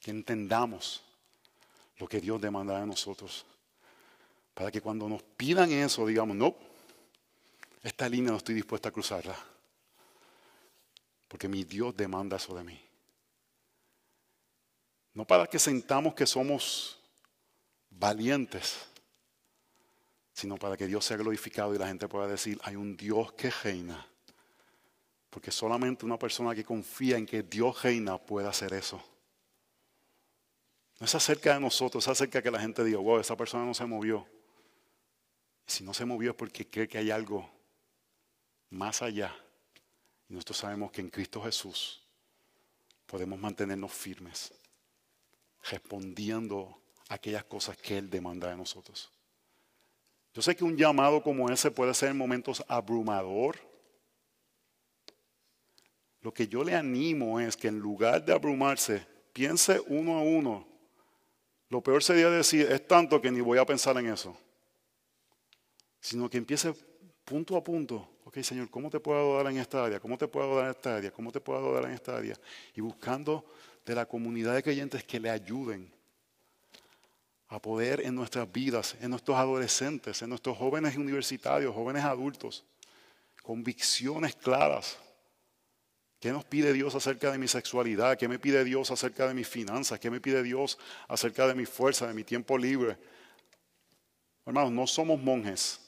que 0.00 0.12
entendamos 0.12 1.02
lo 1.98 2.08
que 2.08 2.22
Dios 2.22 2.40
demanda 2.40 2.80
de 2.80 2.86
nosotros. 2.86 3.44
Para 4.54 4.70
que 4.70 4.80
cuando 4.80 5.06
nos 5.10 5.22
pidan 5.22 5.70
eso, 5.72 6.06
digamos, 6.06 6.34
no, 6.34 6.56
esta 7.82 8.08
línea 8.08 8.30
no 8.30 8.38
estoy 8.38 8.54
dispuesta 8.54 8.88
a 8.88 8.92
cruzarla. 8.92 9.38
Porque 11.28 11.48
mi 11.48 11.64
Dios 11.64 11.94
demanda 11.94 12.38
eso 12.38 12.56
de 12.56 12.64
mí. 12.64 12.80
No 15.12 15.26
para 15.26 15.46
que 15.46 15.58
sentamos 15.58 16.14
que 16.14 16.26
somos 16.26 16.98
valientes, 17.90 18.88
sino 20.38 20.56
para 20.56 20.76
que 20.76 20.86
Dios 20.86 21.04
sea 21.04 21.16
glorificado 21.16 21.74
y 21.74 21.78
la 21.78 21.88
gente 21.88 22.06
pueda 22.06 22.28
decir, 22.28 22.60
hay 22.62 22.76
un 22.76 22.96
Dios 22.96 23.32
que 23.32 23.50
reina. 23.50 24.06
Porque 25.30 25.50
solamente 25.50 26.06
una 26.06 26.16
persona 26.16 26.54
que 26.54 26.62
confía 26.62 27.16
en 27.16 27.26
que 27.26 27.42
Dios 27.42 27.82
reina 27.82 28.18
puede 28.18 28.46
hacer 28.46 28.72
eso. 28.72 29.02
No 31.00 31.06
es 31.06 31.12
acerca 31.16 31.54
de 31.54 31.60
nosotros, 31.60 32.04
es 32.04 32.08
acerca 32.08 32.38
de 32.38 32.44
que 32.44 32.50
la 32.52 32.60
gente 32.60 32.84
diga, 32.84 32.98
wow, 32.98 33.18
esa 33.18 33.36
persona 33.36 33.64
no 33.64 33.74
se 33.74 33.84
movió. 33.84 34.28
Y 35.66 35.72
si 35.72 35.82
no 35.82 35.92
se 35.92 36.04
movió 36.04 36.30
es 36.30 36.36
porque 36.36 36.68
cree 36.68 36.86
que 36.86 36.98
hay 36.98 37.10
algo 37.10 37.50
más 38.70 39.02
allá. 39.02 39.34
Y 40.28 40.34
nosotros 40.34 40.58
sabemos 40.58 40.92
que 40.92 41.00
en 41.00 41.10
Cristo 41.10 41.42
Jesús 41.42 42.00
podemos 43.06 43.40
mantenernos 43.40 43.90
firmes, 43.90 44.54
respondiendo 45.64 46.80
a 47.08 47.14
aquellas 47.14 47.42
cosas 47.42 47.76
que 47.76 47.98
Él 47.98 48.08
demanda 48.08 48.48
de 48.48 48.56
nosotros. 48.56 49.10
Yo 50.38 50.42
sé 50.42 50.54
que 50.54 50.62
un 50.62 50.76
llamado 50.76 51.20
como 51.20 51.50
ese 51.50 51.68
puede 51.68 51.92
ser 51.92 52.10
en 52.10 52.16
momentos 52.16 52.62
abrumador. 52.68 53.56
Lo 56.20 56.32
que 56.32 56.46
yo 56.46 56.62
le 56.62 56.76
animo 56.76 57.40
es 57.40 57.56
que 57.56 57.66
en 57.66 57.80
lugar 57.80 58.24
de 58.24 58.32
abrumarse, 58.32 59.04
piense 59.32 59.80
uno 59.88 60.16
a 60.16 60.22
uno. 60.22 60.64
Lo 61.68 61.82
peor 61.82 62.04
sería 62.04 62.30
decir, 62.30 62.70
es 62.70 62.86
tanto 62.86 63.20
que 63.20 63.32
ni 63.32 63.40
voy 63.40 63.58
a 63.58 63.66
pensar 63.66 63.98
en 63.98 64.06
eso. 64.06 64.38
Sino 66.00 66.30
que 66.30 66.38
empiece 66.38 66.72
punto 67.24 67.56
a 67.56 67.64
punto. 67.64 68.08
Ok, 68.22 68.38
Señor, 68.42 68.70
¿cómo 68.70 68.90
te 68.90 69.00
puedo 69.00 69.18
adorar 69.18 69.52
en 69.52 69.58
esta 69.58 69.86
área? 69.86 69.98
¿Cómo 69.98 70.16
te 70.16 70.28
puedo 70.28 70.46
adorar 70.46 70.66
en 70.66 70.76
esta 70.76 70.94
área? 70.94 71.10
¿Cómo 71.10 71.32
te 71.32 71.40
puedo 71.40 71.58
adorar 71.58 71.86
en 71.86 71.96
esta 71.96 72.16
área? 72.16 72.38
Y 72.76 72.80
buscando 72.80 73.44
de 73.84 73.92
la 73.92 74.06
comunidad 74.06 74.54
de 74.54 74.62
creyentes 74.62 75.02
que 75.02 75.18
le 75.18 75.30
ayuden 75.30 75.97
a 77.48 77.60
poder 77.60 78.00
en 78.00 78.14
nuestras 78.14 78.50
vidas, 78.50 78.96
en 79.00 79.10
nuestros 79.10 79.36
adolescentes, 79.36 80.22
en 80.22 80.28
nuestros 80.28 80.56
jóvenes 80.56 80.96
universitarios, 80.96 81.74
jóvenes 81.74 82.04
adultos, 82.04 82.64
convicciones 83.42 84.34
claras 84.36 84.98
¿Qué 86.20 86.32
nos 86.32 86.44
pide 86.44 86.72
Dios 86.72 86.94
acerca 86.94 87.30
de 87.30 87.38
mi 87.38 87.46
sexualidad? 87.46 88.18
¿Qué 88.18 88.26
me 88.26 88.40
pide 88.40 88.64
Dios 88.64 88.90
acerca 88.90 89.28
de 89.28 89.34
mis 89.34 89.46
finanzas? 89.46 90.00
¿Qué 90.00 90.10
me 90.10 90.20
pide 90.20 90.42
Dios 90.42 90.76
acerca 91.06 91.46
de 91.46 91.54
mi 91.54 91.64
fuerza, 91.64 92.08
de 92.08 92.14
mi 92.14 92.24
tiempo 92.24 92.58
libre? 92.58 92.98
Hermanos, 94.44 94.72
no 94.72 94.86
somos 94.86 95.20
monjes. 95.20 95.80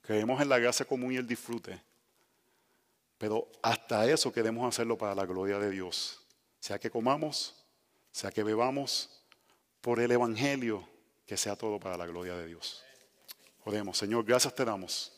Creemos 0.00 0.40
en 0.40 0.48
la 0.48 0.58
gracia 0.58 0.86
común 0.86 1.12
y 1.12 1.16
el 1.16 1.26
disfrute. 1.26 1.78
Pero 3.18 3.50
hasta 3.62 4.10
eso 4.10 4.32
queremos 4.32 4.66
hacerlo 4.66 4.96
para 4.96 5.14
la 5.14 5.26
gloria 5.26 5.58
de 5.58 5.68
Dios. 5.68 6.24
Sea 6.58 6.78
que 6.78 6.90
comamos, 6.90 7.62
sea 8.10 8.30
que 8.30 8.42
bebamos, 8.42 9.19
por 9.80 10.00
el 10.00 10.10
Evangelio, 10.10 10.86
que 11.26 11.36
sea 11.36 11.56
todo 11.56 11.78
para 11.78 11.96
la 11.96 12.06
gloria 12.06 12.36
de 12.36 12.46
Dios. 12.46 12.82
Oremos, 13.64 13.96
Señor, 13.98 14.24
gracias 14.24 14.54
te 14.54 14.64
damos. 14.64 15.12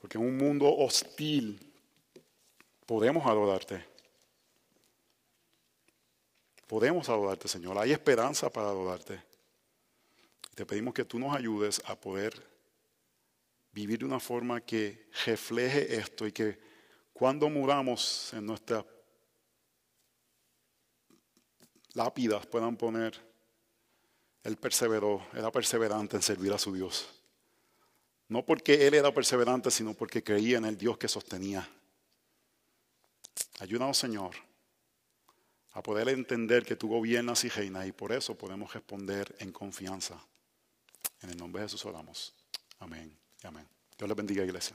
Porque 0.00 0.18
en 0.18 0.24
un 0.24 0.36
mundo 0.36 0.74
hostil 0.74 1.60
podemos 2.86 3.26
adorarte. 3.26 3.84
Podemos 6.66 7.08
adorarte, 7.08 7.48
Señor. 7.48 7.76
Hay 7.78 7.92
esperanza 7.92 8.48
para 8.50 8.68
adorarte. 8.68 9.22
Te 10.54 10.64
pedimos 10.64 10.94
que 10.94 11.04
tú 11.04 11.18
nos 11.18 11.34
ayudes 11.34 11.82
a 11.84 11.96
poder 11.96 12.32
vivir 13.72 14.00
de 14.00 14.04
una 14.04 14.20
forma 14.20 14.60
que 14.60 15.08
refleje 15.26 15.96
esto 15.96 16.26
y 16.26 16.32
que 16.32 16.58
cuando 17.12 17.48
muramos 17.50 18.32
en 18.32 18.46
nuestras 18.46 18.84
lápidas 21.94 22.46
puedan 22.46 22.76
poner, 22.76 23.18
Él 24.42 24.56
perseveró, 24.56 25.26
era 25.34 25.50
perseverante 25.50 26.16
en 26.16 26.22
servir 26.22 26.52
a 26.52 26.58
su 26.58 26.72
Dios. 26.72 27.08
No 28.28 28.44
porque 28.44 28.86
Él 28.86 28.94
era 28.94 29.12
perseverante, 29.12 29.70
sino 29.70 29.94
porque 29.94 30.22
creía 30.22 30.58
en 30.58 30.64
el 30.64 30.76
Dios 30.76 30.98
que 30.98 31.08
sostenía. 31.08 31.68
Ayúdanos, 33.58 33.98
Señor, 33.98 34.34
a 35.72 35.82
poder 35.82 36.08
entender 36.08 36.64
que 36.64 36.76
tú 36.76 36.88
gobiernas 36.88 37.44
y 37.44 37.48
reinas 37.48 37.86
y 37.86 37.92
por 37.92 38.12
eso 38.12 38.36
podemos 38.36 38.72
responder 38.72 39.34
en 39.38 39.52
confianza. 39.52 40.24
En 41.22 41.30
el 41.30 41.36
nombre 41.36 41.62
de 41.62 41.68
Jesús 41.68 41.84
oramos. 41.84 42.32
Amén. 42.78 43.16
Amén. 43.42 43.66
Dios 43.98 44.08
les 44.08 44.16
bendiga, 44.16 44.44
iglesia. 44.44 44.68